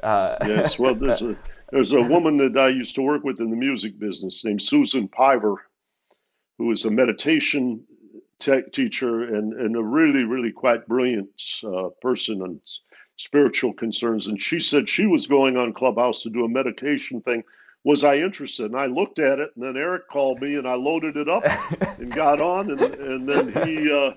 Uh, 0.02 0.36
yes, 0.46 0.78
well, 0.78 0.94
there's 0.94 1.22
a 1.22 1.36
there's 1.70 1.92
a 1.92 2.02
woman 2.02 2.38
that 2.38 2.58
I 2.58 2.68
used 2.68 2.96
to 2.96 3.02
work 3.02 3.22
with 3.24 3.40
in 3.40 3.50
the 3.50 3.56
music 3.56 3.98
business 3.98 4.44
named 4.44 4.62
Susan 4.62 5.08
Piver, 5.08 5.56
who 6.58 6.70
is 6.70 6.84
a 6.84 6.90
meditation 6.90 7.84
teacher 8.72 9.22
and, 9.22 9.52
and 9.52 9.76
a 9.76 9.82
really, 9.82 10.24
really 10.24 10.52
quite 10.52 10.86
brilliant 10.86 11.30
uh, 11.64 11.90
person 12.00 12.42
on 12.42 12.60
spiritual 13.16 13.72
concerns. 13.72 14.26
And 14.26 14.40
she 14.40 14.60
said 14.60 14.88
she 14.88 15.06
was 15.06 15.26
going 15.26 15.56
on 15.56 15.72
Clubhouse 15.72 16.22
to 16.22 16.30
do 16.30 16.44
a 16.44 16.48
meditation 16.48 17.20
thing. 17.20 17.44
Was 17.84 18.04
I 18.04 18.16
interested? 18.16 18.66
And 18.66 18.80
I 18.80 18.86
looked 18.86 19.18
at 19.18 19.40
it, 19.40 19.50
and 19.56 19.64
then 19.64 19.76
Eric 19.76 20.08
called 20.08 20.40
me, 20.40 20.56
and 20.56 20.68
I 20.68 20.74
loaded 20.74 21.16
it 21.16 21.28
up 21.28 21.44
and 21.98 22.12
got 22.12 22.40
on, 22.40 22.70
and, 22.70 22.80
and 22.80 23.28
then 23.28 23.66
he 23.66 23.92
uh, 23.92 24.12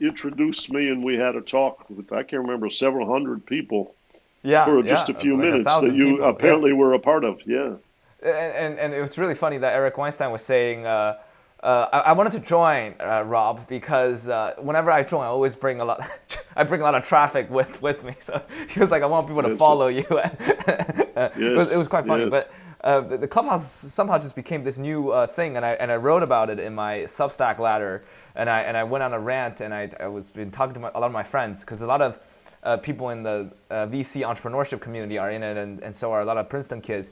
introduced 0.00 0.70
me, 0.70 0.88
and 0.88 1.02
we 1.02 1.16
had 1.16 1.34
a 1.36 1.40
talk 1.40 1.88
with 1.88 2.12
I 2.12 2.22
can't 2.22 2.42
remember 2.42 2.68
several 2.68 3.10
hundred 3.10 3.46
people 3.46 3.94
yeah, 4.42 4.64
for 4.64 4.82
just 4.82 5.08
yeah, 5.08 5.16
a 5.16 5.18
few 5.18 5.36
like 5.36 5.50
minutes 5.50 5.78
a 5.78 5.86
that 5.86 5.94
you 5.94 6.16
people, 6.16 6.28
apparently 6.28 6.70
yeah. 6.70 6.76
were 6.76 6.92
a 6.92 6.98
part 6.98 7.24
of. 7.24 7.40
Yeah. 7.46 7.74
And, 8.22 8.78
and, 8.78 8.94
it 8.94 9.00
was 9.00 9.18
really 9.18 9.34
funny 9.34 9.58
that 9.58 9.72
Eric 9.72 9.98
Weinstein 9.98 10.30
was 10.30 10.42
saying, 10.42 10.86
uh, 10.86 11.18
uh, 11.62 11.88
I, 11.92 11.98
I, 11.98 12.12
wanted 12.12 12.32
to 12.32 12.40
join 12.40 12.94
uh, 12.98 13.22
Rob 13.24 13.68
because 13.68 14.28
uh, 14.28 14.54
whenever 14.58 14.90
I 14.90 15.04
join, 15.04 15.22
I 15.22 15.28
always 15.28 15.54
bring 15.54 15.80
a 15.80 15.84
lot. 15.84 16.02
I 16.56 16.64
bring 16.64 16.80
a 16.80 16.84
lot 16.84 16.96
of 16.96 17.04
traffic 17.04 17.48
with, 17.50 17.80
with 17.80 18.02
me. 18.02 18.16
So 18.20 18.42
he 18.68 18.80
was 18.80 18.90
like, 18.90 19.02
I 19.02 19.06
want 19.06 19.28
people 19.28 19.42
to 19.42 19.50
yes, 19.50 19.58
follow 19.58 19.86
you. 19.86 20.04
yes, 20.10 20.34
it, 21.36 21.56
was, 21.56 21.72
it, 21.72 21.78
was, 21.78 21.86
quite 21.86 22.04
funny, 22.04 22.24
yes. 22.24 22.48
but 22.82 22.86
uh, 22.86 23.00
the, 23.00 23.16
the, 23.16 23.28
clubhouse 23.28 23.70
somehow 23.70 24.18
just 24.18 24.34
became 24.34 24.64
this 24.64 24.76
new 24.76 25.10
uh, 25.10 25.26
thing, 25.26 25.56
and 25.56 25.64
I 25.64 25.74
and 25.74 25.92
I 25.92 25.96
wrote 25.96 26.24
about 26.24 26.50
it 26.50 26.58
in 26.58 26.74
my 26.74 26.98
Substack 27.00 27.60
ladder, 27.60 28.04
and 28.34 28.50
I 28.50 28.62
and 28.62 28.76
I 28.76 28.82
went 28.82 29.04
on 29.04 29.12
a 29.12 29.20
rant, 29.20 29.60
and 29.60 29.72
I, 29.72 29.90
I 30.00 30.08
was 30.08 30.32
been 30.32 30.50
talking 30.50 30.74
to 30.74 30.80
my, 30.80 30.90
a 30.94 30.98
lot 30.98 31.06
of 31.06 31.12
my 31.12 31.22
friends 31.22 31.60
because 31.60 31.80
a 31.80 31.86
lot 31.86 32.02
of 32.02 32.18
uh, 32.64 32.76
people 32.76 33.10
in 33.10 33.22
the 33.22 33.52
uh, 33.70 33.86
VC 33.86 34.26
entrepreneurship 34.26 34.80
community 34.80 35.16
are 35.16 35.30
in 35.30 35.44
it, 35.44 35.56
and, 35.56 35.80
and 35.80 35.94
so 35.94 36.12
are 36.12 36.22
a 36.22 36.24
lot 36.24 36.38
of 36.38 36.48
Princeton 36.48 36.80
kids. 36.80 37.10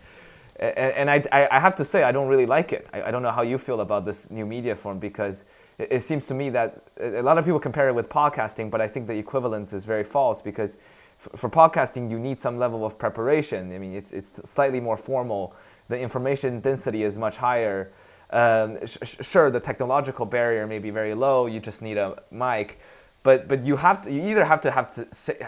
And, 0.60 1.10
I, 1.10 1.48
I 1.50 1.58
have 1.58 1.74
to 1.76 1.84
say, 1.86 2.02
I 2.02 2.12
don't 2.12 2.28
really 2.28 2.44
like 2.44 2.74
it. 2.74 2.86
I, 2.92 3.10
don't 3.10 3.22
know 3.22 3.30
how 3.30 3.40
you 3.40 3.56
feel 3.56 3.80
about 3.80 4.04
this 4.04 4.30
new 4.30 4.44
media 4.44 4.76
form 4.76 4.98
because 4.98 5.44
it, 5.78 5.88
it, 5.90 6.00
seems 6.02 6.26
to 6.26 6.34
me 6.34 6.50
that 6.50 6.82
a 7.00 7.22
lot 7.22 7.38
of 7.38 7.46
people 7.46 7.58
compare 7.58 7.88
it 7.88 7.94
with 7.94 8.10
podcasting, 8.10 8.70
but 8.70 8.78
I 8.78 8.86
think 8.86 9.06
the 9.06 9.16
equivalence 9.16 9.72
is 9.72 9.86
very 9.86 10.04
false 10.04 10.42
because 10.42 10.76
for 11.16 11.48
podcasting, 11.48 12.10
you 12.10 12.18
need 12.18 12.42
some 12.42 12.58
level 12.58 12.84
of 12.84 12.98
preparation. 12.98 13.74
I 13.74 13.78
mean, 13.78 13.94
it's, 13.94 14.12
it's 14.12 14.38
slightly 14.44 14.80
more 14.80 14.98
formal, 14.98 15.54
the 15.88 15.98
information 15.98 16.60
density 16.60 17.04
is 17.04 17.16
much 17.16 17.38
higher. 17.38 17.90
Um, 18.28 18.78
sh- 18.86 19.16
sure, 19.22 19.50
the 19.50 19.60
technological 19.60 20.26
barrier 20.26 20.66
may 20.66 20.78
be 20.78 20.90
very 20.90 21.14
low, 21.14 21.46
you 21.46 21.58
just 21.58 21.80
need 21.80 21.96
a 21.96 22.22
mic 22.30 22.78
but 23.22 23.48
but 23.48 23.64
you 23.64 23.76
have 23.76 24.02
to 24.02 24.12
you 24.12 24.22
either 24.22 24.44
have 24.44 24.60
to 24.60 24.70
have 24.70 24.94
to 24.94 25.06
say 25.14 25.46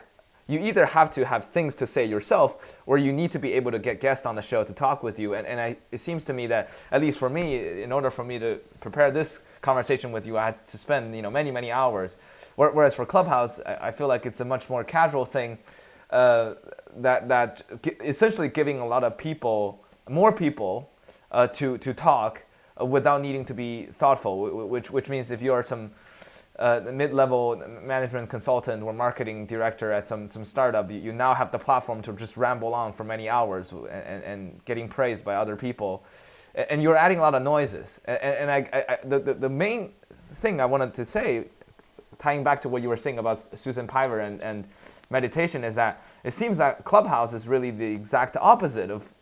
you 0.49 0.59
either 0.61 0.87
have 0.87 1.11
to 1.13 1.25
have 1.25 1.47
things 1.47 1.75
to 1.77 1.87
say 1.87 2.05
yourself 2.05 2.77
or 2.87 2.99
you 2.99 3.13
need 3.13 3.31
to 3.31 3.39
be 3.39 3.53
able 3.53 3.71
to 3.71 3.79
get 3.79 4.01
guests 4.01 4.27
on 4.27 4.35
the 4.35 4.43
show 4.43 4.65
to 4.65 4.73
talk 4.73 5.03
with 5.03 5.19
you. 5.19 5.35
And, 5.35 5.47
and 5.47 5.61
I, 5.61 5.77
it 5.91 5.99
seems 5.99 6.25
to 6.25 6.33
me 6.33 6.47
that 6.49 6.71
at 6.91 7.01
least 7.01 7.19
for 7.19 7.31
me 7.31 7.83
in 7.83 7.93
order 7.93 8.11
for 8.11 8.25
me 8.25 8.39
to 8.39 8.59
prepare 8.81 9.11
this 9.11 9.41
conversation 9.61 10.11
with 10.11 10.27
you 10.27 10.37
i 10.37 10.47
had 10.47 10.67
to 10.67 10.77
spend 10.77 11.15
you 11.15 11.23
know 11.23 11.31
many 11.31 11.51
many 11.51 11.71
hours. 11.71 12.17
Whereas 12.57 12.95
for 12.95 13.07
clubhouse 13.07 13.61
i 13.61 13.91
feel 13.91 14.09
like 14.09 14.27
it's 14.27 14.41
a 14.41 14.45
much 14.45 14.69
more 14.69 14.85
casual 14.85 15.25
thing 15.25 15.59
uh, 16.11 16.55
that 16.97 17.29
that 17.29 17.63
essentially 18.05 18.49
giving 18.49 18.81
a 18.81 18.87
lot 18.87 19.05
of 19.05 19.17
people 19.17 19.83
more 20.09 20.33
people 20.33 20.91
uh, 21.31 21.47
to 21.47 21.79
to 21.79 21.95
talk 21.95 22.43
without 22.81 23.23
needing 23.23 23.45
to 23.45 23.55
be 23.55 23.87
thoughtful 23.87 24.67
which 24.69 24.91
which 24.91 25.09
means 25.09 25.31
if 25.31 25.41
you 25.41 25.53
are 25.53 25.63
some 25.63 25.91
uh, 26.63 26.81
mid-level 26.93 27.61
management 27.83 28.31
consultant 28.31 28.85
or 28.85 28.93
marketing 28.93 29.47
director 29.47 29.91
at 29.91 30.07
some, 30.07 30.31
some 30.31 30.45
startup, 30.45 30.89
you, 30.91 30.99
you, 30.99 31.13
now 31.13 31.35
have 31.35 31.51
the 31.51 31.59
platform 31.59 32.01
to 32.01 32.13
just 32.13 32.37
ramble 32.37 32.73
on 32.73 32.93
for 32.93 33.03
many 33.03 33.29
hours 33.29 33.73
and, 33.73 34.23
and 34.23 34.65
getting 34.65 34.89
praised 34.89 35.25
by 35.25 35.35
other 35.35 35.57
people. 35.57 36.05
And 36.55 36.81
you're 36.81 36.97
adding 36.97 37.19
a 37.19 37.21
lot 37.21 37.35
of 37.35 37.43
noises. 37.43 38.01
And, 38.05 38.19
and 38.23 38.51
I, 38.51 38.85
I, 38.89 38.99
the, 39.05 39.35
the, 39.35 39.49
main 39.51 39.93
thing 40.35 40.61
I 40.61 40.67
wanted 40.67 40.95
to 40.95 41.05
say, 41.05 41.47
tying 42.19 42.45
back 42.45 42.61
to 42.63 42.69
what 42.69 42.81
you 42.81 42.89
were 42.89 42.97
saying 42.97 43.19
about 43.19 43.59
Susan 43.59 43.89
Piver 43.89 44.21
and, 44.21 44.41
and 44.41 44.65
meditation, 45.11 45.65
is 45.65 45.75
that 45.75 46.05
it 46.23 46.33
seems 46.33 46.59
that 46.59 46.85
Clubhouse 46.85 47.35
is 47.35 47.49
really 47.49 47.73
the 47.73 47.85
exact 47.93 48.37
opposite 48.37 48.91
of 48.91 49.13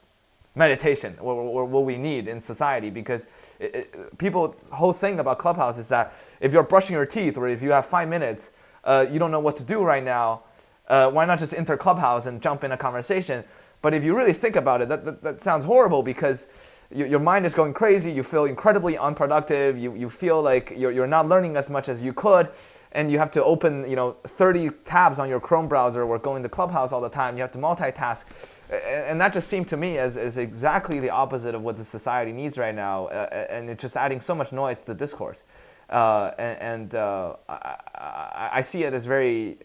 meditation 0.54 1.16
or, 1.20 1.64
what 1.64 1.84
we 1.84 1.96
need 1.96 2.26
in 2.26 2.40
society 2.40 2.90
because 2.90 3.26
it, 3.60 3.74
it, 3.74 4.18
people's 4.18 4.68
whole 4.70 4.92
thing 4.92 5.20
about 5.20 5.38
clubhouse 5.38 5.78
is 5.78 5.88
that 5.88 6.12
if 6.40 6.52
you're 6.52 6.64
brushing 6.64 6.94
your 6.94 7.06
teeth 7.06 7.38
or 7.38 7.48
if 7.48 7.62
you 7.62 7.70
have 7.70 7.86
five 7.86 8.08
minutes 8.08 8.50
uh, 8.84 9.06
you 9.10 9.18
don't 9.18 9.30
know 9.30 9.40
what 9.40 9.56
to 9.56 9.62
do 9.62 9.82
right 9.82 10.02
now 10.02 10.42
uh, 10.88 11.08
why 11.10 11.24
not 11.24 11.38
just 11.38 11.54
enter 11.54 11.76
clubhouse 11.76 12.26
and 12.26 12.42
jump 12.42 12.64
in 12.64 12.72
a 12.72 12.76
conversation? 12.76 13.44
But 13.80 13.94
if 13.94 14.02
you 14.02 14.16
really 14.16 14.32
think 14.32 14.56
about 14.56 14.82
it 14.82 14.88
that, 14.88 15.04
that, 15.04 15.22
that 15.22 15.42
sounds 15.42 15.64
horrible 15.64 16.02
because 16.02 16.46
you, 16.92 17.06
your 17.06 17.20
mind 17.20 17.46
is 17.46 17.54
going 17.54 17.72
crazy 17.72 18.10
you 18.10 18.24
feel 18.24 18.46
incredibly 18.46 18.98
unproductive 18.98 19.78
you, 19.78 19.94
you 19.94 20.10
feel 20.10 20.42
like 20.42 20.72
you're, 20.76 20.90
you're 20.90 21.06
not 21.06 21.28
learning 21.28 21.56
as 21.56 21.70
much 21.70 21.88
as 21.88 22.02
you 22.02 22.12
could 22.12 22.48
and 22.92 23.10
you 23.10 23.18
have 23.18 23.30
to 23.30 23.44
open 23.44 23.88
you 23.88 23.96
know 23.96 24.16
30 24.24 24.70
tabs 24.84 25.18
on 25.18 25.28
your 25.28 25.40
chrome 25.40 25.68
browser 25.68 26.02
or 26.02 26.18
going 26.18 26.42
to 26.42 26.48
clubhouse 26.48 26.92
all 26.92 27.00
the 27.00 27.08
time 27.08 27.36
you 27.36 27.42
have 27.42 27.52
to 27.52 27.58
multitask 27.58 28.24
and 28.70 29.20
that 29.20 29.32
just 29.32 29.48
seemed 29.48 29.68
to 29.68 29.76
me 29.76 29.98
as, 29.98 30.16
as 30.16 30.38
exactly 30.38 31.00
the 31.00 31.10
opposite 31.10 31.54
of 31.54 31.62
what 31.62 31.76
the 31.76 31.84
society 31.84 32.32
needs 32.32 32.58
right 32.58 32.74
now, 32.74 33.06
uh, 33.06 33.46
and 33.50 33.68
it's 33.68 33.82
just 33.82 33.96
adding 33.96 34.20
so 34.20 34.34
much 34.34 34.52
noise 34.52 34.80
to 34.80 34.86
the 34.88 34.94
discourse. 34.94 35.42
Uh, 35.88 36.30
and, 36.38 36.60
and 36.60 36.94
uh, 36.94 37.34
I, 37.48 38.50
I, 38.52 38.60
see 38.60 38.84
it 38.84 38.94
as 38.94 39.06
very 39.06 39.58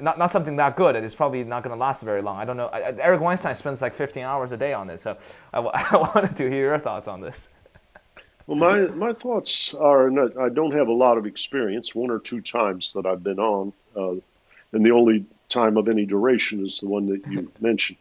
not, 0.00 0.18
not 0.18 0.32
something 0.32 0.56
that 0.56 0.76
good. 0.76 0.96
and 0.96 1.04
It's 1.04 1.14
probably 1.14 1.44
not 1.44 1.62
going 1.62 1.76
to 1.76 1.78
last 1.78 2.02
very 2.02 2.22
long. 2.22 2.38
I 2.38 2.46
don't 2.46 2.56
know. 2.56 2.68
I, 2.68 2.94
Eric 2.98 3.20
Weinstein 3.20 3.54
spends 3.54 3.82
like 3.82 3.94
15 3.94 4.22
hours 4.22 4.52
a 4.52 4.56
day 4.56 4.72
on 4.72 4.86
this, 4.86 5.02
so 5.02 5.18
I, 5.52 5.60
I 5.92 5.96
wanted 5.96 6.36
to 6.36 6.48
hear 6.48 6.68
your 6.68 6.78
thoughts 6.78 7.06
on 7.06 7.20
this. 7.20 7.50
Well, 8.46 8.56
my 8.56 8.78
my 8.94 9.12
thoughts 9.12 9.74
are 9.74 10.08
not, 10.08 10.38
I 10.38 10.48
don't 10.48 10.72
have 10.72 10.86
a 10.86 10.92
lot 10.92 11.18
of 11.18 11.26
experience. 11.26 11.94
One 11.94 12.10
or 12.10 12.20
two 12.20 12.40
times 12.40 12.92
that 12.92 13.04
I've 13.04 13.22
been 13.22 13.40
on, 13.40 13.72
uh, 13.96 14.14
and 14.72 14.86
the 14.86 14.92
only 14.92 15.26
time 15.48 15.76
of 15.76 15.88
any 15.88 16.06
duration 16.06 16.64
is 16.64 16.78
the 16.78 16.88
one 16.88 17.06
that 17.06 17.26
you 17.26 17.50
mentioned. 17.60 17.98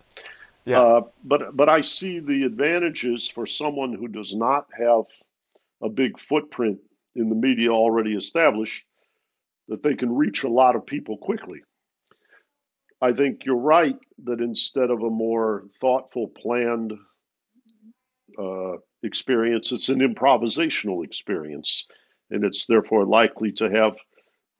Yeah. 0.65 0.81
Uh, 0.81 1.01
but 1.23 1.55
but 1.55 1.69
I 1.69 1.81
see 1.81 2.19
the 2.19 2.43
advantages 2.43 3.27
for 3.27 3.45
someone 3.45 3.93
who 3.93 4.07
does 4.07 4.33
not 4.33 4.67
have 4.77 5.05
a 5.81 5.89
big 5.89 6.19
footprint 6.19 6.79
in 7.15 7.29
the 7.29 7.35
media 7.35 7.69
already 7.69 8.15
established 8.15 8.85
that 9.67 9.81
they 9.81 9.95
can 9.95 10.15
reach 10.15 10.43
a 10.43 10.49
lot 10.49 10.75
of 10.75 10.85
people 10.85 11.17
quickly. 11.17 11.61
I 13.01 13.13
think 13.13 13.45
you're 13.45 13.55
right 13.55 13.99
that 14.23 14.41
instead 14.41 14.89
of 14.89 15.01
a 15.01 15.09
more 15.09 15.65
thoughtful, 15.79 16.27
planned 16.27 16.93
uh, 18.37 18.77
experience, 19.03 19.71
it's 19.71 19.89
an 19.89 19.99
improvisational 19.99 21.03
experience, 21.03 21.85
and 22.29 22.43
it's 22.43 22.65
therefore 22.65 23.05
likely 23.05 23.51
to 23.53 23.69
have 23.69 23.97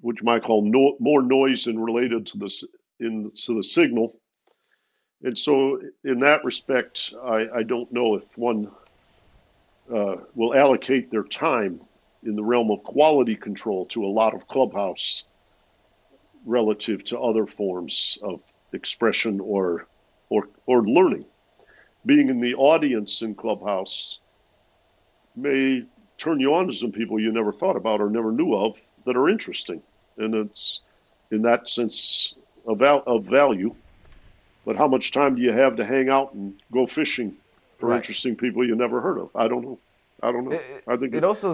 what 0.06 0.20
you 0.20 0.26
might 0.26 0.43
call 0.43 0.62
no, 0.62 0.95
more 0.99 1.22
noise 1.22 1.68
and 1.68 1.84
related 1.84 2.28
to 2.28 2.38
the 2.38 2.68
in 2.99 3.32
to 3.36 3.56
the 3.56 3.64
signal 3.64 4.16
and 5.26 5.38
so, 5.38 5.82
in 6.03 6.20
that 6.20 6.43
respect, 6.43 7.12
I, 7.20 7.47
I 7.51 7.64
don't 7.64 7.91
know 7.91 8.16
if 8.16 8.38
one 8.38 8.70
uh, 9.91 10.18
will 10.36 10.53
allocate 10.53 11.10
their 11.10 11.24
time 11.24 11.82
in 12.24 12.36
the 12.36 12.43
realm 12.43 12.70
of 12.70 12.84
quality 12.84 13.36
control 13.36 13.86
to 13.88 14.06
a 14.06 14.08
lot 14.08 14.36
of 14.36 14.47
clubhouse 14.47 15.26
relative 16.45 17.03
to 17.06 17.20
other 17.20 17.47
forms 17.47 18.20
of 18.22 18.41
expression 18.72 19.39
or 19.39 19.88
or 20.30 20.49
or 20.68 20.88
learning. 20.88 21.26
Being 22.06 22.30
in 22.30 22.39
the 22.39 22.53
audience 22.53 23.24
in 23.24 23.34
clubhouse 23.34 24.20
may 25.36 25.86
turn 26.18 26.39
you 26.39 26.53
on 26.53 26.68
to 26.68 26.74
some 26.74 26.91
people 26.91 27.20
you 27.20 27.32
never 27.32 27.51
thought 27.51 27.78
about 27.78 27.99
or 27.99 28.12
never 28.12 28.32
knew 28.32 28.53
of 28.53 28.80
that 29.06 29.18
are 29.18 29.28
interesting, 29.28 29.82
and 30.18 30.36
it's 30.36 30.80
in 31.32 31.43
that 31.43 31.68
sense 31.68 32.36
of, 32.66 32.82
of 32.82 33.26
value 33.26 33.76
but 34.66 34.76
how 34.76 34.88
much 34.88 35.11
time 35.11 35.36
do 35.36 35.41
you 35.41 35.53
have 35.53 35.76
to 35.78 35.86
hang 35.86 36.09
out 36.09 36.34
and 36.34 36.55
go 36.72 36.88
fishing 36.88 37.36
for 37.78 37.89
right. 37.89 37.97
interesting 37.97 38.36
people 38.36 38.66
you 38.66 38.76
never 38.76 38.99
heard 38.99 39.20
of? 39.20 39.30
I 39.36 39.47
don't 39.47 39.63
know. 39.63 39.80
I 40.22 40.32
don't 40.32 40.45
know. 40.45 40.51
It, 40.53 40.84
I 40.88 40.97
think 40.97 41.13
it, 41.13 41.18
it 41.18 41.24
also 41.24 41.51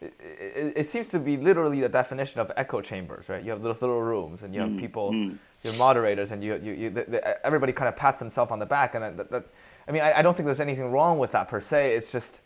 it, 0.00 0.72
it, 0.76 0.86
seems 0.86 1.08
to 1.08 1.18
be 1.18 1.36
literally 1.36 1.80
the 1.80 1.88
definition 1.88 2.40
of 2.40 2.50
echo 2.56 2.80
chambers, 2.80 3.28
right? 3.28 3.44
You 3.44 3.50
have 3.50 3.62
those 3.62 3.82
little 3.82 4.00
rooms, 4.00 4.42
and 4.42 4.54
you 4.54 4.60
have 4.60 4.70
mm, 4.70 4.80
people 4.80 5.12
mm. 5.12 5.36
your 5.62 5.74
moderators, 5.74 6.32
and 6.32 6.42
you, 6.42 6.58
you, 6.62 6.72
you 6.72 6.90
the, 6.90 7.04
the, 7.04 7.46
everybody 7.46 7.72
kind 7.72 7.88
of 7.88 7.96
pats 7.96 8.18
themselves 8.18 8.50
on 8.50 8.58
the 8.58 8.66
back, 8.66 8.94
and 8.94 9.18
that, 9.18 9.30
that 9.30 9.44
I 9.86 9.92
mean, 9.92 10.02
I, 10.02 10.18
I, 10.18 10.22
don't 10.22 10.34
think 10.36 10.46
there's 10.46 10.60
anything 10.60 10.90
wrong 10.90 11.18
with 11.18 11.32
that 11.32 11.48
per 11.48 11.60
se. 11.60 11.94
It's 11.94 12.10
just 12.10 12.40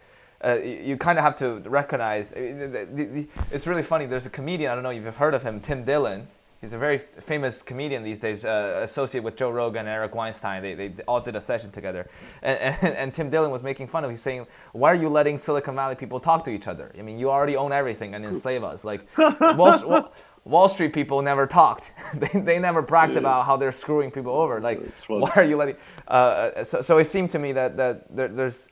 uh, 0.46 0.58
you, 0.62 0.80
you 0.84 0.96
kind 0.96 1.18
of 1.18 1.24
have 1.24 1.34
to 1.36 1.60
recognize. 1.68 2.32
it's 2.36 3.66
really 3.66 3.82
funny. 3.82 4.06
There's 4.06 4.26
a 4.26 4.30
comedian 4.30 4.70
I 4.70 4.74
don't 4.74 4.84
know 4.84 4.90
if 4.90 5.02
you've 5.02 5.16
heard 5.16 5.34
of 5.34 5.42
him, 5.42 5.60
Tim 5.60 5.84
Dillon. 5.84 6.28
He's 6.60 6.72
a 6.72 6.78
very 6.78 6.98
famous 6.98 7.60
comedian 7.62 8.02
these 8.02 8.18
days, 8.18 8.44
uh, 8.44 8.80
associated 8.82 9.24
with 9.24 9.36
Joe 9.36 9.50
Rogan 9.50 9.80
and 9.80 9.88
Eric 9.88 10.14
Weinstein. 10.14 10.62
They, 10.62 10.74
they 10.74 11.02
all 11.06 11.20
did 11.20 11.36
a 11.36 11.40
session 11.40 11.70
together. 11.70 12.08
And, 12.42 12.58
and, 12.58 12.94
and, 12.96 13.14
Tim 13.14 13.28
Dillon 13.28 13.50
was 13.50 13.62
making 13.62 13.88
fun 13.88 14.04
of 14.04 14.10
He's 14.10 14.22
saying, 14.22 14.46
Why 14.72 14.90
are 14.90 14.94
you 14.94 15.10
letting 15.10 15.36
Silicon 15.36 15.74
Valley 15.74 15.96
people 15.96 16.18
talk 16.18 16.44
to 16.44 16.50
each 16.50 16.66
other? 16.66 16.92
I 16.98 17.02
mean, 17.02 17.18
you 17.18 17.30
already 17.30 17.56
own 17.56 17.72
everything 17.72 18.14
and 18.14 18.24
enslave 18.24 18.64
us. 18.64 18.84
Like, 18.84 19.06
Wall, 19.18 20.10
Wall 20.44 20.68
Street 20.68 20.92
people 20.92 21.20
never 21.20 21.46
talked. 21.46 21.92
they, 22.14 22.40
they 22.40 22.58
never 22.58 22.80
bragged 22.80 23.12
yeah. 23.12 23.18
about 23.18 23.44
how 23.44 23.56
they're 23.56 23.72
screwing 23.72 24.10
people 24.10 24.32
over. 24.32 24.60
Like, 24.60 24.80
why 25.08 25.32
are 25.36 25.44
you 25.44 25.56
letting. 25.56 25.76
Uh, 26.08 26.10
uh, 26.10 26.64
so, 26.64 26.80
so 26.80 26.98
it 26.98 27.04
seemed 27.04 27.30
to 27.30 27.38
me 27.38 27.52
that, 27.52 27.76
that 27.76 28.16
there, 28.16 28.28
there's. 28.28 28.68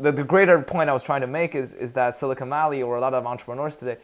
The, 0.00 0.12
the 0.12 0.24
greater 0.24 0.60
point 0.62 0.88
I 0.88 0.92
was 0.92 1.02
trying 1.02 1.22
to 1.22 1.26
make 1.26 1.54
is, 1.54 1.74
is 1.74 1.92
that 1.94 2.14
Silicon 2.14 2.48
Valley 2.48 2.82
or 2.82 2.96
a 2.96 3.00
lot 3.00 3.14
of 3.14 3.26
entrepreneurs 3.26 3.76
today 3.76 3.98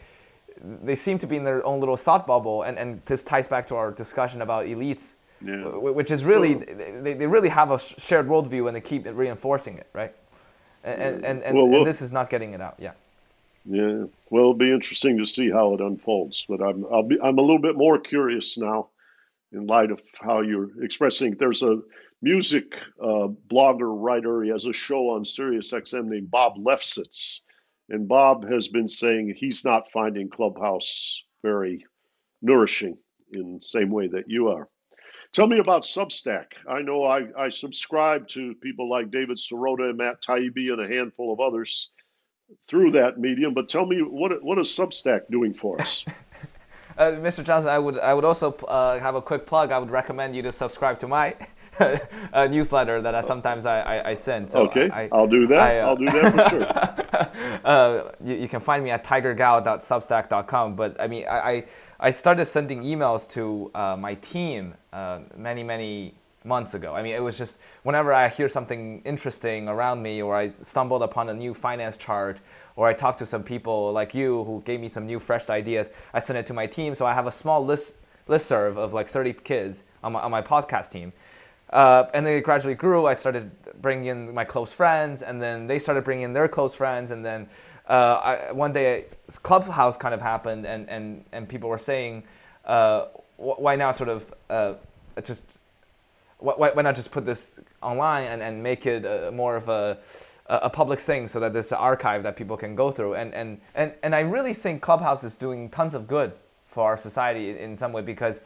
they 0.82 0.94
seem 0.94 1.18
to 1.18 1.26
be 1.26 1.36
in 1.36 1.44
their 1.44 1.64
own 1.64 1.80
little 1.80 1.96
thought 1.96 2.26
bubble, 2.26 2.62
and, 2.62 2.78
and 2.78 3.02
this 3.06 3.22
ties 3.22 3.48
back 3.48 3.66
to 3.66 3.76
our 3.76 3.90
discussion 3.90 4.42
about 4.42 4.66
elites, 4.66 5.14
yeah. 5.44 5.64
which 5.68 6.10
is 6.10 6.24
really 6.24 6.54
they, 6.54 7.14
they 7.14 7.26
really 7.26 7.48
have 7.48 7.70
a 7.70 7.78
shared 7.78 8.26
worldview 8.26 8.66
and 8.66 8.76
they 8.76 8.80
keep 8.80 9.06
reinforcing 9.06 9.78
it, 9.78 9.88
right? 9.92 10.14
And 10.84 11.24
and, 11.24 11.42
and, 11.42 11.56
well, 11.56 11.66
well, 11.66 11.78
and 11.78 11.86
this 11.86 12.02
is 12.02 12.12
not 12.12 12.30
getting 12.30 12.54
it 12.54 12.60
out, 12.60 12.76
yeah. 12.78 12.92
Yeah, 13.64 14.04
well, 14.30 14.42
it'll 14.42 14.54
be 14.54 14.72
interesting 14.72 15.18
to 15.18 15.26
see 15.26 15.50
how 15.50 15.74
it 15.74 15.80
unfolds, 15.80 16.46
but 16.48 16.62
I'm 16.62 16.84
I'll 16.90 17.02
be 17.02 17.18
I'm 17.20 17.38
a 17.38 17.42
little 17.42 17.60
bit 17.60 17.76
more 17.76 17.98
curious 17.98 18.56
now, 18.56 18.88
in 19.52 19.66
light 19.66 19.90
of 19.90 20.02
how 20.20 20.40
you're 20.40 20.82
expressing. 20.82 21.34
There's 21.34 21.62
a 21.62 21.80
music 22.20 22.74
uh, 23.02 23.28
blogger 23.48 23.90
writer. 23.90 24.42
He 24.42 24.50
has 24.50 24.66
a 24.66 24.72
show 24.72 25.10
on 25.10 25.24
Sirius 25.24 25.72
XM 25.72 26.06
named 26.06 26.30
Bob 26.30 26.56
Lefsetz 26.56 27.42
and 27.88 28.08
Bob 28.08 28.48
has 28.50 28.68
been 28.68 28.88
saying 28.88 29.34
he's 29.36 29.64
not 29.64 29.90
finding 29.92 30.28
Clubhouse 30.28 31.24
very 31.42 31.86
nourishing 32.42 32.98
in 33.32 33.54
the 33.54 33.60
same 33.60 33.90
way 33.90 34.08
that 34.08 34.24
you 34.26 34.48
are. 34.48 34.68
Tell 35.32 35.46
me 35.46 35.58
about 35.58 35.82
Substack. 35.82 36.46
I 36.68 36.82
know 36.82 37.04
I, 37.04 37.26
I 37.38 37.48
subscribe 37.50 38.28
to 38.28 38.54
people 38.54 38.88
like 38.88 39.10
David 39.10 39.36
Sirota 39.36 39.90
and 39.90 39.98
Matt 39.98 40.22
Taibbi 40.22 40.70
and 40.70 40.80
a 40.80 40.88
handful 40.88 41.32
of 41.32 41.40
others 41.40 41.90
through 42.66 42.92
that 42.92 43.18
medium, 43.18 43.52
but 43.52 43.68
tell 43.68 43.84
me 43.84 43.98
what 44.00 44.42
what 44.42 44.58
is 44.58 44.68
Substack 44.68 45.22
doing 45.30 45.52
for 45.52 45.80
us? 45.80 46.04
uh, 46.98 47.12
Mr. 47.12 47.44
Johnson, 47.44 47.70
I 47.70 47.78
would 47.78 47.98
I 47.98 48.14
would 48.14 48.24
also 48.24 48.52
uh, 48.52 48.98
have 48.98 49.16
a 49.16 49.22
quick 49.22 49.44
plug. 49.44 49.70
I 49.70 49.78
would 49.78 49.90
recommend 49.90 50.34
you 50.34 50.40
to 50.42 50.52
subscribe 50.52 50.98
to 51.00 51.08
my 51.08 51.36
a 52.32 52.48
newsletter 52.48 53.00
that 53.02 53.14
I 53.14 53.20
sometimes 53.20 53.66
I, 53.66 53.80
I, 53.80 54.10
I 54.10 54.14
send. 54.14 54.50
So 54.50 54.62
okay, 54.68 54.90
I, 54.90 55.08
will 55.10 55.26
do 55.26 55.46
that. 55.48 55.58
I, 55.58 55.88
will 55.88 55.96
do 55.96 56.06
that 56.06 56.32
for 56.32 56.48
sure. 56.48 57.60
uh, 57.64 58.12
you, 58.24 58.36
you, 58.36 58.48
can 58.48 58.60
find 58.60 58.82
me 58.82 58.90
at 58.90 59.04
tigergao.substack.com. 59.04 60.76
But 60.76 61.00
I 61.00 61.06
mean, 61.06 61.24
I, 61.28 61.64
I 62.00 62.10
started 62.10 62.46
sending 62.46 62.82
emails 62.82 63.28
to 63.30 63.70
uh, 63.74 63.96
my 63.98 64.14
team 64.14 64.74
uh, 64.92 65.20
many, 65.36 65.62
many 65.62 66.14
months 66.44 66.74
ago. 66.74 66.94
I 66.94 67.02
mean, 67.02 67.14
it 67.14 67.22
was 67.22 67.36
just 67.36 67.58
whenever 67.82 68.12
I 68.12 68.28
hear 68.28 68.48
something 68.48 69.02
interesting 69.04 69.68
around 69.68 70.02
me, 70.02 70.22
or 70.22 70.34
I 70.34 70.48
stumbled 70.48 71.02
upon 71.02 71.28
a 71.28 71.34
new 71.34 71.54
finance 71.54 71.96
chart, 71.96 72.38
or 72.76 72.86
I 72.86 72.92
talked 72.92 73.18
to 73.18 73.26
some 73.26 73.42
people 73.42 73.92
like 73.92 74.14
you 74.14 74.44
who 74.44 74.62
gave 74.64 74.80
me 74.80 74.88
some 74.88 75.06
new, 75.06 75.18
fresh 75.18 75.48
ideas, 75.50 75.90
I 76.14 76.20
send 76.20 76.38
it 76.38 76.46
to 76.46 76.54
my 76.54 76.66
team. 76.66 76.94
So 76.94 77.06
I 77.06 77.12
have 77.12 77.26
a 77.26 77.32
small 77.32 77.64
list 77.64 77.94
listserv 78.28 78.76
of 78.76 78.92
like 78.92 79.08
30 79.08 79.32
kids 79.32 79.84
on 80.04 80.12
my, 80.12 80.20
on 80.20 80.30
my 80.30 80.42
podcast 80.42 80.90
team. 80.90 81.12
Uh, 81.70 82.06
and 82.14 82.26
then 82.26 82.36
it 82.36 82.44
gradually 82.44 82.74
grew. 82.74 83.06
I 83.06 83.14
started 83.14 83.50
bringing 83.80 84.06
in 84.06 84.34
my 84.34 84.44
close 84.44 84.72
friends, 84.72 85.22
and 85.22 85.40
then 85.40 85.66
they 85.66 85.78
started 85.78 86.04
bringing 86.04 86.24
in 86.24 86.32
their 86.32 86.48
close 86.48 86.74
friends, 86.74 87.10
and 87.10 87.24
then 87.24 87.48
uh, 87.88 88.20
I, 88.48 88.52
one 88.52 88.72
day 88.72 89.06
Clubhouse 89.42 89.96
kind 89.96 90.14
of 90.14 90.20
happened, 90.20 90.66
and, 90.66 90.88
and, 90.88 91.24
and 91.32 91.48
people 91.48 91.68
were 91.68 91.78
saying, 91.78 92.24
uh, 92.64 93.06
why 93.36 93.76
now 93.76 93.92
sort 93.92 94.10
of 94.10 94.34
uh, 94.50 94.74
just 95.22 95.58
why, 96.38 96.70
why 96.70 96.82
not 96.82 96.94
just 96.94 97.10
put 97.10 97.24
this 97.24 97.58
online 97.82 98.26
and, 98.26 98.42
and 98.42 98.62
make 98.62 98.86
it 98.86 99.04
uh, 99.04 99.30
more 99.32 99.56
of 99.56 99.68
a 99.68 99.98
a 100.48 100.70
public 100.70 100.98
thing 100.98 101.28
so 101.28 101.38
that 101.40 101.52
there's 101.52 101.72
an 101.72 101.78
archive 101.78 102.22
that 102.22 102.34
people 102.34 102.56
can 102.56 102.74
go 102.74 102.90
through. 102.90 103.14
And, 103.14 103.34
and, 103.34 103.60
and, 103.74 103.92
and 104.02 104.14
I 104.14 104.20
really 104.20 104.54
think 104.54 104.80
Clubhouse 104.80 105.22
is 105.22 105.36
doing 105.36 105.68
tons 105.68 105.94
of 105.94 106.08
good 106.08 106.32
for 106.68 106.84
our 106.86 106.96
society 106.96 107.58
in 107.58 107.76
some 107.76 107.92
way 107.92 108.02
because 108.02 108.40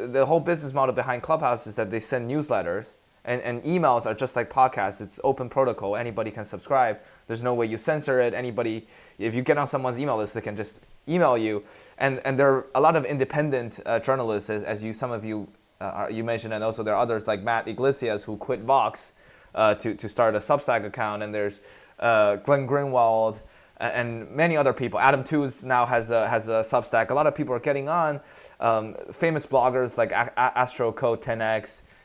the 0.00 0.26
whole 0.26 0.40
business 0.40 0.72
model 0.72 0.94
behind 0.94 1.22
Clubhouse 1.22 1.66
is 1.66 1.74
that 1.76 1.90
they 1.90 2.00
send 2.00 2.30
newsletters 2.30 2.94
and, 3.24 3.40
and 3.42 3.62
emails 3.62 4.06
are 4.06 4.14
just 4.14 4.34
like 4.34 4.50
podcasts. 4.50 5.00
It's 5.00 5.20
open 5.22 5.48
protocol. 5.48 5.96
Anybody 5.96 6.30
can 6.30 6.44
subscribe. 6.44 6.98
There's 7.26 7.42
no 7.42 7.54
way 7.54 7.66
you 7.66 7.78
censor 7.78 8.20
it. 8.20 8.34
Anybody, 8.34 8.86
if 9.18 9.34
you 9.34 9.42
get 9.42 9.58
on 9.58 9.66
someone's 9.66 9.98
email 9.98 10.16
list, 10.16 10.34
they 10.34 10.40
can 10.40 10.56
just 10.56 10.80
email 11.08 11.38
you. 11.38 11.62
And 11.98 12.20
and 12.24 12.38
there 12.38 12.48
are 12.52 12.66
a 12.74 12.80
lot 12.80 12.96
of 12.96 13.04
independent 13.04 13.78
uh, 13.86 14.00
journalists, 14.00 14.50
as, 14.50 14.64
as, 14.64 14.82
you 14.82 14.92
some 14.92 15.12
of 15.12 15.24
you 15.24 15.48
uh, 15.80 16.08
you 16.10 16.24
mentioned, 16.24 16.52
and 16.52 16.64
also 16.64 16.82
there 16.82 16.94
are 16.94 17.00
others 17.00 17.26
like 17.26 17.42
Matt 17.42 17.68
Yglesias 17.68 18.24
who 18.24 18.36
quit 18.36 18.60
Vox 18.60 19.12
uh, 19.54 19.74
to 19.76 19.94
to 19.94 20.08
start 20.08 20.34
a 20.34 20.38
Substack 20.38 20.84
account. 20.84 21.22
And 21.22 21.32
there's 21.32 21.60
uh, 22.00 22.36
Glenn 22.36 22.66
Greenwald 22.66 23.40
and 23.82 24.30
many 24.30 24.56
other 24.56 24.72
people. 24.72 25.00
Adam 25.00 25.24
Tooze 25.24 25.64
now 25.64 25.84
has 25.86 26.10
a, 26.10 26.28
has 26.28 26.48
a 26.48 26.62
Substack. 26.62 27.10
A 27.10 27.14
lot 27.14 27.26
of 27.26 27.34
people 27.34 27.54
are 27.54 27.60
getting 27.60 27.88
on. 27.88 28.20
Um, 28.60 28.94
famous 29.12 29.46
bloggers 29.46 29.98
like 29.98 30.12
a- 30.12 30.32
Astral 30.36 30.92
Codex 30.92 31.24
Ten. 31.24 31.40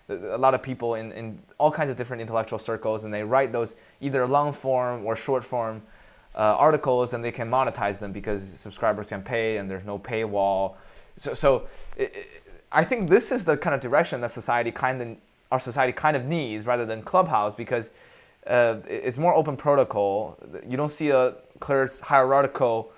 A 0.10 0.38
lot 0.38 0.54
of 0.54 0.64
people 0.64 0.96
in, 0.96 1.12
in 1.12 1.40
all 1.58 1.72
kinds 1.72 1.90
of 1.92 1.98
different 1.98 2.22
intellectual 2.22 2.60
circles, 2.60 3.04
and 3.04 3.14
they 3.14 3.24
write 3.24 3.52
those 3.52 3.76
either 4.00 4.26
long 4.26 4.54
form 4.54 5.06
or 5.06 5.16
short 5.16 5.44
form 5.44 5.82
uh, 6.34 6.40
articles, 6.40 7.14
and 7.14 7.24
they 7.24 7.32
can 7.32 7.50
monetize 7.50 8.00
them 8.00 8.12
because 8.12 8.42
subscribers 8.44 9.08
can 9.08 9.22
pay, 9.22 9.58
and 9.58 9.70
there's 9.70 9.86
no 9.86 10.00
paywall. 10.00 10.76
So, 11.18 11.34
so 11.34 11.68
it, 11.98 12.16
it, 12.16 12.28
I 12.72 12.84
think 12.84 13.10
this 13.10 13.32
is 13.32 13.44
the 13.44 13.58
kind 13.58 13.74
of 13.76 13.82
direction 13.82 14.22
that 14.22 14.32
society 14.32 14.72
kind 14.72 15.02
of 15.02 15.18
our 15.52 15.60
society 15.60 15.94
kind 15.94 16.16
of 16.18 16.26
needs, 16.26 16.66
rather 16.66 16.86
than 16.86 17.02
Clubhouse, 17.02 17.56
because 17.56 17.92
uh, 18.48 18.78
it's 18.88 19.18
more 19.18 19.34
open 19.34 19.58
protocol. 19.58 20.38
You 20.68 20.78
don't 20.78 20.92
see 20.92 21.10
a 21.10 21.36
clear 21.60 21.88
hierarchical 22.02 22.92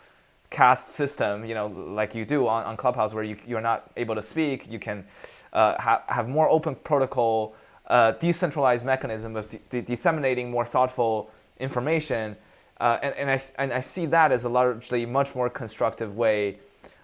caste 0.49 0.93
system, 0.93 1.45
you 1.45 1.53
know, 1.53 1.68
like 1.68 2.16
you 2.16 2.26
do 2.26 2.47
on, 2.47 2.64
on 2.66 2.78
Clubhouse, 2.78 3.14
where 3.14 3.24
you, 3.24 3.38
you're 3.47 3.62
not 3.62 3.91
able 3.97 4.16
to 4.16 4.22
speak, 4.22 4.66
you 4.70 4.80
can 4.80 5.05
uh, 5.53 5.80
ha- 5.80 6.03
have 6.07 6.28
more 6.28 6.49
open 6.49 6.76
protocol, 6.76 7.55
uh, 7.88 8.12
decentralized 8.14 8.84
mechanism 8.86 9.36
of 9.36 9.47
de- 9.70 9.82
disseminating 9.82 10.49
more 10.49 10.66
thoughtful 10.66 11.30
information. 11.60 12.36
Uh, 12.80 12.97
and, 13.03 13.16
and, 13.16 13.30
I, 13.30 13.41
and 13.57 13.74
I 13.74 13.80
see 13.82 14.05
that 14.07 14.32
as 14.32 14.43
a 14.45 14.49
largely 14.49 15.05
much 15.05 15.36
more 15.36 15.49
constructive 15.49 16.16
way 16.16 16.57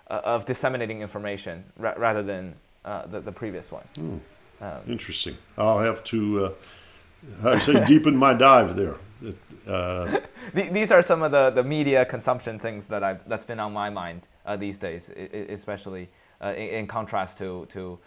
uh, 0.10 0.22
of 0.24 0.46
disseminating 0.46 1.02
information 1.02 1.64
ra- 1.78 1.96
rather 1.98 2.24
than 2.24 2.56
uh, 2.86 3.06
the, 3.08 3.20
the 3.20 3.32
previous 3.32 3.72
one. 3.72 3.84
Hmm. 3.96 4.18
Um, 4.62 4.80
Interesting. 4.88 5.38
I'll 5.58 5.80
have 5.80 6.04
to, 6.06 6.46
uh, 6.46 6.52
I 7.44 7.60
say, 7.60 7.86
deepen 7.86 8.16
my 8.16 8.34
dive 8.34 8.76
there. 8.76 8.96
Uh, 9.68 10.20
these 10.54 10.92
are 10.92 11.02
some 11.02 11.24
of 11.24 11.32
the, 11.32 11.50
the 11.50 11.64
media 11.64 12.06
consumption 12.06 12.60
things 12.60 12.86
that 12.86 13.04
I've, 13.04 13.28
that's 13.28 13.46
been 13.46 13.60
on 13.60 13.74
my 13.74 13.90
mind 13.90 14.22
uh, 14.46 14.56
these 14.56 14.78
days, 14.78 15.10
especially 15.10 16.10
uh, 16.42 16.54
in, 16.56 16.70
in, 16.70 16.88
contrast 16.88 17.38
to, 17.40 17.66
to 17.70 17.98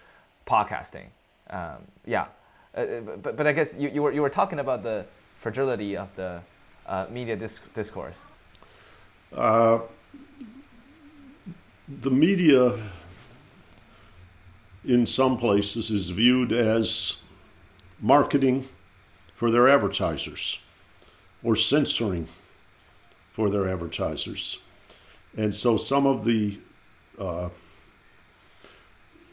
podcasting. 0.47 1.07
Um, 1.51 1.79
yeah, 2.07 2.27
uh, 2.75 2.87
but, 3.23 3.37
but 3.37 3.47
I 3.47 3.53
guess 3.53 3.75
you, 3.79 3.89
you, 3.89 4.03
were, 4.03 4.13
you 4.13 4.23
were 4.23 4.31
talking 4.31 4.61
about 4.61 4.83
the 4.83 5.05
fragility 5.39 5.97
of 5.97 6.15
the 6.15 6.41
uh, 6.87 7.07
media 7.11 7.37
disc- 7.37 7.73
discourse. 7.75 8.19
Uh, 9.33 9.81
the 12.01 12.11
media, 12.11 12.79
in 14.85 15.07
some 15.07 15.39
places, 15.39 15.91
is 15.91 16.11
viewed 16.11 16.53
as 16.53 17.23
marketing 18.01 18.67
for 19.35 19.51
their 19.51 19.69
advertisers 19.69 20.63
or 21.43 21.57
censoring 21.57 22.26
for 23.32 23.51
their 23.51 23.68
advertisers. 23.68 24.59
And 25.36 25.55
so 25.55 25.76
some 25.76 26.07
of 26.07 26.24
the 26.24 26.59
uh, 27.18 27.51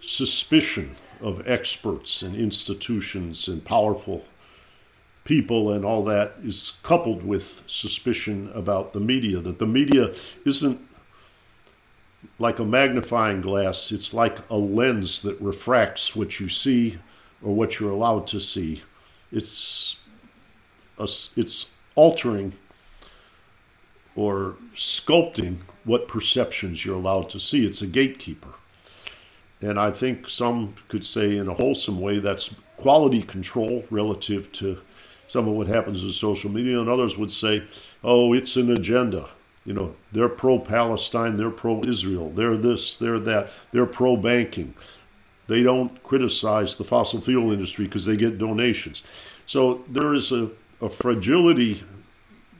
suspicion 0.02 0.96
of 1.22 1.48
experts 1.48 2.22
and 2.22 2.36
institutions 2.36 3.48
and 3.48 3.64
powerful 3.64 4.24
people 5.24 5.72
and 5.72 5.84
all 5.84 6.06
that 6.06 6.36
is 6.44 6.74
coupled 6.84 7.24
with 7.24 7.64
suspicion 7.68 8.52
about 8.54 8.94
the 8.94 9.00
media, 9.00 9.40
that 9.40 9.58
the 9.58 9.66
media 9.66 10.14
isn't 10.46 10.80
like 12.38 12.60
a 12.60 12.66
magnifying 12.66 13.42
glass, 13.42 13.92
it's 13.92 14.14
like 14.14 14.50
a 14.50 14.56
lens 14.56 15.24
that 15.24 15.42
refracts 15.42 16.16
what 16.16 16.40
you 16.40 16.50
see 16.50 16.98
or 17.42 17.54
what 17.54 17.80
you're 17.80 17.92
allowed 17.92 18.28
to 18.28 18.40
see. 18.40 18.84
It's 19.32 20.00
a, 21.00 21.08
it's 21.36 21.75
altering 21.96 22.54
or 24.16 24.56
sculpting 24.76 25.58
what 25.84 26.08
perceptions 26.08 26.84
you're 26.84 26.96
allowed 26.96 27.30
to 27.32 27.40
see. 27.40 27.66
It's 27.66 27.82
a 27.82 27.88
gatekeeper. 27.88 28.50
And 29.62 29.80
I 29.80 29.92
think 29.92 30.30
some 30.30 30.76
could 30.90 31.06
say, 31.06 31.38
in 31.38 31.48
a 31.48 31.54
wholesome 31.54 32.00
way, 32.00 32.20
that's 32.20 32.54
quality 32.78 33.24
control 33.24 33.86
relative 33.90 34.52
to 34.54 34.78
some 35.28 35.48
of 35.48 35.56
what 35.56 35.68
happens 35.68 36.04
in 36.04 36.12
social 36.12 36.52
media. 36.52 36.80
And 36.80 36.90
others 36.90 37.18
would 37.18 37.32
say, 37.32 37.64
oh, 38.04 38.34
it's 38.34 38.58
an 38.58 38.72
agenda. 38.72 39.28
You 39.66 39.74
know, 39.74 39.96
they're 40.12 40.30
pro 40.30 40.60
Palestine, 40.60 41.38
they're 41.38 41.50
pro 41.50 41.82
Israel, 41.82 42.30
they're 42.30 42.56
this, 42.56 42.98
they're 42.98 43.20
that, 43.20 43.52
they're 43.72 43.88
pro 43.88 44.16
banking. 44.16 44.76
They 45.48 45.64
don't 45.64 46.04
criticize 46.04 46.76
the 46.76 46.84
fossil 46.84 47.22
fuel 47.22 47.52
industry 47.52 47.86
because 47.86 48.06
they 48.06 48.16
get 48.16 48.38
donations. 48.38 49.02
So 49.48 49.84
there 49.88 50.14
is 50.14 50.32
a, 50.32 50.50
a 50.82 50.90
fragility 50.90 51.84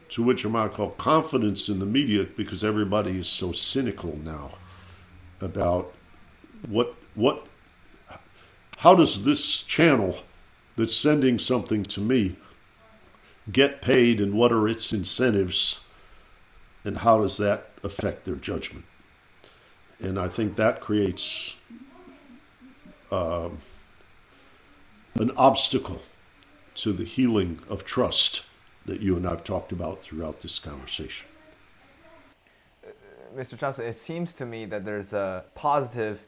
to 0.10 0.24
which 0.24 0.46
I 0.46 0.50
might 0.50 0.74
call 0.74 0.92
confidence 0.92 1.70
in 1.70 1.80
the 1.80 1.86
media 1.86 2.24
because 2.24 2.64
everybody 2.64 3.20
is 3.20 3.28
so 3.28 3.52
cynical 3.52 4.18
now 4.24 4.52
about 5.42 5.94
what 6.68 6.96
what 7.16 7.46
how 8.78 8.96
does 8.96 9.24
this 9.24 9.64
channel 9.64 10.18
that's 10.76 10.96
sending 10.96 11.40
something 11.40 11.84
to 11.84 12.02
me 12.02 12.36
get 13.52 13.82
paid 13.82 14.22
and 14.22 14.34
what 14.34 14.52
are 14.52 14.68
its 14.68 14.94
incentives 14.94 15.84
and 16.84 16.98
how 16.98 17.22
does 17.22 17.38
that 17.38 17.70
affect 17.84 18.26
their 18.26 18.36
judgment? 18.36 18.86
And 20.00 20.20
i 20.20 20.28
think 20.28 20.58
that 20.58 20.82
creates 20.82 21.58
uh, 23.12 23.50
an 25.16 25.32
obstacle 25.38 26.02
to 26.76 26.94
the 26.94 27.04
healing 27.04 27.60
of 27.70 27.84
trust 27.84 28.46
that 28.86 29.02
you 29.02 29.16
and 29.18 29.28
i've 29.28 29.44
talked 29.44 29.72
about 29.72 30.02
throughout 30.02 30.42
this 30.42 30.60
conversation 30.60 31.28
Mr. 33.36 33.58
Johnson, 33.58 33.86
it 33.86 33.96
seems 33.96 34.34
to 34.34 34.46
me 34.46 34.66
that 34.66 34.86
there's 34.86 35.12
a 35.12 35.44
positive 35.56 36.24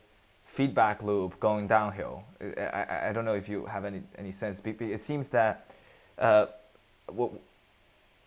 feedback 0.46 1.02
loop 1.02 1.40
going 1.40 1.68
downhill. 1.68 2.24
I, 2.42 3.10
I 3.10 3.14
don't 3.14 3.26
know 3.26 3.36
if 3.36 3.48
you 3.48 3.66
have 3.66 3.86
any, 3.86 4.02
any 4.18 4.32
sense. 4.32 4.62
It 4.64 5.00
seems 5.00 5.30
that 5.30 5.70
uh, 6.18 6.48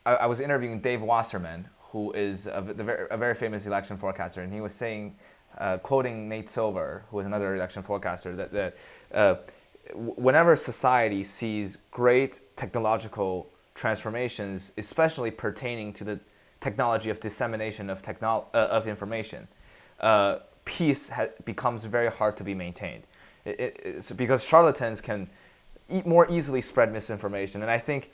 I, 0.07 0.15
I, 0.15 0.27
was 0.27 0.41
interviewing 0.41 0.81
Dave 0.81 1.03
Wasserman, 1.03 1.69
who 1.91 2.13
is 2.13 2.47
a, 2.47 2.61
very, 2.61 3.07
a 3.11 3.17
very 3.17 3.35
famous 3.35 3.67
election 3.67 3.97
forecaster, 3.97 4.43
and 4.43 4.53
he 4.53 4.61
was 4.61 4.75
saying, 4.75 5.17
uh, 5.59 5.79
quoting 5.79 6.29
Nate 6.29 6.49
Silver, 6.49 7.03
who 7.11 7.19
is 7.21 7.27
another 7.27 7.57
election 7.57 7.83
forecaster, 7.83 8.37
that, 8.37 8.53
that 8.53 8.77
uh, 9.13 9.35
whenever 9.95 10.57
society 10.57 11.23
sees 11.23 11.79
great 11.91 12.41
technological 12.57 13.49
transformations, 13.75 14.73
especially 14.79 15.31
pertaining 15.31 15.93
to 15.95 16.05
the 16.05 16.21
technology 16.61 17.11
of 17.11 17.21
dissemination 17.21 17.89
of, 17.89 18.03
technolo- 18.03 18.45
uh, 18.55 18.69
of 18.71 18.87
information, 18.87 19.49
uh, 20.01 20.39
peace 20.65 21.09
ha- 21.09 21.29
becomes 21.45 21.85
very 21.85 22.11
hard 22.11 22.37
to 22.37 22.45
be 22.45 22.55
maintained. 22.55 23.05
It, 23.45 24.13
because 24.17 24.45
charlatans 24.45 25.01
can 25.01 25.29
e- 25.89 26.03
more 26.05 26.31
easily 26.31 26.61
spread 26.61 26.93
misinformation. 26.93 27.63
And 27.63 27.71
I 27.71 27.79
think 27.79 28.11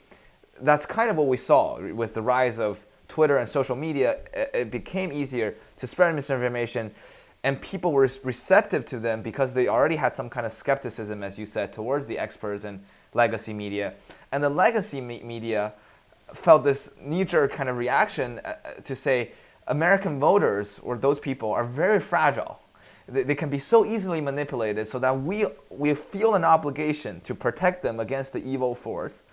that's 0.61 0.85
kind 0.85 1.09
of 1.09 1.17
what 1.17 1.27
we 1.27 1.37
saw 1.37 1.79
with 1.93 2.13
the 2.13 2.21
rise 2.21 2.59
of 2.59 2.85
Twitter 3.07 3.37
and 3.37 3.47
social 3.47 3.75
media. 3.75 4.19
It, 4.33 4.51
it 4.53 4.71
became 4.71 5.11
easier 5.11 5.55
to 5.77 5.87
spread 5.87 6.15
misinformation, 6.15 6.91
and 7.47 7.61
people 7.61 7.93
were 7.93 8.09
receptive 8.25 8.83
to 8.83 8.99
them 8.99 9.21
because 9.21 9.53
they 9.53 9.69
already 9.69 9.95
had 9.95 10.13
some 10.17 10.29
kind 10.29 10.45
of 10.45 10.51
skepticism, 10.51 11.23
as 11.23 11.39
you 11.39 11.45
said, 11.45 11.71
towards 11.71 12.05
the 12.05 12.19
experts 12.19 12.65
and 12.65 12.83
legacy 13.13 13.53
media. 13.53 13.93
And 14.33 14.43
the 14.43 14.49
legacy 14.49 14.99
me- 14.99 15.23
media 15.23 15.71
felt 16.33 16.65
this 16.65 16.91
knee-jerk 16.99 17.53
kind 17.53 17.69
of 17.69 17.77
reaction 17.77 18.39
uh, 18.39 18.55
to 18.83 18.93
say 18.93 19.31
American 19.67 20.19
voters 20.19 20.77
or 20.83 20.97
those 20.97 21.19
people 21.19 21.53
are 21.53 21.63
very 21.63 22.01
fragile. 22.01 22.59
They, 23.07 23.23
they 23.23 23.35
can 23.35 23.49
be 23.49 23.59
so 23.59 23.85
easily 23.85 24.19
manipulated, 24.19 24.85
so 24.85 24.99
that 24.99 25.21
we 25.21 25.45
we 25.69 25.93
feel 25.93 26.35
an 26.35 26.43
obligation 26.43 27.21
to 27.21 27.33
protect 27.33 27.81
them 27.81 28.01
against 28.01 28.33
the 28.33 28.43
evil 28.43 28.75
force, 28.75 29.23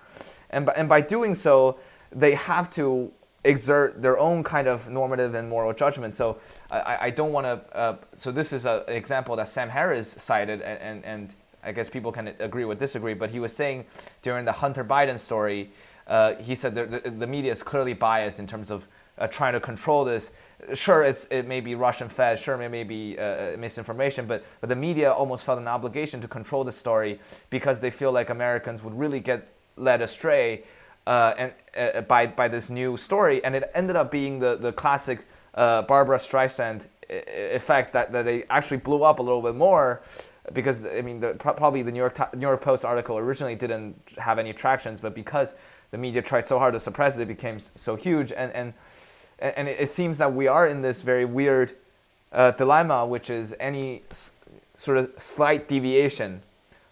and 0.50 0.66
by, 0.66 0.74
and 0.76 0.88
by 0.88 1.00
doing 1.00 1.34
so, 1.34 1.80
they 2.12 2.34
have 2.34 2.70
to 2.70 3.10
exert 3.44 4.00
their 4.00 4.18
own 4.18 4.42
kind 4.42 4.66
of 4.66 4.88
normative 4.88 5.34
and 5.34 5.48
moral 5.48 5.72
judgment. 5.72 6.16
So 6.16 6.38
I, 6.70 6.98
I 7.02 7.10
don't 7.10 7.32
want 7.32 7.46
to. 7.46 7.76
Uh, 7.76 7.96
so 8.16 8.32
this 8.32 8.52
is 8.52 8.64
a, 8.64 8.84
an 8.88 8.94
example 8.94 9.36
that 9.36 9.48
Sam 9.48 9.68
Harris 9.68 10.14
cited, 10.18 10.62
and, 10.62 11.04
and, 11.04 11.34
I 11.66 11.72
guess 11.72 11.88
people 11.88 12.12
can 12.12 12.28
agree 12.40 12.64
or 12.64 12.74
disagree. 12.74 13.14
But 13.14 13.30
he 13.30 13.40
was 13.40 13.56
saying 13.56 13.86
during 14.20 14.44
the 14.44 14.52
Hunter 14.52 14.84
Biden 14.84 15.18
story 15.18 15.70
uh, 16.06 16.34
he 16.34 16.54
said 16.54 16.74
the, 16.74 16.86
the, 16.86 17.10
the, 17.10 17.26
media 17.26 17.52
is 17.52 17.62
clearly 17.62 17.94
biased 17.94 18.38
in 18.38 18.46
terms 18.46 18.70
of 18.70 18.86
uh, 19.16 19.26
trying 19.26 19.54
to 19.54 19.60
control 19.60 20.04
this. 20.04 20.30
Sure, 20.74 21.02
it's, 21.02 21.26
it 21.30 21.46
may 21.46 21.60
be 21.60 21.74
Russian 21.74 22.08
fed, 22.08 22.38
sure, 22.38 22.60
it 22.60 22.68
may 22.68 22.84
be 22.84 23.18
uh, 23.18 23.56
misinformation, 23.56 24.26
but, 24.26 24.44
but 24.60 24.68
the 24.68 24.76
media 24.76 25.12
almost 25.12 25.44
felt 25.44 25.58
an 25.58 25.68
obligation 25.68 26.20
to 26.20 26.28
control 26.28 26.64
the 26.64 26.72
story 26.72 27.20
because 27.50 27.80
they 27.80 27.90
feel 27.90 28.12
like 28.12 28.30
Americans 28.30 28.82
would 28.82 28.98
really 28.98 29.20
get 29.20 29.48
led 29.76 30.00
astray 30.00 30.62
uh, 31.06 31.34
and, 31.36 31.52
uh, 31.76 32.00
by, 32.02 32.26
by 32.26 32.48
this 32.48 32.70
new 32.70 32.96
story. 32.96 33.44
And 33.44 33.54
it 33.54 33.70
ended 33.74 33.96
up 33.96 34.10
being 34.10 34.38
the, 34.38 34.56
the 34.56 34.72
classic 34.72 35.26
Barbra 35.54 36.18
Streisand 36.18 36.86
effect 37.08 37.92
that, 37.92 38.12
that 38.12 38.24
they 38.24 38.44
actually 38.50 38.78
blew 38.78 39.02
up 39.02 39.18
a 39.18 39.22
little 39.22 39.42
bit 39.42 39.54
more 39.54 40.02
because 40.52 40.84
I 40.84 41.00
mean, 41.00 41.20
the, 41.20 41.34
probably 41.34 41.82
the 41.82 41.92
New 41.92 41.98
York 41.98 42.34
New 42.34 42.42
York 42.42 42.60
Post 42.60 42.84
article 42.84 43.16
originally 43.16 43.54
didn't 43.54 43.96
have 44.18 44.38
any 44.38 44.52
tractions, 44.52 45.00
but 45.00 45.14
because 45.14 45.54
the 45.90 45.98
media 45.98 46.22
tried 46.22 46.46
so 46.46 46.58
hard 46.58 46.74
to 46.74 46.80
suppress 46.80 47.16
it, 47.16 47.22
it 47.22 47.28
became 47.28 47.58
so 47.60 47.96
huge. 47.96 48.32
And, 48.32 48.52
and, 48.52 48.74
and 49.38 49.68
it 49.68 49.88
seems 49.88 50.18
that 50.18 50.34
we 50.34 50.48
are 50.48 50.66
in 50.66 50.82
this 50.82 51.02
very 51.02 51.24
weird 51.24 51.74
uh, 52.32 52.50
dilemma, 52.50 53.06
which 53.06 53.30
is 53.30 53.54
any 53.60 54.02
s- 54.10 54.32
sort 54.76 54.98
of 54.98 55.12
slight 55.18 55.68
deviation 55.68 56.42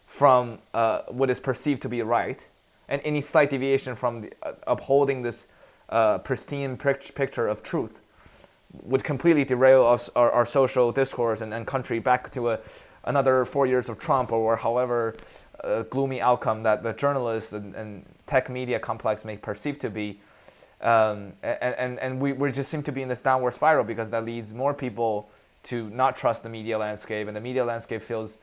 from 0.07 0.59
uh, 0.73 1.03
what 1.09 1.31
is 1.31 1.41
perceived 1.41 1.83
to 1.83 1.89
be 1.89 2.01
right, 2.03 2.49
and 2.93 3.01
any 3.07 3.23
slight 3.23 3.49
deviation 3.49 3.97
from 3.97 4.21
the, 4.21 4.33
uh, 4.43 4.53
upholding 4.67 5.23
this 5.23 5.49
uh, 5.89 6.19
pristine 6.19 6.77
picture 6.77 7.49
of 7.49 7.63
truth 7.63 8.03
would 8.83 9.03
completely 9.03 9.45
derail 9.45 9.85
us, 9.85 10.11
our, 10.15 10.31
our 10.31 10.45
social 10.45 10.93
discourse 10.93 11.41
and, 11.41 11.55
and 11.55 11.67
country 11.67 11.99
back 11.99 12.31
to 12.31 12.51
a, 12.51 12.61
another 13.05 13.47
four 13.47 13.67
years 13.67 13.89
of 13.89 13.99
Trump 13.99 14.31
or 14.31 14.57
however 14.57 15.17
uh, 15.65 15.83
gloomy 15.85 16.21
outcome 16.21 16.63
that 16.63 16.83
the 16.83 16.93
journalists 16.93 17.53
and, 17.55 17.75
and, 17.75 18.05
tech 18.27 18.49
media 18.49 18.79
complex 18.79 19.25
may 19.25 19.37
perceive 19.37 19.79
to 19.79 19.91
be. 19.91 20.19
Um, 20.81 21.33
and 21.43 21.75
and, 21.75 21.99
and 21.99 22.21
we, 22.21 22.33
we 22.33 22.51
just 22.51 22.71
seem 22.71 22.83
to 22.85 22.93
be 22.93 23.03
in 23.03 23.09
this 23.09 23.21
downward 23.21 23.51
spiral 23.53 23.85
because 23.85 24.09
that 24.11 24.25
leads 24.25 24.55
more 24.55 24.73
people 24.73 25.29
to 25.65 25.91
not 25.91 26.17
trust 26.17 26.43
the 26.43 26.49
media 26.49 26.79
landscape, 26.79 27.27
and 27.27 27.37
the 27.37 27.41
media 27.41 27.65
landscape 27.65 28.01
feels 28.01 28.39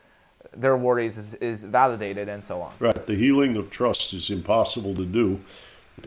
their 0.56 0.78
worries 0.78 1.18
is, 1.18 1.34
is 1.36 1.64
validated 1.64 2.30
and 2.30 2.44
so 2.44 2.62
on. 2.62 2.74
Right. 2.80 3.06
The 3.06 3.16
healing 3.16 3.58
of 3.58 3.70
trust 3.70 4.14
is 4.14 4.30
impossible 4.30 4.96
to 4.96 5.06
do. 5.06 5.40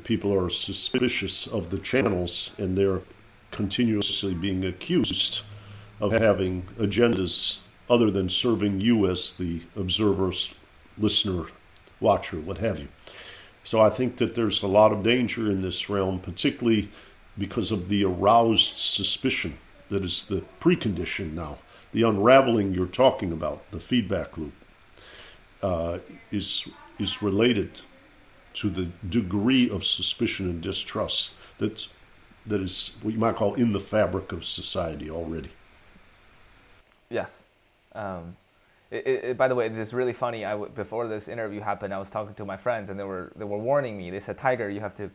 People 0.05 0.35
are 0.35 0.49
suspicious 0.49 1.47
of 1.47 1.71
the 1.71 1.79
channels 1.79 2.55
and 2.59 2.77
they're 2.77 3.03
continuously 3.51 4.35
being 4.35 4.65
accused 4.65 5.43
of 6.01 6.13
having 6.13 6.63
agendas 6.79 7.61
other 7.89 8.11
than 8.11 8.29
serving 8.29 8.81
you 8.81 9.11
as 9.11 9.35
the 9.35 9.61
observers 9.77 10.53
listener, 10.99 11.45
watcher, 12.01 12.41
what 12.41 12.59
have 12.59 12.79
you. 12.79 12.89
So 13.65 13.81
I 13.81 13.91
think 13.91 14.17
that 14.17 14.35
there's 14.35 14.63
a 14.63 14.67
lot 14.67 14.93
of 14.93 15.03
danger 15.03 15.51
in 15.51 15.63
this 15.63 15.89
realm, 15.89 16.21
particularly 16.21 16.91
because 17.39 17.71
of 17.71 17.89
the 17.89 18.05
aroused 18.05 18.77
suspicion 18.77 19.57
that 19.89 20.05
is 20.05 20.25
the 20.25 20.43
precondition 20.61 21.35
now. 21.35 21.59
The 21.93 22.03
unraveling 22.03 22.75
you're 22.75 22.87
talking 22.87 23.33
about, 23.33 23.71
the 23.71 23.81
feedback 23.81 24.37
loop, 24.39 24.55
uh, 25.63 25.99
is 26.31 26.69
is 26.99 27.23
related 27.23 27.71
to 28.55 28.71
the 28.71 28.91
degree 29.09 29.71
of 29.71 29.85
suspicion 29.85 30.49
and 30.51 30.61
distrust 30.63 31.35
that's 31.59 31.89
that 32.47 32.61
is 32.61 32.97
what 33.03 33.15
you 33.15 33.21
might 33.21 33.37
call 33.37 33.55
in 33.55 33.73
the 33.73 33.81
fabric 33.81 34.33
of 34.33 34.45
society 34.45 35.11
already. 35.11 35.51
Yes. 37.09 37.45
Um, 37.95 38.37
it, 38.91 39.07
it, 39.07 39.37
by 39.37 39.49
the 39.49 39.55
way, 39.55 39.67
it 39.67 39.73
is 39.73 39.95
really 39.95 40.13
funny. 40.13 40.45
I 40.45 40.53
w- 40.53 40.71
before 40.71 41.07
this 41.07 41.29
interview 41.29 41.61
happened, 41.61 41.95
I 41.95 41.99
was 41.99 42.11
talking 42.11 42.35
to 42.35 42.45
my 42.45 42.57
friends, 42.57 42.91
and 42.91 42.99
they 42.99 43.05
were 43.05 43.33
they 43.37 43.45
were 43.45 43.59
warning 43.59 43.97
me. 43.97 44.11
They 44.11 44.21
said, 44.21 44.39
"Tiger, 44.39 44.69
you 44.69 44.81
have 44.81 44.95
to, 44.97 45.11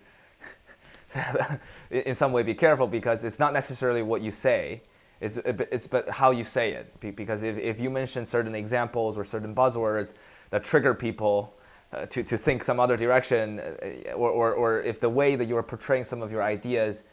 in 1.91 2.16
some 2.16 2.32
way, 2.32 2.44
be 2.44 2.54
careful 2.54 2.88
because 2.88 3.24
it's 3.24 3.40
not 3.40 3.54
necessarily 3.54 4.02
what 4.02 4.22
you 4.22 4.32
say. 4.32 4.82
It's 5.19 5.38
it's 5.38 5.88
but 5.88 6.10
how 6.10 6.31
you 6.31 6.44
say 6.44 6.73
it. 6.73 7.15
Because 7.15 7.44
if 7.44 7.57
if 7.57 7.80
you 7.80 7.89
mention 7.89 8.26
certain 8.26 8.56
examples 8.56 9.18
or 9.18 9.23
certain 9.23 9.56
buzzwords 9.56 10.14
that 10.49 10.64
trigger 10.64 10.94
people." 10.94 11.53
Uh, 11.94 12.06
to, 12.07 12.22
to 12.22 12.38
think 12.38 12.65
some 12.65 12.81
other 12.81 12.98
direction, 12.98 13.61
uh, 13.61 14.11
or, 14.11 14.30
or, 14.30 14.53
or 14.53 14.81
if 14.81 14.99
the 14.99 15.07
way 15.07 15.38
that 15.38 15.48
you 15.48 15.56
are 15.56 15.64
portraying 15.64 16.03
some 16.03 16.22
of 16.22 16.34
your 16.34 16.44
ideas 16.44 17.03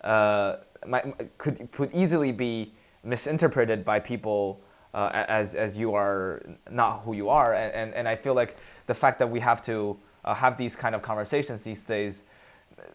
uh, 0.00 0.56
might, 0.88 1.38
could, 1.38 1.70
could 1.70 1.88
easily 1.94 2.32
be 2.32 2.74
misinterpreted 3.04 3.84
by 3.84 4.00
people 4.00 4.60
uh, 4.92 5.24
as, 5.28 5.54
as 5.54 5.76
you 5.76 5.94
are 5.94 6.42
not 6.70 7.00
who 7.00 7.14
you 7.14 7.28
are. 7.28 7.54
And, 7.54 7.72
and, 7.74 7.94
and 7.94 8.08
I 8.08 8.16
feel 8.16 8.34
like 8.34 8.56
the 8.86 8.94
fact 8.94 9.18
that 9.18 9.28
we 9.28 9.40
have 9.40 9.60
to 9.62 9.96
uh, 10.24 10.34
have 10.34 10.56
these 10.56 10.76
kind 10.76 10.94
of 10.94 11.02
conversations 11.02 11.62
these 11.62 11.84
days 11.84 12.24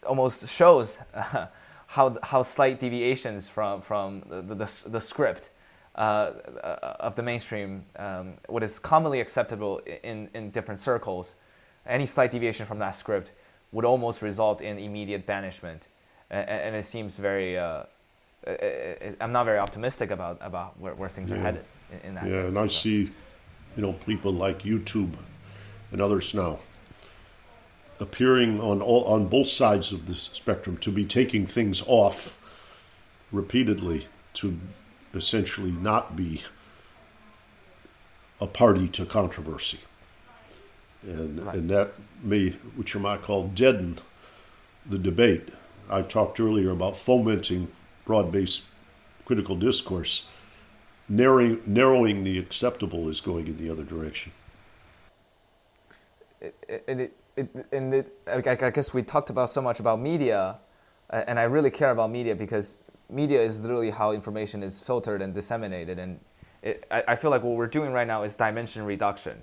almost 0.06 0.48
shows 0.48 0.98
uh, 1.14 1.46
how, 1.90 2.16
how 2.22 2.40
slight 2.44 2.78
deviations 2.78 3.48
from, 3.48 3.80
from 3.80 4.22
the, 4.30 4.54
the, 4.54 4.88
the 4.88 5.00
script 5.00 5.50
uh, 5.96 6.30
of 7.00 7.16
the 7.16 7.22
mainstream, 7.22 7.84
um, 7.96 8.34
what 8.46 8.62
is 8.62 8.78
commonly 8.78 9.18
acceptable 9.18 9.80
in, 10.04 10.28
in 10.32 10.50
different 10.50 10.78
circles, 10.78 11.34
any 11.84 12.06
slight 12.06 12.30
deviation 12.30 12.64
from 12.64 12.78
that 12.78 12.92
script 12.92 13.32
would 13.72 13.84
almost 13.84 14.22
result 14.22 14.60
in 14.60 14.78
immediate 14.78 15.26
banishment. 15.26 15.88
And, 16.30 16.48
and 16.48 16.76
it 16.76 16.84
seems 16.84 17.18
very, 17.18 17.58
uh, 17.58 17.82
I'm 19.20 19.32
not 19.32 19.44
very 19.44 19.58
optimistic 19.58 20.12
about, 20.12 20.38
about 20.40 20.78
where, 20.78 20.94
where 20.94 21.08
things 21.08 21.28
yeah. 21.28 21.38
are 21.38 21.40
headed 21.40 21.64
in, 21.90 22.10
in 22.10 22.14
that 22.14 22.26
yeah, 22.26 22.32
sense. 22.34 22.46
and 22.46 22.58
I 22.58 22.66
so. 22.68 22.80
see, 22.82 23.10
you 23.76 23.82
know, 23.82 23.94
people 23.94 24.32
like 24.32 24.62
YouTube 24.62 25.12
and 25.90 26.00
others 26.00 26.34
now 26.34 26.60
appearing 28.00 28.60
on 28.60 28.82
all, 28.82 29.04
on 29.04 29.28
both 29.28 29.48
sides 29.48 29.92
of 29.92 30.06
the 30.06 30.16
spectrum 30.16 30.78
to 30.78 30.90
be 30.90 31.04
taking 31.04 31.46
things 31.46 31.82
off 31.86 32.36
repeatedly 33.30 34.06
to 34.34 34.58
essentially 35.14 35.70
not 35.70 36.16
be 36.16 36.42
a 38.40 38.46
party 38.46 38.88
to 38.88 39.04
controversy. 39.04 39.78
And, 41.02 41.44
right. 41.44 41.56
and 41.56 41.70
that 41.70 41.92
may, 42.22 42.50
which 42.76 42.94
you 42.94 43.00
might 43.00 43.22
call 43.22 43.48
deaden 43.48 43.98
the 44.86 44.98
debate. 44.98 45.48
I 45.88 46.02
talked 46.02 46.40
earlier 46.40 46.70
about 46.70 46.96
fomenting 46.96 47.68
broad 48.04 48.32
based 48.32 48.64
critical 49.24 49.56
discourse. 49.56 50.26
Narrowing, 51.08 51.60
narrowing 51.66 52.22
the 52.22 52.38
acceptable 52.38 53.08
is 53.08 53.20
going 53.20 53.48
in 53.48 53.56
the 53.56 53.70
other 53.70 53.82
direction. 53.82 54.32
It, 56.40 56.54
it, 56.68 57.12
it, 57.40 57.66
and 57.72 57.94
it, 57.94 58.12
I 58.26 58.70
guess 58.70 58.94
we 58.94 59.02
talked 59.02 59.30
about 59.30 59.50
so 59.50 59.60
much 59.60 59.80
about 59.80 60.00
media, 60.00 60.58
and 61.10 61.38
I 61.38 61.44
really 61.44 61.70
care 61.70 61.90
about 61.90 62.10
media 62.10 62.34
because 62.34 62.78
media 63.08 63.42
is 63.42 63.62
literally 63.62 63.90
how 63.90 64.12
information 64.12 64.62
is 64.62 64.80
filtered 64.80 65.22
and 65.22 65.34
disseminated. 65.34 65.98
And 65.98 66.20
it, 66.62 66.86
I, 66.90 67.04
I, 67.08 67.16
feel 67.16 67.30
like 67.30 67.42
what 67.42 67.56
we're 67.56 67.66
doing 67.66 67.92
right 67.92 68.06
now 68.06 68.22
is 68.22 68.34
dimension 68.34 68.84
reduction. 68.84 69.38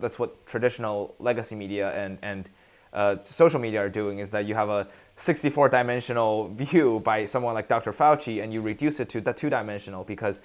That's 0.00 0.18
what 0.18 0.44
traditional 0.46 1.14
legacy 1.18 1.54
media 1.54 1.92
and, 1.92 2.18
and 2.22 2.50
uh, 2.92 3.18
social 3.18 3.60
media 3.60 3.80
are 3.80 3.88
doing 3.88 4.18
is 4.18 4.30
that 4.30 4.44
you 4.44 4.54
have 4.54 4.68
a 4.68 4.86
64 5.16 5.68
dimensional 5.68 6.48
view 6.48 7.00
by 7.00 7.24
someone 7.24 7.54
like 7.54 7.68
Dr. 7.68 7.92
Fauci 7.92 8.42
and 8.42 8.52
you 8.52 8.60
reduce 8.60 9.00
it 9.00 9.08
to 9.10 9.20
the 9.20 9.32
two 9.32 9.50
dimensional 9.50 10.04
because 10.04 10.40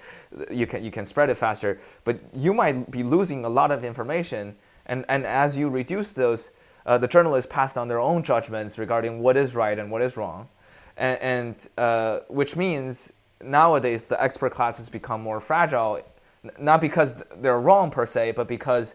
you 0.50 0.66
can, 0.66 0.84
you 0.84 0.90
can 0.90 1.04
spread 1.04 1.30
it 1.30 1.36
faster. 1.36 1.80
But 2.04 2.20
you 2.34 2.54
might 2.54 2.90
be 2.90 3.02
losing 3.02 3.44
a 3.44 3.48
lot 3.48 3.70
of 3.70 3.84
information. 3.84 4.56
And, 4.86 5.04
and 5.08 5.26
as 5.26 5.56
you 5.56 5.68
reduce 5.68 6.12
those, 6.12 6.50
uh, 6.88 6.98
the 6.98 7.06
journalists 7.06 7.50
pass 7.52 7.72
down 7.72 7.86
their 7.86 8.00
own 8.00 8.24
judgments 8.24 8.78
regarding 8.78 9.20
what 9.20 9.36
is 9.36 9.54
right 9.54 9.78
and 9.78 9.90
what 9.92 10.02
is 10.02 10.16
wrong 10.16 10.48
and, 10.98 11.20
and 11.20 11.68
uh, 11.78 12.20
which 12.28 12.56
means 12.56 13.12
nowadays 13.42 14.06
the 14.06 14.22
expert 14.22 14.50
classes 14.52 14.88
become 14.88 15.22
more 15.22 15.40
fragile, 15.40 16.00
not 16.58 16.80
because 16.80 17.22
they're 17.36 17.60
wrong 17.60 17.90
per 17.90 18.04
se, 18.04 18.32
but 18.32 18.48
because 18.48 18.94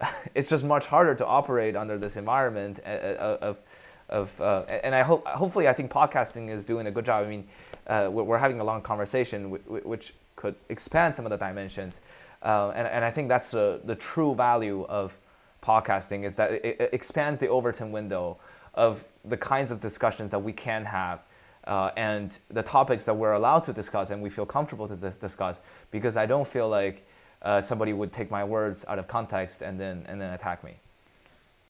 it's 0.34 0.50
just 0.50 0.64
much 0.64 0.86
harder 0.86 1.14
to 1.14 1.24
operate 1.24 1.76
under 1.76 1.96
this 1.96 2.16
environment 2.16 2.80
uh, 2.84 2.88
uh, 2.88 3.38
of, 3.40 3.60
of 4.08 4.40
uh, 4.40 4.62
and 4.68 4.94
I 4.94 5.02
hope 5.02 5.26
hopefully 5.26 5.68
I 5.68 5.72
think 5.72 5.90
podcasting 5.90 6.50
is 6.50 6.64
doing 6.64 6.86
a 6.86 6.90
good 6.90 7.04
job. 7.04 7.24
I 7.24 7.28
mean, 7.28 7.46
uh, 7.86 8.08
we're 8.10 8.38
having 8.38 8.60
a 8.60 8.64
long 8.64 8.82
conversation 8.82 9.50
which 9.50 10.14
could 10.34 10.54
expand 10.68 11.16
some 11.16 11.24
of 11.24 11.30
the 11.30 11.36
dimensions, 11.36 12.00
uh, 12.42 12.72
and 12.74 12.86
and 12.86 13.04
I 13.04 13.10
think 13.10 13.28
that's 13.28 13.50
the 13.52 13.80
the 13.84 13.94
true 13.94 14.34
value 14.34 14.84
of 14.88 15.16
podcasting 15.66 16.24
is 16.24 16.34
that 16.36 16.52
it, 16.52 16.90
expands 16.92 17.38
the 17.38 17.48
Overton 17.48 17.90
window 17.90 18.38
of 18.74 19.04
the 19.24 19.36
kinds 19.36 19.72
of 19.72 19.80
discussions 19.80 20.30
that 20.30 20.38
we 20.38 20.52
can 20.52 20.84
have 20.84 21.24
uh, 21.64 21.90
and 21.96 22.38
the 22.48 22.62
topics 22.62 23.04
that 23.04 23.14
we're 23.14 23.32
allowed 23.32 23.64
to 23.64 23.72
discuss 23.72 24.10
and 24.10 24.22
we 24.22 24.30
feel 24.30 24.46
comfortable 24.46 24.86
to 24.86 24.96
dis- 24.96 25.16
discuss 25.16 25.60
because 25.90 26.16
I 26.16 26.26
don't 26.26 26.46
feel 26.46 26.68
like 26.68 27.06
uh, 27.42 27.60
somebody 27.60 27.92
would 27.92 28.12
take 28.12 28.30
my 28.30 28.44
words 28.44 28.84
out 28.88 28.98
of 28.98 29.08
context 29.08 29.62
and 29.62 29.78
then 29.80 30.04
and 30.08 30.20
then 30.20 30.32
attack 30.32 30.62
me. 30.64 30.76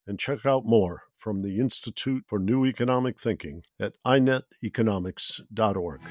And 0.05 0.17
check 0.17 0.45
out 0.45 0.65
more 0.65 1.03
from 1.13 1.41
the 1.41 1.59
Institute 1.59 2.23
for 2.27 2.39
New 2.39 2.65
Economic 2.65 3.19
Thinking 3.19 3.63
at 3.79 3.93
ineteconomics.org. 4.05 6.01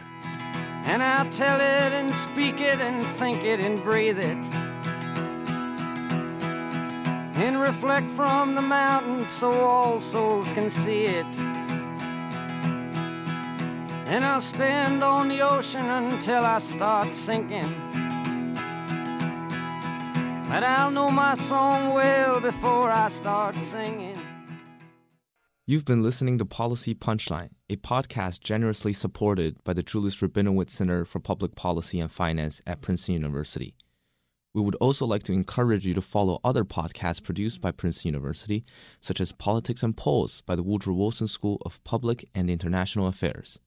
And 0.84 1.02
I'll 1.02 1.30
tell 1.30 1.56
it 1.56 1.92
and 1.92 2.14
speak 2.14 2.60
it 2.60 2.78
and 2.80 3.04
think 3.18 3.42
it 3.44 3.58
and 3.60 3.82
breathe 3.82 4.18
it. 4.18 4.75
And 7.38 7.60
reflect 7.60 8.10
from 8.10 8.54
the 8.54 8.62
mountains 8.62 9.30
so 9.30 9.52
all 9.52 10.00
souls 10.00 10.52
can 10.52 10.70
see 10.70 11.04
it. 11.04 11.26
And 14.08 14.24
I'll 14.24 14.40
stand 14.40 15.04
on 15.04 15.28
the 15.28 15.42
ocean 15.42 15.84
until 15.84 16.44
I 16.46 16.58
start 16.58 17.12
sinking. 17.12 17.68
But 20.48 20.64
I'll 20.64 20.90
know 20.90 21.10
my 21.10 21.34
song 21.34 21.92
well 21.92 22.40
before 22.40 22.90
I 22.90 23.08
start 23.08 23.54
singing. 23.56 24.18
You've 25.66 25.84
been 25.84 26.02
listening 26.02 26.38
to 26.38 26.44
Policy 26.46 26.94
Punchline, 26.94 27.50
a 27.68 27.76
podcast 27.76 28.40
generously 28.40 28.92
supported 28.92 29.62
by 29.64 29.72
the 29.72 29.82
Julis-Rabinowitz 29.82 30.70
Center 30.70 31.04
for 31.04 31.18
Public 31.18 31.56
Policy 31.56 32.00
and 32.00 32.10
Finance 32.10 32.62
at 32.66 32.80
Princeton 32.80 33.14
University. 33.14 33.74
We 34.56 34.62
would 34.62 34.76
also 34.76 35.04
like 35.04 35.22
to 35.24 35.34
encourage 35.34 35.86
you 35.86 35.92
to 35.92 36.00
follow 36.00 36.40
other 36.42 36.64
podcasts 36.64 37.22
produced 37.22 37.60
by 37.60 37.72
Princeton 37.72 38.08
University, 38.08 38.64
such 39.02 39.20
as 39.20 39.30
Politics 39.30 39.82
and 39.82 39.94
Polls 39.94 40.40
by 40.40 40.56
the 40.56 40.62
Woodrow 40.62 40.94
Wilson 40.94 41.28
School 41.28 41.60
of 41.66 41.84
Public 41.84 42.24
and 42.34 42.48
International 42.48 43.06
Affairs. 43.06 43.58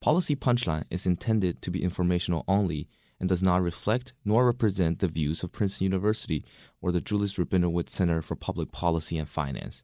Policy 0.00 0.34
Punchline 0.34 0.84
is 0.88 1.04
intended 1.04 1.60
to 1.60 1.70
be 1.70 1.84
informational 1.84 2.46
only 2.48 2.88
and 3.20 3.28
does 3.28 3.42
not 3.42 3.60
reflect 3.60 4.14
nor 4.24 4.46
represent 4.46 5.00
the 5.00 5.06
views 5.06 5.42
of 5.42 5.52
Princeton 5.52 5.84
University 5.84 6.46
or 6.80 6.92
the 6.92 7.02
Julis-Rabinowitz 7.02 7.90
Center 7.90 8.22
for 8.22 8.36
Public 8.36 8.72
Policy 8.72 9.18
and 9.18 9.28
Finance. 9.28 9.82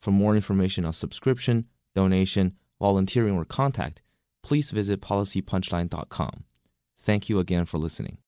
For 0.00 0.10
more 0.10 0.34
information 0.34 0.84
on 0.84 0.92
subscription, 0.92 1.66
donation, 1.94 2.56
volunteering, 2.80 3.36
or 3.36 3.44
contact, 3.44 4.02
please 4.42 4.72
visit 4.72 5.00
policypunchline.com. 5.00 6.42
Thank 6.98 7.28
you 7.28 7.38
again 7.38 7.64
for 7.64 7.78
listening. 7.78 8.18